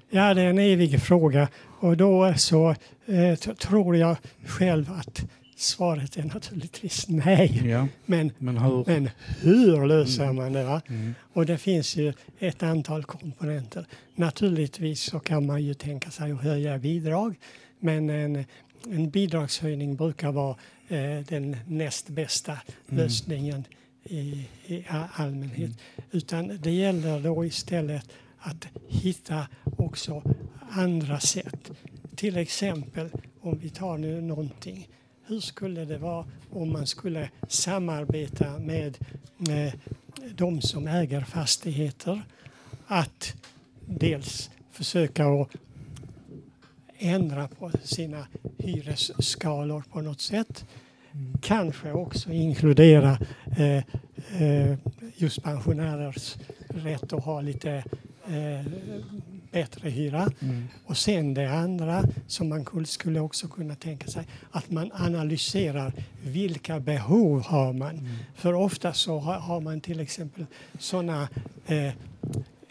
Ja, 0.09 0.33
det 0.33 0.41
är 0.41 0.49
en 0.49 0.59
evig 0.59 1.01
fråga 1.01 1.47
och 1.79 1.97
då 1.97 2.33
så 2.37 2.75
eh, 3.05 3.35
tror 3.59 3.95
jag 3.97 4.17
själv 4.45 4.91
att 4.91 5.25
svaret 5.55 6.17
är 6.17 6.23
naturligtvis 6.23 7.07
nej. 7.07 7.61
Ja, 7.69 7.87
Men, 8.05 8.31
men 8.37 8.57
hur? 8.57 8.83
men 8.87 9.09
hur 9.41 9.87
löser 9.87 10.33
man 10.33 10.53
det? 10.53 10.81
Mm. 10.89 11.13
Och 11.33 11.45
det 11.45 11.57
finns 11.57 11.95
ju 11.97 12.13
ett 12.39 12.63
antal 12.63 13.03
komponenter. 13.03 13.85
Naturligtvis 14.15 15.01
så 15.01 15.19
kan 15.19 15.45
man 15.45 15.63
ju 15.63 15.73
tänka 15.73 16.09
sig 16.11 16.31
att 16.31 16.41
höja 16.41 16.77
bidrag, 16.79 17.35
men 17.79 18.09
en, 18.09 18.45
en 18.89 19.09
bidragshöjning 19.09 19.95
brukar 19.95 20.31
vara 20.31 20.55
eh, 20.87 21.19
den 21.27 21.57
näst 21.67 22.09
bästa 22.09 22.51
Mm. 22.51 23.03
lösningen 23.03 23.63
i, 24.03 24.45
i 24.65 24.85
allmänhet. 25.11 25.71
Utan 26.11 26.57
det 26.63 26.71
gäller 26.71 27.19
då 27.19 27.45
istället 27.45 28.09
att 28.39 28.67
hitta 28.87 29.47
också 29.77 30.23
andra 30.69 31.19
sätt. 31.19 31.71
Till 32.15 32.37
exempel 32.37 33.09
om 33.41 33.57
vi 33.59 33.69
tar 33.69 33.97
nu 33.97 34.21
någonting. 34.21 34.87
Hur 35.25 35.39
skulle 35.39 35.85
det 35.85 35.97
vara 35.97 36.25
om 36.49 36.71
man 36.71 36.87
skulle 36.87 37.29
samarbeta 37.47 38.59
med 38.59 38.97
eh, 39.49 39.73
de 40.35 40.61
som 40.61 40.87
äger 40.87 41.21
fastigheter 41.21 42.21
att 42.87 43.33
dels 43.85 44.49
försöka 44.71 45.25
att 45.27 45.49
ändra 46.99 47.47
på 47.47 47.71
sina 47.83 48.27
hyresskalor 48.57 49.83
på 49.91 50.01
något 50.01 50.21
sätt. 50.21 50.65
Kanske 51.41 51.91
också 51.91 52.31
inkludera 52.31 53.17
eh, 53.57 53.83
eh, 54.41 54.77
just 55.17 55.43
pensionärers 55.43 56.35
rätt 56.69 57.13
att 57.13 57.23
ha 57.23 57.41
lite 57.41 57.83
eh, 58.27 58.65
bättre 59.51 59.89
hyra. 59.89 60.31
Mm. 60.39 60.67
Och 60.85 60.97
sen 60.97 61.33
det 61.33 61.51
andra 61.51 62.03
som 62.27 62.49
man 62.49 62.65
kul- 62.65 62.85
skulle 62.85 63.19
också 63.19 63.47
kunna 63.47 63.75
tänka 63.75 64.07
sig 64.07 64.23
att 64.51 64.71
man 64.71 64.91
analyserar 64.93 65.93
vilka 66.23 66.79
behov 66.79 67.41
har 67.45 67.73
man. 67.73 68.09
För 68.35 68.53
ofta 68.53 68.93
så 68.93 69.19
har, 69.19 69.33
har 69.39 69.61
man 69.61 69.81
till 69.81 69.99
exempel 69.99 70.45
sådana 70.79 71.29
eh, 71.67 71.91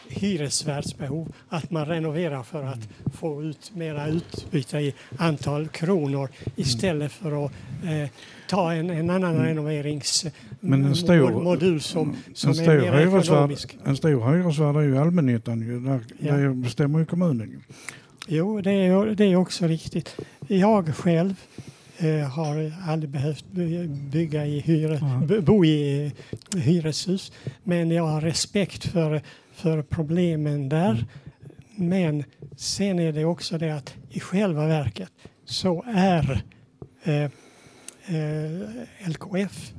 hyresvärdsbehov 0.09 1.33
att 1.49 1.71
man 1.71 1.85
renoverar 1.85 2.43
för 2.43 2.63
att 2.63 2.87
få 3.13 3.43
ut 3.43 3.71
mera 3.75 4.07
utbyte 4.07 4.77
i 4.77 4.93
antal 5.17 5.67
kronor 5.67 6.29
istället 6.55 7.11
för 7.11 7.45
att 7.45 7.51
eh, 7.83 8.09
ta 8.49 8.73
en, 8.73 8.89
en 8.89 9.09
annan 9.09 9.33
stor- 9.35 9.43
renoveringsmodul 9.43 11.81
som, 11.81 12.15
som 12.33 12.51
en, 12.51 12.59
är 12.59 12.79
mer 13.01 13.17
ekonomisk. 13.17 13.77
en 13.85 13.97
stor 13.97 14.33
hyresvärd 14.33 14.75
är 14.75 14.81
ju 14.81 14.97
allmännyttan. 14.97 15.61
Ju. 15.61 15.79
Där, 15.79 15.99
Ja. 16.19 16.33
där 16.33 16.49
bestämmer 16.49 16.99
ju 16.99 17.05
kommunen. 17.05 17.63
Jo, 18.27 18.61
det 18.61 18.71
är, 18.71 19.05
det 19.15 19.25
är 19.25 19.35
också 19.35 19.67
riktigt. 19.67 20.15
Jag 20.47 20.95
själv 20.95 21.33
eh, 21.97 22.19
har 22.29 22.73
aldrig 22.87 23.09
behövt 23.09 23.45
by- 23.51 23.87
bygga 23.87 24.45
i 24.45 24.59
hyre, 24.59 24.99
bo 25.41 25.65
i 25.65 26.11
hyreshus. 26.57 27.31
Men 27.63 27.91
jag 27.91 28.03
har 28.03 28.21
respekt 28.21 28.85
för, 28.85 29.21
för 29.59 29.81
problemen 29.81 30.69
där. 30.69 31.05
Men 31.75 32.23
sen 32.55 32.99
är 32.99 33.11
det 33.11 33.25
också 33.25 33.57
det 33.57 33.69
att 33.75 33.95
i 34.09 34.19
själva 34.19 34.67
verket 34.67 35.11
så 35.45 35.83
är 35.87 36.43
eh, 37.03 37.23
eh, 38.15 39.09
LKF 39.09 39.73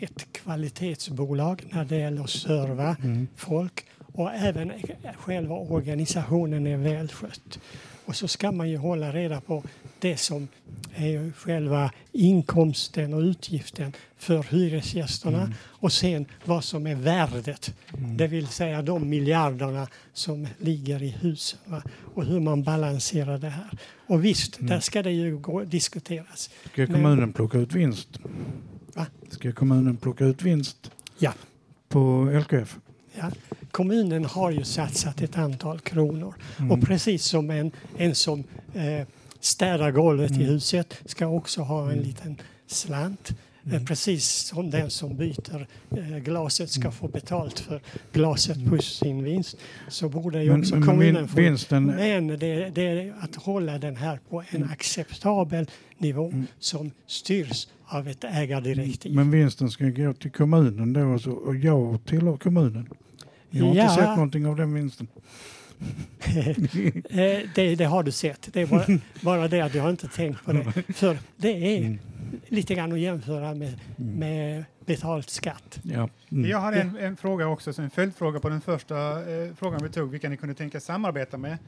ett 0.00 0.32
kvalitetsbolag 0.32 1.64
när 1.70 1.84
det 1.84 1.96
gäller 1.96 2.22
att 2.22 2.30
serva 2.30 2.96
folk 3.36 3.86
och 4.12 4.32
även 4.34 4.72
själva 5.16 5.54
organisationen 5.54 6.66
är 6.66 6.76
välskött. 6.76 7.60
Och 8.08 8.16
så 8.16 8.28
ska 8.28 8.52
man 8.52 8.68
ju 8.70 8.76
hålla 8.76 9.12
reda 9.12 9.40
på 9.40 9.62
det 9.98 10.16
som 10.16 10.48
är 10.94 11.32
själva 11.32 11.92
inkomsten 12.12 13.14
och 13.14 13.20
utgiften 13.20 13.92
för 14.16 14.42
hyresgästerna 14.42 15.52
och 15.64 15.92
sen 15.92 16.26
vad 16.44 16.64
som 16.64 16.86
är 16.86 16.94
värdet. 16.94 17.74
Det 18.16 18.26
vill 18.26 18.46
säga 18.46 18.82
de 18.82 19.08
miljarderna 19.08 19.88
som 20.12 20.46
ligger 20.58 21.02
i 21.02 21.08
husen 21.08 21.58
va? 21.64 21.82
och 22.14 22.24
hur 22.24 22.40
man 22.40 22.62
balanserar 22.62 23.38
det 23.38 23.48
här. 23.50 23.70
Och 24.06 24.24
visst, 24.24 24.56
där 24.60 24.80
ska 24.80 25.02
det 25.02 25.12
ju 25.12 25.38
gå, 25.38 25.64
diskuteras. 25.64 26.50
Ska 26.72 26.82
Men- 26.82 26.92
kommunen 26.92 27.32
plocka 27.32 27.58
ut 27.58 27.72
vinst? 27.72 28.08
Va? 28.94 29.06
Ska 29.30 29.52
kommunen 29.52 29.96
plocka 29.96 30.24
ut 30.24 30.42
vinst 30.42 30.90
Ja. 31.18 31.32
på 31.88 32.30
LKF? 32.32 32.78
Ja. 33.18 33.30
Kommunen 33.70 34.24
har 34.24 34.50
ju 34.50 34.64
satsat 34.64 35.20
ett 35.22 35.38
antal 35.38 35.80
kronor 35.80 36.34
Mm. 36.58 36.70
och 36.70 36.80
precis 36.86 37.24
som 37.24 37.50
en, 37.50 37.70
en 37.96 38.14
som 38.14 38.44
eh, 38.74 39.06
städar 39.40 39.90
golvet 39.90 40.30
Mm. 40.30 40.42
i 40.42 40.44
huset 40.44 41.00
ska 41.06 41.26
också 41.26 41.62
ha 41.62 41.92
en 41.92 41.98
liten 41.98 42.36
slant. 42.66 43.30
Mm. 43.64 43.76
Eh, 43.76 43.84
precis 43.86 44.24
som 44.28 44.70
den 44.70 44.90
som 44.90 45.16
byter 45.16 45.66
eh, 45.90 46.18
glaset 46.18 46.70
ska 46.70 46.90
få 46.90 47.08
betalt 47.08 47.58
för 47.60 47.80
glaset 48.12 48.56
Mm. 48.56 48.68
plus 48.68 48.98
sin 48.98 49.24
vinst 49.24 49.56
så 49.88 50.08
borde 50.08 50.42
ju 50.44 50.50
Men- 50.50 50.60
också 50.60 50.76
men 50.76 50.88
kommunen 50.88 51.28
få... 51.28 51.36
vinsten- 51.40 51.86
Men 51.96 52.26
det, 52.26 52.70
det 52.74 52.82
är 52.82 53.14
att 53.20 53.36
hålla 53.36 53.78
den 53.78 53.96
här 53.96 54.20
på 54.30 54.40
en 54.40 54.56
Mm. 54.56 54.68
acceptabel 54.70 55.66
nivå 55.98 56.32
som 56.58 56.90
styrs 57.06 57.66
av 57.86 58.08
ett 58.08 58.24
ägardirektiv. 58.24 59.14
Men 59.14 59.30
vinsten 59.30 59.70
ska 59.70 59.84
gå 59.88 60.12
till 60.12 60.30
kommunen 60.30 60.92
då 60.92 61.30
och 61.30 61.56
jag 61.56 62.04
tillhör 62.04 62.36
kommunen. 62.36 62.88
Jag 63.50 63.64
har 63.64 63.74
Ja. 63.74 63.82
inte 63.82 63.94
sett 63.94 64.08
någonting 64.08 64.46
av 64.46 64.56
den 64.56 64.74
vinsten. 64.74 65.06
Eh, 67.10 67.48
det, 67.54 67.74
det 67.74 67.84
har 67.84 68.02
du 68.02 68.12
sett. 68.12 68.48
Det 68.52 68.60
är 68.60 68.66
bara, 68.66 68.86
bara 69.22 69.48
det 69.48 69.60
att 69.60 69.72
du 69.72 69.80
har 69.80 69.90
inte 69.90 70.08
tänkt 70.08 70.44
på 70.44 70.52
det. 70.52 70.72
För 70.94 71.18
det 71.36 71.48
är 71.76 71.78
Mm. 71.78 71.98
lite 72.48 72.74
grann 72.74 72.92
att 72.92 72.98
jämföra 73.00 73.54
med, 73.54 73.80
med 73.96 74.64
betald 74.86 75.28
skatt. 75.30 75.80
Ja. 75.82 76.08
Mm. 76.32 76.50
Jag 76.50 76.60
hade 76.60 76.80
en, 76.80 76.96
en 76.96 77.16
fråga 77.16 77.46
också, 77.48 77.72
så 77.72 77.82
en 77.82 77.90
följdfråga 77.90 78.40
på 78.40 78.48
den 78.48 78.60
första 78.60 79.30
eh, 79.32 79.54
frågan 79.56 79.80
vi 79.82 79.88
tog, 79.88 80.10
vilka 80.10 80.28
ni 80.28 80.36
kunde 80.36 80.54
tänka 80.54 80.80
samarbeta 80.80 81.38
med. 81.38 81.58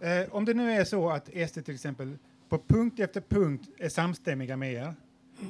Eh, 0.00 0.08
om 0.34 0.44
det 0.44 0.54
nu 0.54 0.72
är 0.72 0.84
så 0.84 1.10
att 1.10 1.28
SD 1.48 1.64
till 1.64 1.74
exempel 1.74 2.16
på 2.48 2.58
punkt 2.68 3.00
efter 3.00 3.20
punkt 3.20 3.68
är 3.78 3.88
samstämmiga 3.88 4.56
med 4.56 4.72
er, 4.72 4.94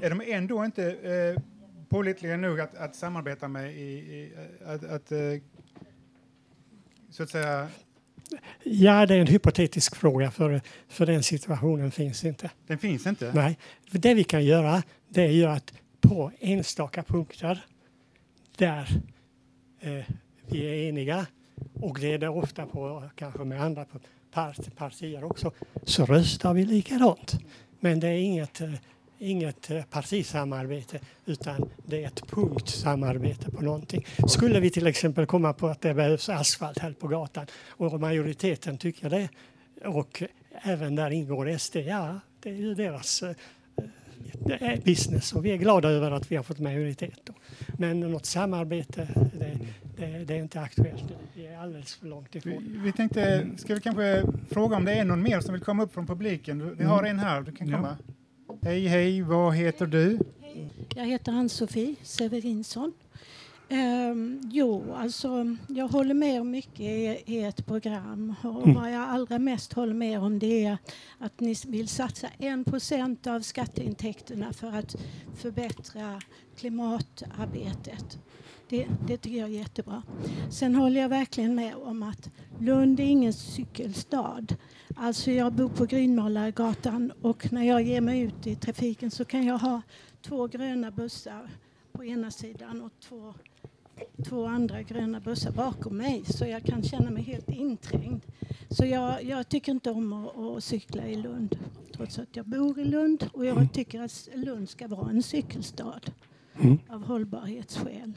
är 0.01 0.11
de 0.11 0.21
ändå 0.27 0.65
inte 0.65 0.91
eh, 0.93 1.43
pålitliga 1.89 2.37
nog 2.37 2.61
att, 2.61 2.77
att 2.77 2.97
samarbeta 2.97 3.49
med 3.49 3.73
i, 3.73 3.83
i 3.91 4.33
att, 4.67 4.85
att 4.85 5.13
eh, 5.13 5.19
så 7.19 7.23
att 7.23 7.31
säga, 7.31 7.69
Ja, 8.63 9.07
det 9.07 9.15
är 9.15 9.21
en 9.21 9.27
hypotetisk 9.27 9.97
fråga 9.97 10.31
för, 10.31 10.61
för 10.89 11.07
den 11.07 11.23
situationen 11.23 11.91
finns 11.91 12.25
inte. 12.25 12.51
den 12.67 12.79
finns 12.79 13.07
inte? 13.07 13.33
Nej, 13.35 13.59
det 13.91 14.15
vi 14.15 14.25
kan 14.25 14.45
göra 14.45 14.83
det 15.09 15.23
är 15.23 15.31
ju 15.31 15.45
att 15.45 15.73
på 16.01 16.33
enstaka 16.39 17.03
punkter 17.03 17.65
där 18.57 18.89
eh, 19.81 20.05
vi 20.47 20.67
är 20.67 20.89
eniga 20.89 21.27
och 21.75 21.99
det 22.01 22.13
är 22.13 22.19
det 22.19 22.29
ofta 22.29 22.67
på 22.67 23.11
kanske 23.15 23.45
med 23.45 23.63
andra 23.63 23.87
part, 24.33 24.77
partier 24.77 25.25
också 25.25 25.53
så 25.85 26.05
röstar 26.05 26.55
vi 26.55 26.65
likadant. 26.65 27.41
Men 27.81 28.01
det 28.01 28.09
är 28.09 28.19
inget, 28.19 28.61
eh, 28.61 28.73
inget 29.19 29.71
eh, 29.71 29.83
partisamarbete 29.85 31.01
utan 31.27 31.71
det 31.87 32.03
är 32.03 32.07
ett 32.07 32.27
punktsamarbete 32.27 33.51
på 33.51 33.63
någonting. 33.63 34.07
Skulle 34.29 34.61
vi 34.61 34.71
till 34.71 34.87
exempel 34.87 35.27
komma 35.27 35.53
på 35.53 35.67
att 35.67 35.81
det 35.81 35.95
behövs 35.95 36.29
asfalt 36.29 36.79
här 36.79 36.93
på 36.93 37.09
gatan 37.09 37.47
och 37.69 38.01
majoriteten 38.01 38.79
tycker 38.79 39.11
det 39.11 39.29
och 39.85 40.23
även 40.63 40.95
där 40.95 41.11
ingår 41.11 41.59
SD, 41.59 41.77
ja 41.77 42.21
det 42.41 42.51
är 42.51 42.55
ju 42.55 42.75
deras 42.75 43.23
eh, 43.23 43.37
det 44.47 44.55
är 44.55 44.81
business 44.85 45.33
och 45.33 45.45
vi 45.45 45.51
är 45.51 45.57
glada 45.57 45.89
över 45.89 46.11
att 46.11 46.33
vi 46.33 46.37
har 46.37 46.43
fått 46.43 46.59
majoritet. 46.59 47.21
Då. 47.25 47.33
Men 47.79 48.01
något 48.01 48.27
samarbete, 48.27 49.09
det, 49.39 49.59
det, 49.97 50.25
det 50.25 50.35
är 50.35 50.39
inte 50.43 50.61
aktuellt. 50.61 51.05
Vi 51.35 51.47
är 51.47 51.59
alldeles 51.59 51.95
för 51.95 52.07
långt 52.07 52.29
Vi, 52.33 52.39
ifrån. 52.39 52.81
vi 52.85 52.93
tänkte, 52.93 53.49
ska 53.57 53.75
vi 53.75 53.81
kanske 53.81 54.25
fråga 54.51 54.77
om 54.77 54.85
det 54.85 54.93
är 54.93 55.05
någon 55.05 55.23
mer 55.23 55.41
som 55.41 55.53
vill 55.53 55.63
komma 55.63 55.83
upp 55.83 55.95
från 55.95 56.07
publiken? 56.07 56.77
Vi 56.79 56.85
har 56.85 57.05
en 57.05 57.19
här, 57.19 57.41
du 57.41 57.53
kan 57.53 57.69
Ja. 57.69 57.97
Hej, 58.63 58.87
hej, 58.87 59.23
vad 59.23 59.55
heter 59.55 59.87
du? 59.87 60.19
Jag 60.95 61.05
heter 61.07 61.33
Ann-Sofie 61.33 61.95
Severinsson. 62.03 62.93
Ehm, 63.69 64.41
jo, 64.53 64.93
alltså 64.95 65.57
jag 65.69 65.89
håller 65.89 66.15
med 66.15 66.41
om 66.41 66.51
mycket 66.51 66.81
i, 66.81 67.23
i 67.27 67.43
ett 67.45 67.67
program. 67.67 68.35
Och 68.43 68.63
Mm. 68.67 68.75
vad 68.75 68.93
jag 68.93 69.03
allra 69.09 69.39
mest 69.39 69.73
håller 69.73 69.95
med 69.95 70.21
om 70.21 70.39
det 70.39 70.65
är 70.65 70.79
att 71.19 71.41
ni 71.41 71.55
vill 71.67 71.89
satsa 71.89 72.29
1% 72.39 73.27
av 73.27 73.41
skatteintäkterna 73.41 74.53
för 74.53 74.69
att 74.73 74.97
förbättra 75.37 76.21
klimatarbetet. 76.57 78.19
Det, 78.69 78.87
det 79.07 79.17
tycker 79.17 79.39
jag 79.39 79.49
är 79.51 79.55
jättebra. 79.59 80.03
Sen 80.51 80.75
håller 80.75 81.01
jag 81.01 81.09
verkligen 81.09 81.55
med 81.55 81.75
om 81.75 82.03
att 82.03 82.31
Lund 82.61 83.01
är 83.01 83.05
ingen 83.05 83.33
cykelstad. 83.33 84.47
Alltså 84.97 85.31
jag 85.31 85.53
bor 85.53 85.69
på 85.69 85.85
Grynmålargatan 85.85 87.13
och 87.23 87.53
när 87.53 87.63
jag 87.63 87.83
ger 87.83 88.01
mig 88.01 88.21
ut 88.21 88.47
i 88.47 88.55
trafiken 88.55 89.11
så 89.11 89.25
kan 89.25 89.47
jag 89.47 89.59
ha 89.59 89.83
två 90.23 90.47
gröna 90.47 90.91
bussar 90.91 91.51
på 91.93 92.05
ena 92.05 92.31
sidan 92.31 92.83
och 92.83 92.93
två, 93.01 93.35
två 94.25 94.47
andra 94.47 94.83
gröna 94.83 95.21
bussar 95.21 95.53
bakom 95.53 95.97
mig 95.97 96.25
så 96.25 96.45
jag 96.45 96.63
kan 96.63 96.83
känna 96.83 97.11
mig 97.11 97.23
helt 97.23 97.49
inträngd. 97.49 98.23
Så 98.71 98.85
jag, 98.87 99.25
jag 99.25 99.49
tycker 99.49 99.73
inte 99.73 99.91
om 99.91 100.13
att, 100.13 100.39
att 100.39 100.65
cykla 100.65 101.07
i 101.07 101.17
Lund 101.17 101.59
trots 101.93 102.19
att 102.19 102.37
jag 102.37 102.47
bor 102.47 102.79
i 102.79 102.85
Lund 102.85 103.31
och 103.33 103.47
jag 103.47 103.73
tycker 103.73 104.01
att 104.03 104.29
Lund 104.35 104.69
ska 104.69 104.89
vara 104.89 105.11
en 105.11 105.23
cykelstad 105.23 106.01
Mm. 106.61 106.79
av 106.89 107.05
hållbarhetsskäl. 107.05 108.13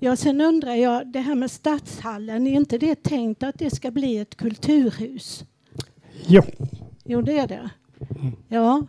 Ja, 0.00 0.16
sen 0.16 0.40
undrar 0.40 0.74
jag, 0.74 1.06
det 1.12 1.20
här 1.20 1.34
med 1.34 1.50
stadshallen, 1.50 2.46
är 2.46 2.52
inte 2.52 2.78
det 2.78 3.02
tänkt 3.02 3.42
att 3.42 3.58
det 3.58 3.70
ska 3.70 3.90
bli 3.90 4.18
ett 4.18 4.36
kulturhus? 4.36 5.44
Jo. 6.26 6.42
Jo, 7.04 7.22
det 7.22 7.38
är 7.38 7.48
det. 7.48 7.70
Ja, 8.48 8.86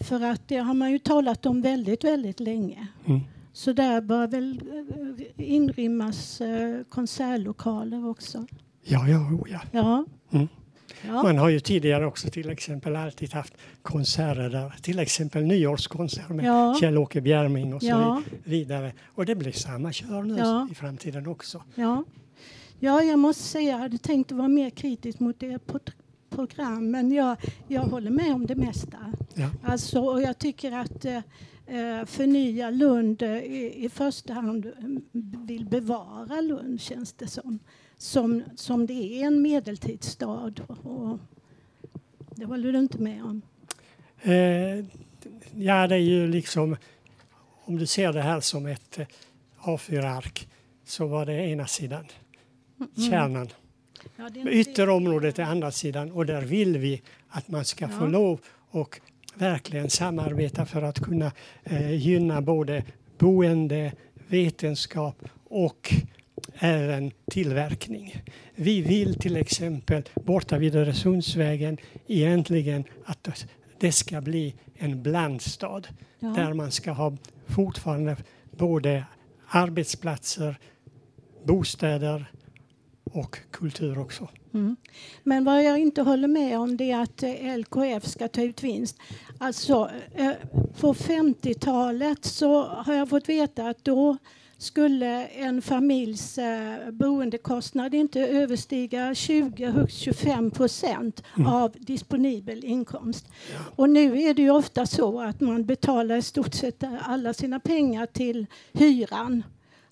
för 0.00 0.20
att 0.20 0.48
det 0.48 0.56
har 0.56 0.74
man 0.74 0.92
ju 0.92 0.98
talat 0.98 1.46
om 1.46 1.62
väldigt, 1.62 2.04
väldigt 2.04 2.40
länge. 2.40 2.86
Mm. 3.04 3.20
Så 3.52 3.72
där 3.72 4.00
bör 4.00 4.26
väl 4.26 4.60
eh, 5.36 5.52
inrymmas 5.54 6.40
eh, 6.40 6.82
konsertlokaler 6.88 8.08
också. 8.08 8.46
Ja, 8.82 9.08
ja, 9.08 9.18
oh, 9.18 9.50
ja. 9.50 9.60
Ja. 9.72 10.04
Mm. 10.30 10.48
Ja. 11.06 11.22
Man 11.22 11.38
har 11.38 11.48
ju 11.48 11.60
tidigare 11.60 12.06
också 12.06 12.30
till 12.30 12.50
exempel 12.50 12.96
alltid 12.96 13.32
haft 13.34 13.54
konserter 13.82 14.50
där, 14.50 14.74
till 14.82 14.98
exempel 14.98 15.42
nyårskonsert 15.42 16.28
med 16.28 16.44
Ja. 16.44 16.76
Kjell-Åke 16.80 17.20
Bjärming 17.20 17.74
och 17.74 17.80
så 17.82 17.88
Ja. 17.88 18.22
vidare. 18.44 18.92
Och 19.14 19.26
det 19.26 19.34
blir 19.34 19.52
samma 19.52 19.92
kör 19.92 20.22
nu 20.22 20.68
i 20.72 20.74
framtiden 20.74 21.26
också. 21.26 21.62
Ja. 21.74 22.04
ja, 22.80 23.02
jag 23.02 23.18
måste 23.18 23.42
säga, 23.42 23.70
jag 23.70 23.78
hade 23.78 23.98
tänkt 23.98 24.32
vara 24.32 24.48
mer 24.48 24.70
kritisk 24.70 25.20
mot 25.20 25.40
det 25.40 25.58
pro- 25.66 25.78
program, 26.30 26.90
men 26.90 27.12
jag, 27.12 27.36
jag 27.68 27.82
håller 27.82 28.10
med 28.10 28.34
om 28.34 28.46
det 28.46 28.54
mesta. 28.54 28.98
Ja. 29.34 29.50
Alltså, 29.64 30.00
och 30.00 30.22
jag 30.22 30.38
tycker 30.38 30.72
att 30.72 31.04
eh, 31.04 31.16
eh, 31.66 32.04
Förnya 32.06 32.70
Lund 32.70 33.22
eh, 33.22 33.36
i, 33.38 33.84
i 33.84 33.88
första 33.88 34.32
hand 34.32 34.66
mm, 34.78 35.02
vill 35.46 35.66
bevara 35.66 36.40
Lund, 36.40 36.80
känns 36.80 37.12
det 37.12 37.26
som. 37.26 37.58
Som, 37.98 38.42
som 38.56 38.86
det 38.86 38.92
är 39.22 39.26
en 39.26 39.42
medeltidsstad. 39.42 40.52
Och 40.82 41.18
det 42.34 42.44
håller 42.44 42.72
du 42.72 42.78
inte 42.78 42.98
med 42.98 43.24
om? 43.24 43.42
Eh, 44.22 44.84
ja, 45.64 45.86
det 45.86 45.94
är 45.94 45.98
ju 45.98 46.26
liksom, 46.26 46.76
om 47.64 47.78
du 47.78 47.86
ser 47.86 48.12
det 48.12 48.22
här 48.22 48.40
som 48.40 48.66
ett 48.66 48.98
eh, 48.98 49.06
A4-ark 49.62 50.48
så 50.84 51.06
var 51.06 51.26
det 51.26 51.32
ena 51.46 51.66
sidan, 51.66 52.04
Mm. 52.78 53.10
kärnan. 53.10 53.48
Ja, 54.16 54.28
det 54.30 54.40
är 54.40 54.48
Ytterområdet 54.48 55.38
är 55.38 55.42
andra 55.42 55.70
sidan 55.70 56.10
och 56.12 56.26
där 56.26 56.42
vill 56.42 56.78
vi 56.78 57.02
att 57.28 57.48
man 57.48 57.64
ska 57.64 57.88
få 57.88 58.04
Ja. 58.04 58.08
lov 58.08 58.40
och 58.70 59.00
verkligen 59.34 59.90
samarbeta 59.90 60.66
för 60.66 60.82
att 60.82 61.00
kunna 61.00 61.32
eh, 61.64 61.90
gynna 61.94 62.40
både 62.42 62.84
boende, 63.18 63.92
vetenskap 64.28 65.24
och 65.48 65.94
även 66.58 67.10
tillverkning. 67.30 68.22
Vi 68.54 68.80
vill 68.82 69.14
till 69.14 69.36
exempel 69.36 70.02
borta 70.14 70.58
vid 70.58 70.76
Öresundsvägen 70.76 71.78
egentligen 72.06 72.84
att 73.04 73.46
det 73.78 73.92
ska 73.92 74.20
bli 74.20 74.54
en 74.74 75.02
blandstad 75.02 75.82
Ja. 76.18 76.28
där 76.28 76.52
man 76.52 76.70
ska 76.70 76.92
ha 76.92 77.16
fortfarande 77.46 78.16
både 78.50 79.04
arbetsplatser, 79.48 80.56
bostäder 81.44 82.30
och 83.04 83.38
kultur 83.50 83.98
också. 83.98 84.28
Mm. 84.54 84.76
Men 85.22 85.44
vad 85.44 85.64
jag 85.64 85.78
inte 85.78 86.02
håller 86.02 86.28
med 86.28 86.58
om 86.58 86.76
det 86.76 86.90
är 86.90 87.02
att 87.02 87.22
eh, 87.22 87.58
LKF 87.58 88.06
ska 88.06 88.28
ta 88.28 88.42
ut 88.42 88.62
vinst. 88.62 88.96
Alltså, 89.38 89.90
eh, 90.14 90.32
på 90.80 90.94
50-talet 90.94 92.24
så 92.24 92.62
har 92.62 92.94
jag 92.94 93.08
fått 93.08 93.28
veta 93.28 93.68
att 93.68 93.84
då 93.84 94.16
skulle 94.58 95.26
en 95.26 95.62
familjs 95.62 96.38
eh, 96.38 96.90
boendekostnad 96.90 97.94
inte 97.94 98.20
överstiga 98.20 99.14
20, 99.14 99.66
högst 99.70 99.96
25 99.98 100.50
procent 100.50 101.22
Mm. 101.36 101.46
av 101.52 101.72
disponibel 101.78 102.64
inkomst. 102.64 103.26
Och 103.76 103.90
nu 103.90 104.22
är 104.22 104.34
det 104.34 104.42
ju 104.42 104.50
ofta 104.50 104.86
så 104.86 105.20
att 105.20 105.40
man 105.40 105.64
betalar 105.66 106.16
i 106.16 106.22
stort 106.22 106.54
sett 106.54 106.84
alla 107.00 107.34
sina 107.34 107.60
pengar 107.60 108.06
till 108.06 108.46
hyran. 108.72 109.42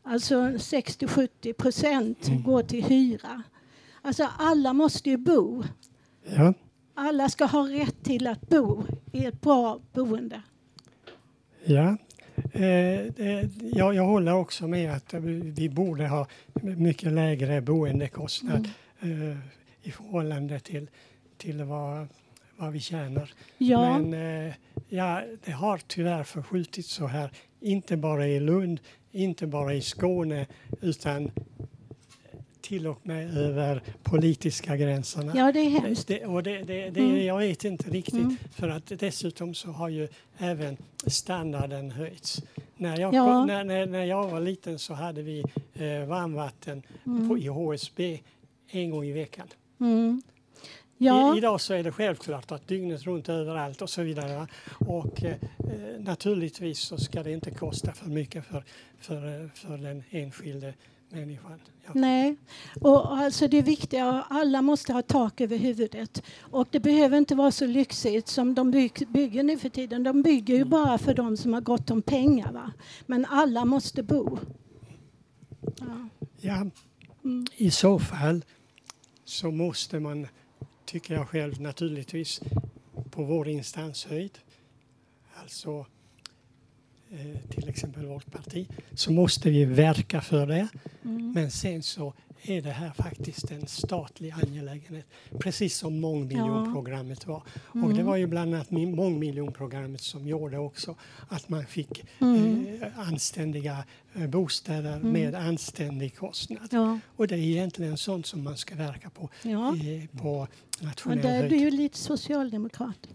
Alltså 0.02 0.34
60-70 0.58 1.52
procent 1.52 2.28
Mm. 2.28 2.42
går 2.42 2.62
till 2.62 2.84
hyra. 2.84 3.42
Alltså 4.02 4.28
alla 4.38 4.72
måste 4.72 5.10
ju 5.10 5.16
bo. 5.16 5.64
Ja. 6.36 6.54
Alla 6.94 7.28
ska 7.28 7.44
ha 7.44 7.68
rätt 7.68 8.04
till 8.04 8.26
att 8.26 8.48
bo 8.48 8.84
i 9.12 9.24
ett 9.26 9.40
bra 9.40 9.80
boende. 9.92 10.42
Ja, 11.64 11.96
jag, 13.74 13.94
jag 13.94 14.04
håller 14.04 14.34
också 14.34 14.68
med 14.68 14.92
att 14.92 15.14
vi 15.14 15.68
borde 15.68 16.08
ha 16.08 16.26
mycket 16.62 17.12
lägre 17.12 17.60
boendekostnad 17.60 18.68
eh, 19.00 19.36
i 19.82 19.90
förhållande 19.90 20.60
till, 20.60 20.90
till 21.36 21.62
vad, 21.62 22.08
vad 22.56 22.72
vi 22.72 22.80
tjänar. 22.80 23.30
Ja. 23.58 23.98
Men 23.98 24.14
eh, 24.46 24.54
ja, 24.88 25.22
det 25.44 25.52
har 25.52 25.80
tyvärr 25.86 26.24
förskjutits 26.24 26.88
så 26.88 27.06
här, 27.06 27.30
inte 27.60 27.96
bara 27.96 28.26
i 28.26 28.40
Lund, 28.40 28.80
inte 29.12 29.46
bara 29.46 29.74
i 29.74 29.80
Skåne, 29.80 30.46
utan 30.80 31.30
till 32.72 32.86
och 32.86 33.06
med 33.06 33.38
över 33.38 33.82
politiska 34.02 34.76
gränserna. 34.76 35.32
Ja, 35.36 35.52
det 35.52 35.60
är 35.60 35.70
hemskt. 35.70 36.08
Det, 36.08 36.24
och 36.26 36.42
det, 36.42 36.58
det, 36.62 36.90
det, 36.90 37.00
Mm. 37.00 37.24
Jag 37.26 37.38
vet 37.38 37.64
inte 37.64 37.90
riktigt, 37.90 38.14
Mm. 38.14 38.36
för 38.54 38.68
att 38.68 38.86
dessutom 38.98 39.54
så 39.54 39.70
har 39.70 39.88
ju 39.88 40.08
även 40.38 40.76
standarden 41.06 41.90
höjts. 41.90 42.42
När 42.76 43.00
jag, 43.00 43.14
Ja. 43.14 43.26
kom, 43.26 43.46
när, 43.46 43.64
när, 43.64 43.86
när 43.86 44.04
jag 44.04 44.28
var 44.28 44.40
liten 44.40 44.78
så 44.78 44.94
hade 44.94 45.22
vi 45.22 45.40
eh, 45.74 46.04
varmvatten 46.06 46.82
Mm. 47.06 47.28
på, 47.28 47.38
i 47.38 47.46
HSB 47.46 48.20
en 48.70 48.90
gång 48.90 49.04
i 49.04 49.12
veckan. 49.12 49.46
Mm. 49.80 50.22
Ja. 50.98 51.34
I, 51.34 51.38
idag 51.38 51.60
så 51.60 51.74
är 51.74 51.82
det 51.82 51.92
självklart 51.92 52.52
att 52.52 52.68
dygnet 52.68 53.02
runt 53.04 53.28
överallt 53.28 53.82
och 53.82 53.90
så 53.90 54.02
vidare. 54.02 54.46
Och 54.86 55.24
eh, 55.24 55.30
eh, 55.32 55.36
naturligtvis 56.00 56.78
så 56.78 56.96
ska 56.98 57.22
det 57.22 57.32
inte 57.32 57.50
kosta 57.50 57.92
för 57.92 58.06
mycket 58.06 58.44
för, 58.44 58.64
för, 59.00 59.42
eh, 59.42 59.48
för 59.54 59.76
den 59.78 60.02
enskilde 60.10 60.74
människan. 61.12 61.60
Ja. 61.84 61.90
Nej, 61.94 62.36
och 62.80 63.16
alltså 63.16 63.48
det 63.48 63.62
viktiga, 63.62 64.24
alla 64.30 64.62
måste 64.62 64.92
ha 64.92 65.02
tak 65.02 65.40
över 65.40 65.56
huvudet. 65.56 66.22
Och 66.40 66.68
det 66.70 66.80
behöver 66.80 67.18
inte 67.18 67.34
vara 67.34 67.50
så 67.52 67.66
lyxigt 67.66 68.28
som 68.28 68.54
de 68.54 68.70
byg, 68.70 68.92
bygger 69.08 69.42
nu 69.42 69.58
för 69.58 69.68
tiden. 69.68 70.02
De 70.02 70.22
bygger 70.22 70.54
ju 70.56 70.64
bara 70.64 70.98
för 70.98 71.14
de 71.14 71.36
som 71.36 71.52
har 71.54 71.60
gott 71.60 71.90
om 71.90 72.02
pengar. 72.02 72.52
Va? 72.52 72.72
Men 73.06 73.24
alla 73.24 73.64
måste 73.64 74.02
bo. 74.02 74.38
Ja. 75.78 76.08
Ja, 76.40 76.66
Mm. 77.24 77.46
i 77.56 77.70
så 77.70 77.98
fall 77.98 78.44
så 79.24 79.50
måste 79.50 80.00
man, 80.00 80.26
tycker 80.84 81.14
jag 81.14 81.28
själv 81.28 81.60
naturligtvis, 81.60 82.40
på 83.10 83.24
vår 83.24 83.48
instanshöjd, 83.48 84.38
alltså 85.42 85.86
till 87.50 87.68
exempel 87.68 88.06
vårt 88.06 88.32
parti, 88.32 88.66
så 88.94 89.12
måste 89.12 89.50
vi 89.50 89.64
verka 89.64 90.20
för 90.20 90.46
det. 90.46 90.68
Mm. 91.04 91.32
Men 91.32 91.50
sen 91.50 91.82
så 91.82 92.14
är 92.44 92.62
det 92.62 92.70
här 92.70 92.90
faktiskt 92.90 93.50
en 93.50 93.66
statlig 93.66 94.30
angelägenhet, 94.30 95.06
precis 95.38 95.76
som 95.76 96.00
mångmiljonprogrammet 96.00 97.26
var. 97.26 97.42
Och 97.72 97.88
det 97.88 97.94
Mm. 97.94 98.06
var 98.06 98.16
ju 98.16 98.26
bland 98.26 98.54
annat 98.54 98.70
mångmiljonprogrammet 98.70 100.00
som 100.00 100.28
gjorde 100.28 100.58
också 100.58 100.94
att 101.28 101.48
man 101.48 101.66
fick 101.66 102.04
Mm. 102.20 102.66
eh, 102.82 102.98
anständiga 103.08 103.84
eh, 104.14 104.26
bostäder 104.26 104.96
Mm. 104.96 105.12
med 105.12 105.34
anständig 105.34 106.16
kostnad. 106.16 106.68
Ja. 106.70 106.98
Och 107.16 107.26
det 107.28 107.34
är 107.34 107.38
egentligen 107.38 107.96
sånt 107.96 108.26
som 108.26 108.42
man 108.44 108.56
ska 108.56 108.74
verka 108.74 109.10
på 109.10 109.28
Ja. 109.42 109.76
eh, 109.76 110.20
på 110.20 110.48
nationell 110.80 111.22
där 111.22 111.42
är 111.44 111.48
du 111.48 111.56
ju 111.56 111.70
lite 111.70 111.98
socialdemokrat. 111.98 113.08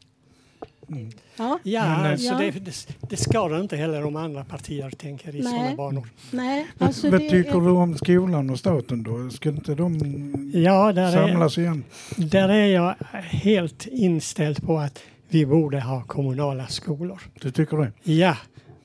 Ja, 1.38 1.60
Ja, 1.64 1.98
Men, 1.98 2.12
eh, 2.12 2.18
så 2.18 2.26
ja. 2.34 2.38
Det, 2.38 2.52
det, 2.52 2.88
det 3.10 3.18
skadar 3.18 3.62
inte 3.62 3.76
heller 3.78 4.06
om 4.06 4.16
andra 4.16 4.44
partier 4.46 4.90
tänker 4.90 5.36
i 5.36 5.44
sådana 5.44 5.76
banor. 5.76 6.10
Nej, 6.32 6.68
alltså 6.78 7.10
Vad 7.10 7.22
det 7.22 7.30
tycker 7.30 7.50
är... 7.58 7.62
du 7.62 7.70
om 7.70 7.98
skolan 7.98 8.50
och 8.50 8.60
staten 8.60 9.04
då? 9.04 9.30
Ska 9.30 9.50
inte 9.50 9.76
de 9.76 10.52
Ja, 10.54 10.94
där 10.94 11.12
samlas 11.12 11.58
är, 11.58 11.62
igen? 11.62 11.84
där 12.18 12.50
är 12.50 12.66
jag 12.66 12.96
helt 13.24 13.88
inställd 13.88 14.66
på 14.66 14.78
att 14.80 15.04
vi 15.30 15.46
borde 15.46 15.82
ha 15.82 16.04
kommunala 16.04 16.68
skolor. 16.68 17.22
Du 17.42 17.52
tycker 17.52 17.78
det? 17.78 17.92
Ja, 18.04 18.38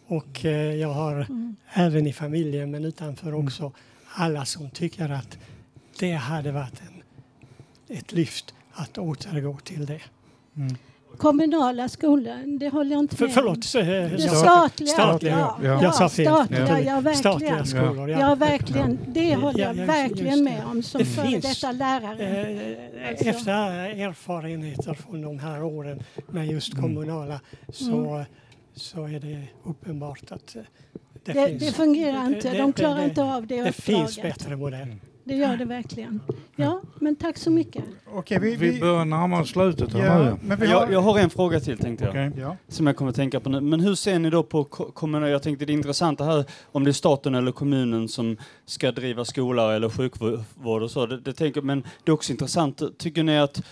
Och 0.07 0.45
eh, 0.45 0.75
jag 0.75 0.89
har 0.89 1.27
även 1.73 2.07
i 2.07 2.13
familjen 2.13 2.71
men 2.71 2.85
utanför 2.85 3.35
också 3.35 3.73
alla 4.15 4.45
som 4.45 4.71
tycker 4.71 5.09
att 5.09 5.39
det 5.99 6.13
hade 6.13 6.53
varit 6.53 6.83
en, 6.89 7.03
ett 7.97 8.13
lyft 8.13 8.55
att 8.73 8.99
återgå 8.99 9.59
till 9.65 9.87
det. 9.87 10.01
Kommunala 11.19 11.89
skolor, 11.89 12.59
det 12.59 12.69
håller 12.69 12.91
jag 12.93 13.01
inte 13.01 13.17
För, 13.17 13.25
med 13.25 13.35
förlåt, 13.35 13.61
Det 13.63 14.19
statliga, 14.29 14.89
statliga. 14.93 15.39
ja, 15.63 15.81
ja, 15.83 16.09
fel. 16.09 16.27
statliga, 16.27 16.81
ja, 16.81 16.95
verkligen. 17.01 17.15
Statliga 17.15 17.65
skolor, 17.65 18.11
ja. 18.11 18.21
Ja, 18.21 18.35
verkligen. 18.35 18.99
Det 19.09 19.35
håller 19.35 19.61
jag 19.61 19.77
Ja, 19.77 19.81
ja, 19.81 19.87
verkligen 19.87 20.45
med 20.45 20.65
om 20.67 20.83
som 20.83 20.99
Det 20.99 21.05
före 21.05 21.27
finns, 21.27 21.45
detta 21.61 21.73
lärare. 21.73 22.23
Eh, 22.27 23.09
Alltså. 23.09 23.25
Efter 23.29 23.53
erfarenheter 24.01 24.95
från 24.95 25.23
de 25.23 25.39
här 25.39 25.63
åren 25.63 26.03
med 26.31 26.47
just 26.47 26.73
Mm. 26.73 26.83
kommunala 26.83 27.41
så, 27.69 28.25
så 28.75 29.05
är 29.05 29.21
det 29.21 29.43
uppenbart 29.65 30.33
att 30.33 30.57
eh, 30.57 30.63
det, 31.25 31.33
Det, 31.33 31.47
finns. 31.49 31.63
det 31.67 31.73
fungerar 31.73 32.27
inte. 32.27 32.59
De 32.59 32.73
klarar 32.73 33.05
inte 33.05 33.23
av 33.25 33.47
det 33.47 33.63
Det 33.63 33.73
finns 33.73 34.11
uppdraget. 34.19 34.39
bättre 34.39 34.57
modell. 34.57 34.89
Det 35.25 35.35
gör 35.35 35.57
det 35.57 35.65
verkligen. 35.65 36.21
Ja, 36.57 36.81
men 37.01 37.17
tack 37.17 37.39
så 37.39 37.51
mycket. 37.51 37.85
Okej, 38.15 38.39
vi, 38.41 38.57
Vi 38.57 38.71
vi, 38.71 38.81
börjar 38.81 39.05
närma 39.05 39.41
oss 39.41 39.49
slutet 39.51 39.93
här 39.93 40.07
ja, 40.07 40.19
nu. 40.25 40.37
men 40.43 40.61
vi 40.61 40.67
har, 40.67 40.81
Jag, 40.83 40.93
jag 40.93 41.01
har 41.01 41.19
en 41.19 41.31
fråga 41.31 41.61
till 41.61 41.79
tänkte 41.79 42.05
jag. 42.05 42.11
Okej. 42.11 42.33
ja. 42.41 42.57
Som 42.69 42.87
jag 42.87 42.97
kommer 42.97 43.09
att 43.11 43.17
tänka 43.17 43.41
på 43.41 43.51
nu. 43.51 43.61
Men 43.61 43.81
hur 43.81 43.95
ser 43.95 44.19
ni 44.19 44.31
då 44.31 44.43
på 44.43 44.65
ko- 44.65 44.91
kommuner? 44.93 45.27
Jag 45.29 45.43
tänkte 45.43 45.65
det 45.65 45.73
intressanta 45.73 46.25
här 46.25 46.45
om 46.73 46.85
det 46.85 46.91
är 46.91 46.93
staten 46.93 47.35
eller 47.35 47.53
kommunen 47.53 48.09
som 48.09 48.37
ska 48.67 48.93
driva 48.93 49.25
skola 49.25 49.77
eller 49.77 49.89
sjukvård 49.89 50.83
och 50.83 50.91
så. 50.91 51.07
Det, 51.07 51.21
det 51.21 51.33
tänker, 51.33 51.63
men 51.63 51.81
det 52.05 52.11
är 52.11 52.15
också 52.15 52.33
intressant. 52.33 52.83
Tycker 52.99 53.23
ni 53.23 53.39
att 53.39 53.63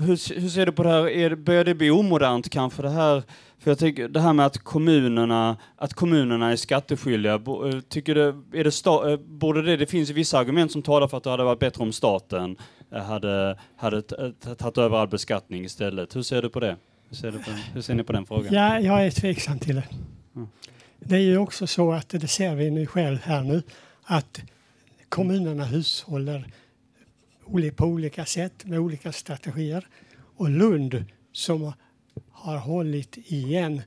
hur, 0.00 0.40
hur 0.40 0.48
ser 0.48 0.66
du 0.66 0.72
på 0.72 0.82
det 0.82 0.88
här? 0.88 1.08
Är, 1.08 1.34
börjar 1.34 1.64
det 1.64 1.74
bli 1.74 1.90
omodernt 1.90 2.50
kanske 2.50 2.82
det 2.82 2.90
här? 2.90 3.22
För 3.58 3.70
jag 3.70 3.78
tänker 3.78 4.08
det 4.08 4.20
här 4.20 4.32
med 4.32 4.46
att 4.46 4.58
kommunerna, 4.58 5.56
att 5.76 5.94
kommunerna 5.94 6.52
är 6.52 6.56
skatteskyldiga. 6.56 7.38
bo- 7.38 7.68
eh, 7.68 7.80
Tycker 7.80 8.14
det, 8.14 8.58
är 8.58 8.64
det 8.64 8.70
sta, 8.70 9.10
eh, 9.10 9.16
borde 9.18 9.62
det, 9.62 9.76
det 9.76 9.86
finns 9.86 10.10
vissa 10.10 10.38
argument 10.38 10.72
som 10.72 10.82
talar 10.82 11.08
för 11.08 11.16
att 11.16 11.24
det 11.24 11.30
hade 11.30 11.44
varit 11.44 11.58
bättre 11.58 11.82
om 11.82 11.92
staten 11.92 12.56
eh, 12.92 13.02
hade, 13.02 13.58
hade 13.76 14.02
tagit 14.58 14.78
över 14.78 14.96
all 14.98 15.08
beskattning 15.08 15.64
istället. 15.64 16.16
Hur 16.16 16.22
ser 16.22 16.42
du 16.42 16.48
på 16.48 16.60
det? 16.60 16.76
Hur 17.08 17.16
ser, 17.16 17.30
du 17.32 17.38
på, 17.38 17.50
hur 17.74 17.80
ser 17.80 17.94
ni 17.94 18.02
på 18.04 18.12
den 18.12 18.26
frågan? 18.26 18.54
Ja, 18.54 18.80
jag 18.80 19.06
är 19.06 19.10
tveksam 19.10 19.58
till 19.58 19.74
det. 19.74 19.88
Mm. 20.36 20.48
Det 21.00 21.14
är 21.14 21.20
ju 21.20 21.38
också 21.38 21.66
så 21.66 21.92
att, 21.92 22.08
det 22.08 22.28
ser 22.28 22.54
vi 22.54 22.70
nu 22.70 22.86
själv 22.86 23.18
här 23.22 23.42
nu, 23.42 23.62
att 24.04 24.40
kommunerna 25.08 25.64
hushåller 25.64 26.46
på 27.76 27.84
olika 27.84 28.24
sätt 28.24 28.64
med 28.64 28.78
olika 28.78 29.12
strategier. 29.12 29.86
Och 30.36 30.50
Lund 30.50 31.04
som 31.32 31.72
har 32.30 32.56
hållit 32.56 33.16
igen 33.16 33.82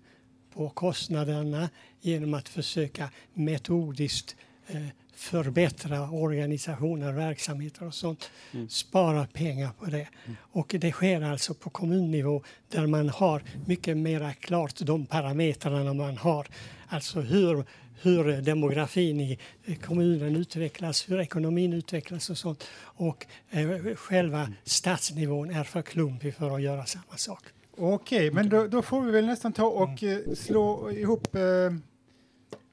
på 0.53 0.70
kostnaderna 0.70 1.70
genom 2.01 2.34
att 2.34 2.49
försöka 2.49 3.10
metodiskt 3.34 4.36
eh, 4.68 4.88
förbättra 5.18 6.10
organisationer, 6.10 7.12
verksamheter 7.12 7.88
och 7.88 7.93
sånt. 7.93 8.32
Mm. 8.53 8.70
Spara 8.70 9.28
pengar 9.28 9.70
på 9.80 9.86
det. 9.86 10.08
Och 10.38 10.76
det 10.80 10.91
sker 10.91 11.22
alltså 11.22 11.53
på 11.53 11.70
kommunnivå 11.70 12.43
där 12.70 12.88
man 12.88 13.10
har 13.10 13.43
mycket 13.66 13.97
mera 13.97 14.34
klart 14.34 14.80
de 14.80 15.05
parametrarna 15.05 15.93
man 15.93 16.18
har. 16.18 16.47
Alltså 16.88 17.22
hur, 17.22 17.66
hur 18.01 18.41
demografin 18.41 19.19
i 19.21 19.39
kommunen 19.85 20.35
utvecklas, 20.35 21.09
hur 21.09 21.19
ekonomin 21.19 21.73
utvecklas 21.73 22.29
och 22.29 22.37
sånt. 22.37 22.63
Och 22.79 23.25
eh, 23.49 23.95
själva 23.95 24.47
stadsnivån 24.63 25.49
är 25.51 25.63
för 25.63 25.81
klumpig 25.81 26.35
för 26.35 26.55
att 26.55 26.61
göra 26.61 26.85
samma 26.85 27.17
sak. 27.17 27.43
Okej, 27.77 28.31
men 28.31 28.49
då, 28.49 28.67
då 28.67 28.81
får 28.81 29.01
vi 29.01 29.11
väl 29.11 29.25
nästan 29.25 29.53
ta 29.53 29.65
och 29.65 30.03
eh, 30.03 30.17
slå 30.35 30.91
ihop 30.91 31.35
eh, 31.35 31.41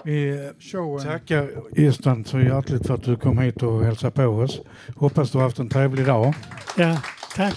Vi 0.05 0.51
showen. 0.61 1.05
tackar 1.05 1.51
Istan 1.81 2.25
så 2.25 2.41
hjärtligt 2.41 2.87
för 2.87 2.95
att 2.95 3.03
du 3.03 3.17
kom 3.17 3.39
hit 3.39 3.63
och 3.63 3.85
hälsade 3.85 4.11
på 4.11 4.25
oss. 4.25 4.61
Hoppas 4.97 5.31
du 5.31 5.39
har 5.39 5.45
haft 5.45 5.59
en 5.59 5.69
trevlig 5.69 6.07
dag. 6.07 6.35
Ja, 6.77 7.03
tack. 7.37 7.57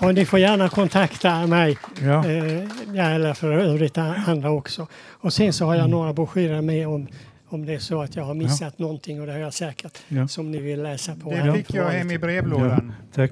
Och 0.00 0.14
ni 0.14 0.24
får 0.24 0.38
gärna 0.38 0.68
kontakta 0.68 1.46
mig, 1.46 1.78
Ja. 2.00 2.26
eh, 2.26 2.62
ja, 2.94 3.02
eller 3.04 3.34
för 3.34 3.52
övrigt 3.52 3.98
andra 3.98 4.50
också. 4.50 4.86
Och 5.10 5.32
sen 5.32 5.52
så 5.52 5.66
har 5.66 5.74
jag 5.74 5.90
några 5.90 6.12
broschyrer 6.12 6.60
med 6.62 6.88
om, 6.88 7.06
om 7.48 7.66
det 7.66 7.74
är 7.74 7.78
så 7.78 8.02
att 8.02 8.16
jag 8.16 8.24
har 8.24 8.34
missat 8.34 8.78
någonting 8.78 9.20
och 9.20 9.26
det 9.26 9.32
har 9.32 9.38
jag 9.40 9.54
säkert, 9.54 9.98
Ja. 10.08 10.28
som 10.28 10.50
ni 10.50 10.58
vill 10.58 10.82
läsa 10.82 11.14
på. 11.14 11.30
Det 11.30 11.52
fick 11.52 11.74
jag 11.74 11.84
hem 11.90 12.10
i 12.10 12.18
brevlådan. 12.18 12.92
Tack. 13.14 13.30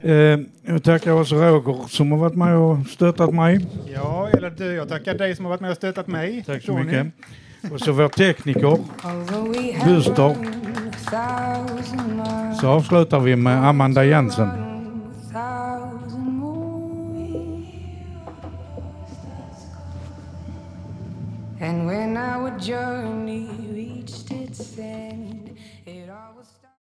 Eh, 0.00 0.12
jag 0.66 0.82
tackar 0.82 1.10
också 1.12 1.34
Roger 1.34 1.88
som 1.88 2.12
har 2.12 2.18
varit 2.18 2.34
med 2.34 2.56
och 2.56 2.86
stöttat 2.86 3.34
mig. 3.34 3.66
Ja, 3.94 4.28
eller 4.28 4.50
du, 4.50 4.64
jag 4.74 4.88
tackar 4.88 5.14
dig 5.14 5.36
som 5.36 5.44
har 5.44 5.50
varit 5.50 5.60
med 5.60 5.70
och 5.70 5.76
stöttat 5.76 6.06
mig. 6.06 6.44
Tack 6.46 6.62
så 6.62 6.78
mycket. 6.78 7.06
Och 7.72 7.80
så 7.80 7.92
vår 7.92 8.08
tekniker, 8.08 8.78
Buster. 9.84 10.36
Så 12.60 12.68
avslutar 12.68 13.20
vi 13.20 13.36
med 13.36 13.68
Amanda 13.68 14.04
Jensen. 14.04 14.48
your 22.68 22.93